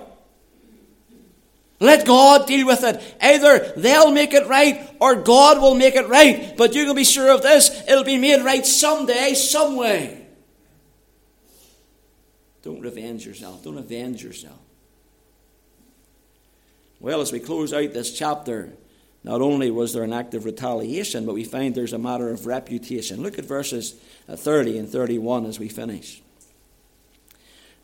Let 1.81 2.07
God 2.07 2.47
deal 2.47 2.65
with 2.65 2.85
it. 2.85 3.03
Either 3.21 3.73
they'll 3.77 4.13
make 4.13 4.35
it 4.35 4.47
right 4.47 4.89
or 5.01 5.17
God 5.17 5.61
will 5.61 5.75
make 5.75 5.97
it 5.97 6.07
right. 6.07 6.57
But 6.57 6.77
you 6.77 6.87
can 6.87 6.95
be 6.95 7.03
sure 7.03 7.35
of 7.35 7.43
this 7.43 7.83
it'll 7.89 8.05
be 8.05 8.19
made 8.19 8.45
right 8.45 8.65
someday, 8.65 9.35
some 9.35 9.75
way. 9.75 10.25
Don't 12.63 12.81
revenge 12.81 13.27
yourself. 13.27 13.65
Don't 13.65 13.79
avenge 13.79 14.23
yourself. 14.23 14.62
Well, 17.03 17.21
as 17.21 17.33
we 17.33 17.41
close 17.41 17.73
out 17.73 17.93
this 17.93 18.17
chapter, 18.17 18.71
not 19.25 19.41
only 19.41 19.73
was 19.73 19.93
there 19.93 20.05
an 20.05 20.13
act 20.13 20.35
of 20.35 20.45
retaliation, 20.45 21.27
but 21.27 21.35
we 21.35 21.43
find 21.43 21.75
there's 21.75 21.93
a 21.93 21.99
matter 21.99 22.31
of 22.31 22.47
reputation. 22.47 23.25
Look 23.25 23.41
at 23.41 23.45
verses 23.45 23.97
uh, 24.29 24.37
30 24.37 24.79
and 24.79 24.89
31 24.89 25.47
as 25.47 25.59
we 25.59 25.69
finish. 25.69 26.23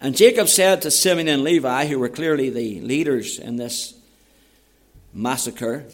And 0.00 0.16
Jacob 0.16 0.46
said 0.46 0.82
to 0.82 0.92
Simeon 0.92 1.26
and 1.26 1.42
Levi, 1.42 1.86
who 1.86 1.98
were 1.98 2.08
clearly 2.08 2.48
the 2.48 2.80
leaders 2.80 3.40
in 3.40 3.56
this 3.56 3.92
massacre, 5.12 5.84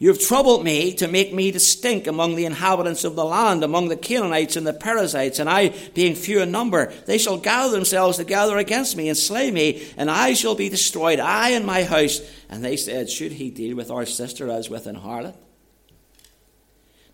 you 0.00 0.08
have 0.08 0.18
troubled 0.18 0.64
me 0.64 0.94
to 0.94 1.06
make 1.06 1.34
me 1.34 1.52
to 1.52 1.60
stink 1.60 2.06
among 2.06 2.34
the 2.34 2.46
inhabitants 2.46 3.04
of 3.04 3.16
the 3.16 3.24
land, 3.24 3.62
among 3.62 3.88
the 3.88 3.98
Canaanites 3.98 4.56
and 4.56 4.66
the 4.66 4.72
Perizzites, 4.72 5.38
and 5.38 5.48
I, 5.48 5.74
being 5.92 6.14
few 6.14 6.40
in 6.40 6.50
number, 6.50 6.90
they 7.04 7.18
shall 7.18 7.36
gather 7.36 7.70
themselves 7.70 8.16
together 8.16 8.56
against 8.56 8.96
me 8.96 9.10
and 9.10 9.18
slay 9.18 9.50
me, 9.50 9.86
and 9.98 10.10
I 10.10 10.32
shall 10.32 10.54
be 10.54 10.70
destroyed, 10.70 11.20
I 11.20 11.50
and 11.50 11.66
my 11.66 11.84
house. 11.84 12.22
And 12.48 12.64
they 12.64 12.78
said, 12.78 13.10
Should 13.10 13.32
he 13.32 13.50
deal 13.50 13.76
with 13.76 13.90
our 13.90 14.06
sister 14.06 14.50
as 14.50 14.70
with 14.70 14.86
an 14.86 14.96
harlot? 14.96 15.36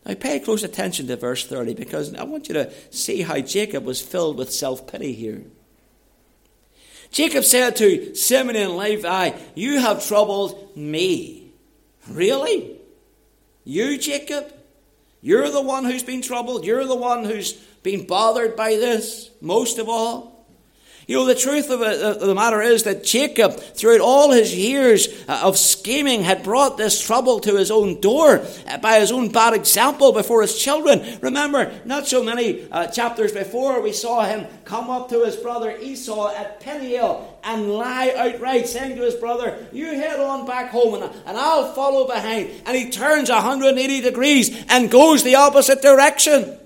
Now 0.06 0.14
pay 0.14 0.38
close 0.38 0.62
attention 0.62 1.08
to 1.08 1.16
verse 1.16 1.44
30 1.44 1.74
because 1.74 2.14
I 2.14 2.22
want 2.22 2.46
you 2.46 2.54
to 2.54 2.72
see 2.90 3.22
how 3.22 3.40
Jacob 3.40 3.84
was 3.84 4.00
filled 4.00 4.38
with 4.38 4.52
self 4.52 4.86
pity 4.86 5.12
here. 5.12 5.42
Jacob 7.10 7.42
said 7.42 7.74
to 7.76 8.14
Simeon 8.14 8.54
and 8.54 8.76
Levi, 8.76 9.32
You 9.56 9.80
have 9.80 10.06
troubled 10.06 10.76
me. 10.76 11.45
Really? 12.08 12.76
You, 13.64 13.98
Jacob? 13.98 14.52
You're 15.22 15.50
the 15.50 15.62
one 15.62 15.84
who's 15.84 16.02
been 16.02 16.22
troubled. 16.22 16.64
You're 16.64 16.84
the 16.84 16.94
one 16.94 17.24
who's 17.24 17.52
been 17.82 18.06
bothered 18.06 18.54
by 18.54 18.76
this 18.76 19.30
most 19.40 19.78
of 19.78 19.88
all. 19.88 20.35
You 21.08 21.18
know, 21.18 21.24
the 21.24 21.36
truth 21.36 21.70
of, 21.70 21.82
it, 21.82 22.02
of 22.02 22.18
the 22.18 22.34
matter 22.34 22.60
is 22.60 22.82
that 22.82 23.04
Jacob, 23.04 23.54
throughout 23.60 24.00
all 24.00 24.32
his 24.32 24.52
years 24.52 25.06
uh, 25.28 25.40
of 25.44 25.56
scheming, 25.56 26.22
had 26.22 26.42
brought 26.42 26.76
this 26.76 27.00
trouble 27.00 27.38
to 27.40 27.54
his 27.54 27.70
own 27.70 28.00
door 28.00 28.44
uh, 28.66 28.78
by 28.78 28.98
his 28.98 29.12
own 29.12 29.28
bad 29.28 29.54
example 29.54 30.10
before 30.10 30.42
his 30.42 30.58
children. 30.58 31.18
Remember, 31.20 31.72
not 31.84 32.08
so 32.08 32.24
many 32.24 32.66
uh, 32.72 32.88
chapters 32.88 33.30
before, 33.30 33.80
we 33.80 33.92
saw 33.92 34.24
him 34.24 34.48
come 34.64 34.90
up 34.90 35.08
to 35.10 35.24
his 35.24 35.36
brother 35.36 35.76
Esau 35.78 36.34
at 36.34 36.58
Peniel 36.58 37.38
and 37.44 37.70
lie 37.70 38.12
outright, 38.16 38.66
saying 38.66 38.96
to 38.96 39.02
his 39.02 39.14
brother, 39.14 39.64
You 39.72 39.86
head 39.86 40.18
on 40.18 40.44
back 40.44 40.70
home 40.70 41.00
and 41.00 41.38
I'll 41.38 41.72
follow 41.72 42.08
behind. 42.08 42.50
And 42.66 42.76
he 42.76 42.90
turns 42.90 43.30
180 43.30 44.00
degrees 44.00 44.64
and 44.68 44.90
goes 44.90 45.22
the 45.22 45.36
opposite 45.36 45.82
direction. 45.82 46.58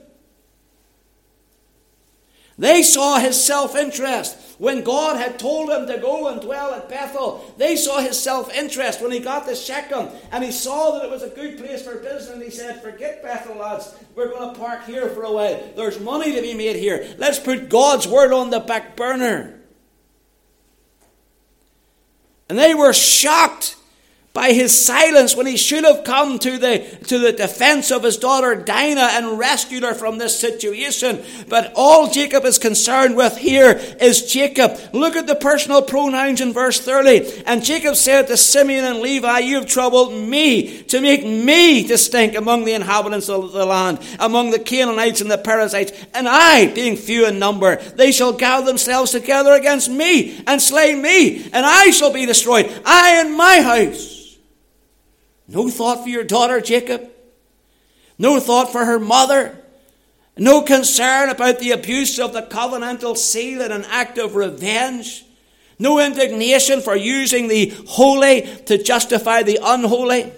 They 2.61 2.83
saw 2.83 3.19
his 3.19 3.43
self 3.43 3.75
interest. 3.75 4.37
When 4.59 4.85
God 4.85 5.17
had 5.17 5.39
told 5.39 5.71
him 5.71 5.87
to 5.87 5.97
go 5.97 6.29
and 6.29 6.43
dwell 6.43 6.75
at 6.75 6.91
Bethel, 6.91 7.55
they 7.57 7.75
saw 7.75 8.01
his 8.01 8.21
self 8.21 8.53
interest. 8.55 9.01
When 9.01 9.13
he 9.13 9.19
got 9.19 9.47
to 9.49 9.57
Shechem 9.57 10.11
and 10.31 10.45
he 10.45 10.53
saw 10.53 10.91
that 10.91 11.07
it 11.07 11.11
was 11.11 11.23
a 11.23 11.31
good 11.31 11.57
place 11.57 11.83
for 11.83 11.97
business, 11.97 12.29
And 12.29 12.43
he 12.43 12.51
said, 12.51 12.83
Forget 12.83 13.23
Bethel, 13.23 13.57
lads. 13.57 13.95
We're 14.15 14.29
going 14.29 14.53
to 14.53 14.61
park 14.61 14.85
here 14.85 15.09
for 15.09 15.23
a 15.23 15.33
while. 15.33 15.73
There's 15.75 15.99
money 16.01 16.35
to 16.35 16.43
be 16.43 16.53
made 16.53 16.77
here. 16.77 17.15
Let's 17.17 17.39
put 17.39 17.71
God's 17.71 18.07
word 18.07 18.31
on 18.31 18.51
the 18.51 18.61
back 18.61 18.95
burner. 18.95 19.59
And 22.51 22.59
they 22.59 22.75
were 22.75 22.93
shocked 22.93 23.77
by 24.33 24.53
his 24.53 24.87
silence 24.87 25.35
when 25.35 25.47
he 25.47 25.57
should 25.57 25.83
have 25.83 26.05
come 26.05 26.39
to 26.39 26.57
the, 26.57 26.79
to 27.09 27.19
the 27.19 27.33
defense 27.33 27.91
of 27.91 28.05
his 28.05 28.17
daughter 28.17 28.55
Dinah 28.55 29.11
and 29.15 29.39
rescued 29.41 29.83
her 29.83 29.93
from 29.93 30.19
this 30.19 30.39
situation. 30.39 31.21
But 31.49 31.73
all 31.75 32.09
Jacob 32.09 32.45
is 32.45 32.57
concerned 32.57 33.17
with 33.17 33.37
here 33.37 33.73
is 34.01 34.33
Jacob. 34.33 34.79
Look 34.93 35.17
at 35.17 35.27
the 35.27 35.35
personal 35.35 35.83
pronouns 35.83 36.41
in 36.41 36.53
verse 36.53 36.79
30. 36.79 37.43
And 37.45 37.65
Jacob 37.65 37.97
said 37.97 38.29
to 38.29 38.37
Simeon 38.37 38.85
and 38.85 39.01
Levi, 39.01 39.41
You 39.41 39.57
have 39.57 39.67
troubled 39.67 40.13
me 40.15 40.85
to 40.85 41.01
make 41.01 41.25
me 41.25 41.89
to 41.89 41.99
stink 41.99 42.37
among 42.37 42.65
the 42.65 42.75
inhabitants 42.75 43.29
of 43.29 43.51
the 43.51 43.67
land, 43.67 43.99
among 44.21 44.53
the 44.53 44.61
Canaanites 44.61 45.21
and 45.21 45.31
the 45.31 45.39
Perizzites. 45.39 45.93
And 46.15 46.29
I, 46.29 46.73
being 46.73 46.97
few 46.97 47.27
in 47.27 47.41
number, 47.41 47.77
they 47.77 48.13
shall 48.13 48.33
gather 48.33 48.67
themselves 48.67 49.11
together 49.11 49.55
against 49.55 49.91
me 49.91 50.41
and 50.47 50.63
slay 50.63 50.95
me, 50.95 51.47
and 51.47 51.67
I 51.67 51.91
shall 51.91 52.13
be 52.13 52.27
destroyed, 52.27 52.71
I 52.87 53.21
and 53.21 53.37
my 53.37 53.61
house. 53.61 54.21
No 55.51 55.69
thought 55.69 56.05
for 56.05 56.09
your 56.09 56.23
daughter, 56.23 56.61
Jacob. 56.61 57.11
No 58.19 58.39
thought 58.39 58.71
for 58.71 58.85
her 58.85 59.01
mother. 59.01 59.59
No 60.37 60.63
concern 60.63 61.29
about 61.29 61.59
the 61.59 61.73
abuse 61.73 62.21
of 62.21 62.33
the 62.33 62.43
covenantal 62.43 63.17
seal 63.17 63.61
in 63.61 63.73
an 63.73 63.85
act 63.87 64.17
of 64.17 64.37
revenge. 64.37 65.25
No 65.77 65.99
indignation 65.99 66.81
for 66.81 66.95
using 66.95 67.49
the 67.49 67.75
holy 67.89 68.43
to 68.67 68.81
justify 68.81 69.43
the 69.43 69.59
unholy. 69.61 70.33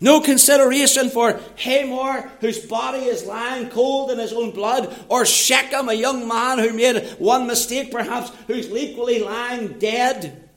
No 0.00 0.20
consideration 0.20 1.08
for 1.08 1.38
Hamor, 1.58 2.30
whose 2.40 2.58
body 2.58 3.04
is 3.04 3.26
lying 3.26 3.68
cold 3.68 4.10
in 4.10 4.18
his 4.18 4.32
own 4.32 4.50
blood, 4.50 4.94
or 5.08 5.24
Shechem, 5.24 5.88
a 5.88 5.94
young 5.94 6.26
man 6.26 6.58
who 6.58 6.72
made 6.72 7.14
one 7.18 7.46
mistake 7.46 7.92
perhaps, 7.92 8.32
who's 8.48 8.70
equally 8.70 9.20
lying 9.20 9.78
dead 9.78 10.47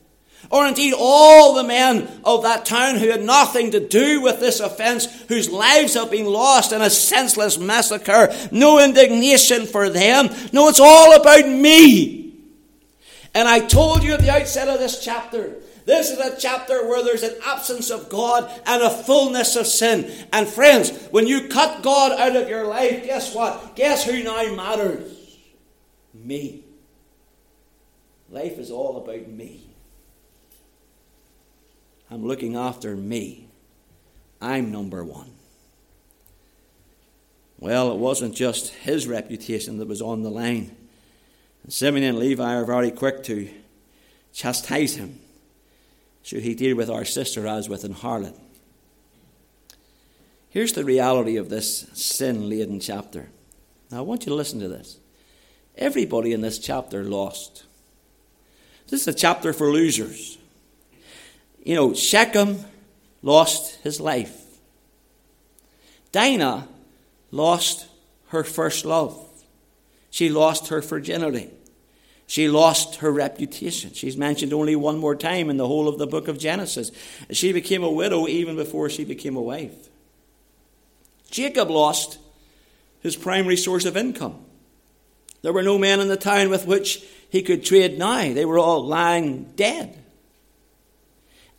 or 0.52 0.66
indeed 0.66 0.94
all 0.96 1.54
the 1.54 1.64
men 1.64 2.06
of 2.24 2.42
that 2.42 2.66
town 2.66 2.96
who 2.96 3.08
had 3.08 3.22
nothing 3.22 3.70
to 3.70 3.80
do 3.80 4.20
with 4.20 4.38
this 4.38 4.60
offence, 4.60 5.06
whose 5.22 5.50
lives 5.50 5.94
have 5.94 6.10
been 6.10 6.26
lost 6.26 6.72
in 6.72 6.82
a 6.82 6.90
senseless 6.90 7.58
massacre. 7.58 8.32
No 8.52 8.78
indignation 8.78 9.66
for 9.66 9.88
them. 9.88 10.28
No, 10.52 10.68
it's 10.68 10.78
all 10.78 11.16
about 11.18 11.48
me. 11.48 12.34
And 13.34 13.48
I 13.48 13.60
told 13.60 14.04
you 14.04 14.12
at 14.12 14.20
the 14.20 14.30
outset 14.30 14.68
of 14.68 14.78
this 14.78 15.02
chapter, 15.02 15.56
this 15.86 16.10
is 16.10 16.18
a 16.18 16.38
chapter 16.38 16.86
where 16.86 17.02
there's 17.02 17.22
an 17.22 17.34
absence 17.46 17.90
of 17.90 18.10
God 18.10 18.48
and 18.66 18.82
a 18.82 18.90
fullness 18.90 19.56
of 19.56 19.66
sin. 19.66 20.12
And 20.34 20.46
friends, 20.46 20.90
when 21.10 21.26
you 21.26 21.48
cut 21.48 21.82
God 21.82 22.12
out 22.20 22.36
of 22.36 22.50
your 22.50 22.66
life, 22.66 23.04
guess 23.04 23.34
what? 23.34 23.74
Guess 23.74 24.04
who 24.04 24.22
now 24.22 24.54
matters? 24.54 25.38
Me. 26.12 26.62
Life 28.28 28.58
is 28.58 28.70
all 28.70 28.98
about 28.98 29.26
me. 29.28 29.71
I'm 32.12 32.26
looking 32.26 32.56
after 32.56 32.94
me. 32.94 33.48
I'm 34.38 34.70
number 34.70 35.02
one. 35.02 35.30
Well, 37.58 37.90
it 37.90 37.96
wasn't 37.96 38.34
just 38.34 38.68
his 38.68 39.06
reputation 39.06 39.78
that 39.78 39.88
was 39.88 40.02
on 40.02 40.22
the 40.22 40.30
line. 40.30 40.76
And 41.62 41.72
Simeon 41.72 42.04
and 42.04 42.18
Levi 42.18 42.54
are 42.54 42.66
very 42.66 42.90
quick 42.90 43.22
to 43.24 43.48
chastise 44.34 44.96
him, 44.96 45.20
should 46.22 46.42
he 46.42 46.54
deal 46.54 46.76
with 46.76 46.90
our 46.90 47.06
sister 47.06 47.46
as 47.46 47.70
with 47.70 47.82
an 47.82 47.94
harlot. 47.94 48.38
Here's 50.50 50.74
the 50.74 50.84
reality 50.84 51.38
of 51.38 51.48
this 51.48 51.88
sin 51.94 52.50
laden 52.50 52.78
chapter. 52.80 53.30
Now, 53.90 53.98
I 53.98 54.02
want 54.02 54.26
you 54.26 54.30
to 54.30 54.36
listen 54.36 54.60
to 54.60 54.68
this. 54.68 54.98
Everybody 55.78 56.34
in 56.34 56.42
this 56.42 56.58
chapter 56.58 57.04
lost. 57.04 57.64
This 58.88 59.00
is 59.00 59.08
a 59.08 59.14
chapter 59.14 59.54
for 59.54 59.70
losers 59.70 60.36
you 61.62 61.74
know, 61.74 61.94
Shechem 61.94 62.64
lost 63.22 63.76
his 63.82 64.00
life. 64.00 64.38
Dinah 66.10 66.68
lost 67.30 67.86
her 68.28 68.44
first 68.44 68.84
love. 68.84 69.28
She 70.10 70.28
lost 70.28 70.68
her 70.68 70.80
virginity. 70.80 71.50
She 72.26 72.48
lost 72.48 72.96
her 72.96 73.10
reputation. 73.10 73.92
She's 73.92 74.16
mentioned 74.16 74.52
only 74.52 74.76
one 74.76 74.98
more 74.98 75.14
time 75.14 75.50
in 75.50 75.56
the 75.56 75.66
whole 75.66 75.88
of 75.88 75.98
the 75.98 76.06
book 76.06 76.28
of 76.28 76.38
Genesis. 76.38 76.90
She 77.30 77.52
became 77.52 77.82
a 77.82 77.90
widow 77.90 78.26
even 78.26 78.56
before 78.56 78.88
she 78.88 79.04
became 79.04 79.36
a 79.36 79.42
wife. 79.42 79.88
Jacob 81.30 81.70
lost 81.70 82.18
his 83.00 83.16
primary 83.16 83.56
source 83.56 83.84
of 83.84 83.96
income. 83.96 84.44
There 85.42 85.52
were 85.52 85.62
no 85.62 85.76
men 85.78 86.00
in 86.00 86.08
the 86.08 86.16
town 86.16 86.50
with 86.50 86.66
which 86.66 87.02
he 87.30 87.42
could 87.42 87.64
trade 87.64 87.98
now. 87.98 88.32
They 88.32 88.44
were 88.44 88.58
all 88.58 88.86
lying 88.86 89.52
dead. 89.56 90.01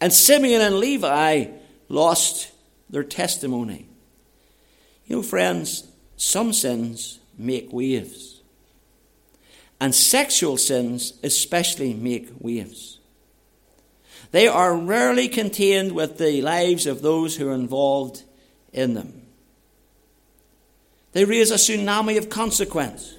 And 0.03 0.11
Simeon 0.11 0.59
and 0.59 0.79
Levi 0.79 1.45
lost 1.87 2.51
their 2.89 3.05
testimony. 3.05 3.87
You 5.05 5.15
know, 5.15 5.21
friends, 5.21 5.87
some 6.17 6.51
sins 6.51 7.19
make 7.37 7.71
waves. 7.71 8.41
And 9.79 9.95
sexual 9.95 10.57
sins 10.57 11.13
especially 11.23 11.93
make 11.93 12.27
waves. 12.37 12.99
They 14.31 14.45
are 14.45 14.75
rarely 14.75 15.29
contained 15.29 15.93
with 15.93 16.17
the 16.17 16.41
lives 16.41 16.85
of 16.85 17.01
those 17.01 17.37
who 17.37 17.47
are 17.47 17.53
involved 17.53 18.23
in 18.73 18.95
them. 18.95 19.21
They 21.13 21.23
raise 21.23 21.49
a 21.49 21.55
tsunami 21.55 22.17
of 22.17 22.29
consequence. 22.29 23.15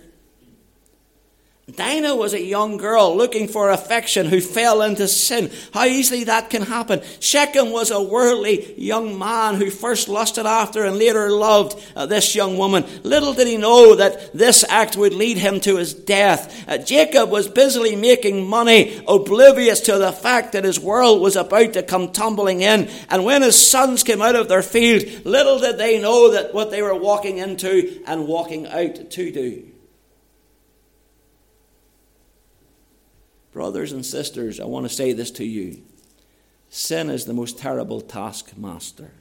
Dinah 1.76 2.14
was 2.14 2.34
a 2.34 2.42
young 2.42 2.76
girl 2.76 3.16
looking 3.16 3.48
for 3.48 3.70
affection 3.70 4.26
who 4.26 4.40
fell 4.40 4.82
into 4.82 5.08
sin. 5.08 5.50
How 5.72 5.84
easily 5.84 6.24
that 6.24 6.50
can 6.50 6.62
happen. 6.62 7.02
Shechem 7.20 7.70
was 7.70 7.90
a 7.90 8.02
worldly 8.02 8.74
young 8.78 9.18
man 9.18 9.56
who 9.56 9.70
first 9.70 10.08
lusted 10.08 10.46
after 10.46 10.84
and 10.84 10.98
later 10.98 11.30
loved 11.30 11.82
uh, 11.96 12.06
this 12.06 12.34
young 12.34 12.58
woman. 12.58 12.84
Little 13.02 13.34
did 13.34 13.46
he 13.46 13.56
know 13.56 13.96
that 13.96 14.32
this 14.32 14.64
act 14.68 14.96
would 14.96 15.14
lead 15.14 15.38
him 15.38 15.60
to 15.60 15.76
his 15.76 15.94
death. 15.94 16.64
Uh, 16.68 16.78
Jacob 16.78 17.30
was 17.30 17.48
busily 17.48 17.96
making 17.96 18.46
money, 18.46 19.02
oblivious 19.08 19.80
to 19.80 19.98
the 19.98 20.12
fact 20.12 20.52
that 20.52 20.64
his 20.64 20.78
world 20.78 21.20
was 21.20 21.36
about 21.36 21.72
to 21.72 21.82
come 21.82 22.12
tumbling 22.12 22.60
in. 22.60 22.88
And 23.08 23.24
when 23.24 23.42
his 23.42 23.60
sons 23.60 24.02
came 24.02 24.22
out 24.22 24.36
of 24.36 24.48
their 24.48 24.62
field, 24.62 25.24
little 25.24 25.58
did 25.58 25.78
they 25.78 26.00
know 26.00 26.30
that 26.32 26.54
what 26.54 26.70
they 26.70 26.82
were 26.82 26.94
walking 26.94 27.38
into 27.38 28.02
and 28.06 28.26
walking 28.26 28.66
out 28.66 29.10
to 29.10 29.32
do. 29.32 29.73
Brothers 33.54 33.92
and 33.92 34.04
sisters, 34.04 34.58
I 34.58 34.64
want 34.64 34.84
to 34.84 34.92
say 34.92 35.12
this 35.12 35.30
to 35.30 35.44
you. 35.44 35.80
Sin 36.70 37.08
is 37.08 37.24
the 37.24 37.32
most 37.32 37.56
terrible 37.56 38.00
taskmaster 38.00 39.12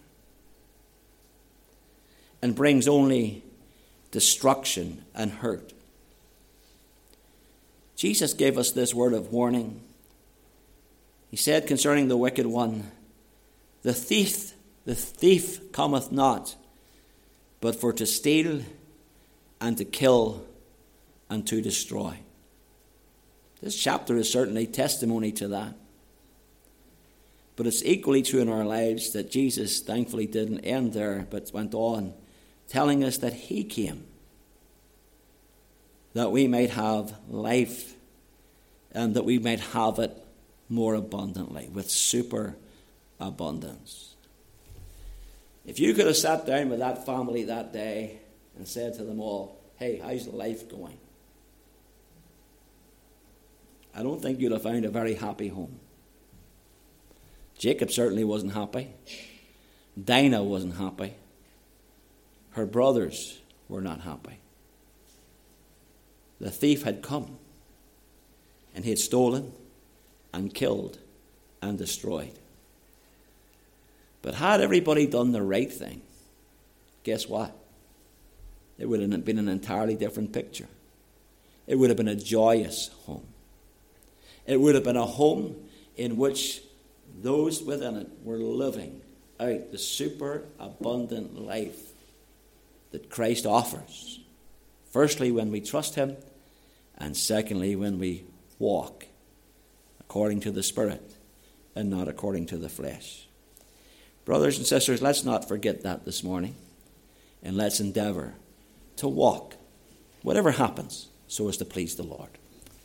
and 2.42 2.56
brings 2.56 2.88
only 2.88 3.44
destruction 4.10 5.06
and 5.14 5.32
hurt. 5.32 5.72
Jesus 7.96 8.34
gave 8.34 8.58
us 8.58 8.72
this 8.72 8.92
word 8.92 9.14
of 9.14 9.32
warning. 9.32 9.82
He 11.30 11.38
said 11.38 11.68
concerning 11.68 12.08
the 12.08 12.18
wicked 12.18 12.48
one, 12.48 12.90
the 13.84 13.94
thief, 13.94 14.54
the 14.86 14.96
thief 14.96 15.72
cometh 15.72 16.12
not, 16.12 16.56
but 17.62 17.76
for 17.76 17.94
to 17.94 18.08
steal 18.08 18.64
and 19.62 19.78
to 19.78 19.86
kill 19.86 20.44
and 21.30 21.46
to 21.46 21.62
destroy. 21.62 22.18
This 23.64 23.76
chapter 23.76 24.18
is 24.18 24.30
certainly 24.30 24.68
testimony 24.68 25.32
to 25.34 25.48
that. 25.50 25.76
But 27.56 27.66
it's 27.66 27.84
equally 27.86 28.22
true 28.22 28.42
in 28.42 28.50
our 28.50 28.66
lives 28.66 29.14
that 29.14 29.32
Jesus 29.32 29.80
thankfully 29.80 30.28
didn't 30.28 30.60
end 30.62 30.92
there, 30.92 31.26
but 31.30 31.50
went 31.54 31.74
on 31.74 32.14
telling 32.68 33.06
us 33.06 33.18
that 33.20 33.34
He 33.34 33.64
came 33.64 34.06
that 36.14 36.32
we 36.32 36.48
might 36.48 36.72
have 36.72 37.16
life 37.30 37.94
and 38.92 39.16
that 39.16 39.24
we 39.24 39.40
might 39.40 39.60
have 39.60 39.98
it 39.98 40.16
more 40.70 40.94
abundantly, 40.96 41.70
with 41.70 41.90
super 41.90 42.56
abundance. 43.20 44.16
If 45.66 45.80
you 45.80 45.94
could 45.94 46.06
have 46.06 46.18
sat 46.18 46.46
down 46.46 46.70
with 46.70 46.80
that 46.80 47.06
family 47.06 47.46
that 47.46 47.72
day 47.72 48.20
and 48.58 48.68
said 48.68 48.96
to 48.96 49.04
them 49.04 49.22
all, 49.22 49.60
Hey, 49.78 50.02
how's 50.04 50.28
life 50.28 50.70
going? 50.70 50.98
I 53.96 54.04
don't 54.04 54.22
think 54.22 54.40
have 54.52 54.64
found 54.64 54.86
a 54.86 54.90
very 54.90 55.16
happy 55.16 55.50
home. 55.50 55.80
Jacob 57.58 57.92
certainly 57.92 58.24
wasn't 58.24 58.54
happy. 58.54 58.90
Dinah 60.02 60.44
wasn't 60.44 60.76
happy. 60.76 61.14
Her 62.52 62.66
brothers 62.66 63.40
were 63.70 63.82
not 63.82 64.02
happy. 64.02 64.40
The 66.40 66.52
thief 66.52 66.84
had 66.84 67.02
come 67.02 67.38
and 68.76 68.84
he 68.84 68.90
had 68.90 69.00
stolen 69.00 69.54
and 70.34 70.54
killed 70.54 70.98
and 71.62 71.78
destroyed. 71.78 72.34
But 74.22 74.36
had 74.36 74.62
everybody 74.62 75.06
done 75.06 75.32
the 75.32 75.42
right 75.42 75.72
thing, 75.72 76.02
guess 77.04 77.28
what? 77.28 77.56
It 78.78 78.88
would 78.88 79.00
have 79.00 79.26
been 79.26 79.38
an 79.40 79.48
entirely 79.48 79.96
different 79.96 80.34
picture. 80.34 80.68
It 81.68 81.76
would 81.76 81.90
have 81.90 81.98
been 81.98 82.08
a 82.08 82.16
joyous 82.16 82.90
home. 83.06 83.28
It 84.46 84.60
would 84.60 84.76
have 84.76 84.84
been 84.84 84.98
a 84.98 85.06
home 85.06 85.56
in 85.96 86.18
which 86.18 86.62
those 87.22 87.62
within 87.62 87.96
it 87.96 88.10
were 88.24 88.38
living 88.38 89.02
out 89.40 89.72
the 89.72 89.78
superabundant 89.78 91.40
life 91.40 91.92
that 92.92 93.10
Christ 93.10 93.46
offers. 93.46 94.20
Firstly, 94.92 95.32
when 95.32 95.52
we 95.52 95.62
trust 95.62 95.96
Him, 95.96 96.18
and 96.98 97.18
secondly, 97.18 97.76
when 97.76 98.00
we 98.00 98.26
walk 98.60 99.08
according 100.00 100.40
to 100.42 100.52
the 100.52 100.64
Spirit 100.64 101.16
and 101.76 101.90
not 101.90 102.08
according 102.08 102.46
to 102.48 102.58
the 102.58 102.70
flesh. 102.70 103.28
Brothers 104.26 104.58
and 104.58 104.68
sisters, 104.68 105.02
let's 105.02 105.24
not 105.24 105.48
forget 105.48 105.82
that 105.82 106.06
this 106.06 106.24
morning, 106.24 106.56
and 107.42 107.58
let's 107.58 107.80
endeavor 107.80 108.36
to 108.98 109.08
walk, 109.08 109.56
whatever 110.22 110.52
happens, 110.52 111.08
so 111.28 111.50
as 111.50 111.58
to 111.58 111.66
please 111.66 111.96
the 111.96 112.04
Lord. 112.04 112.38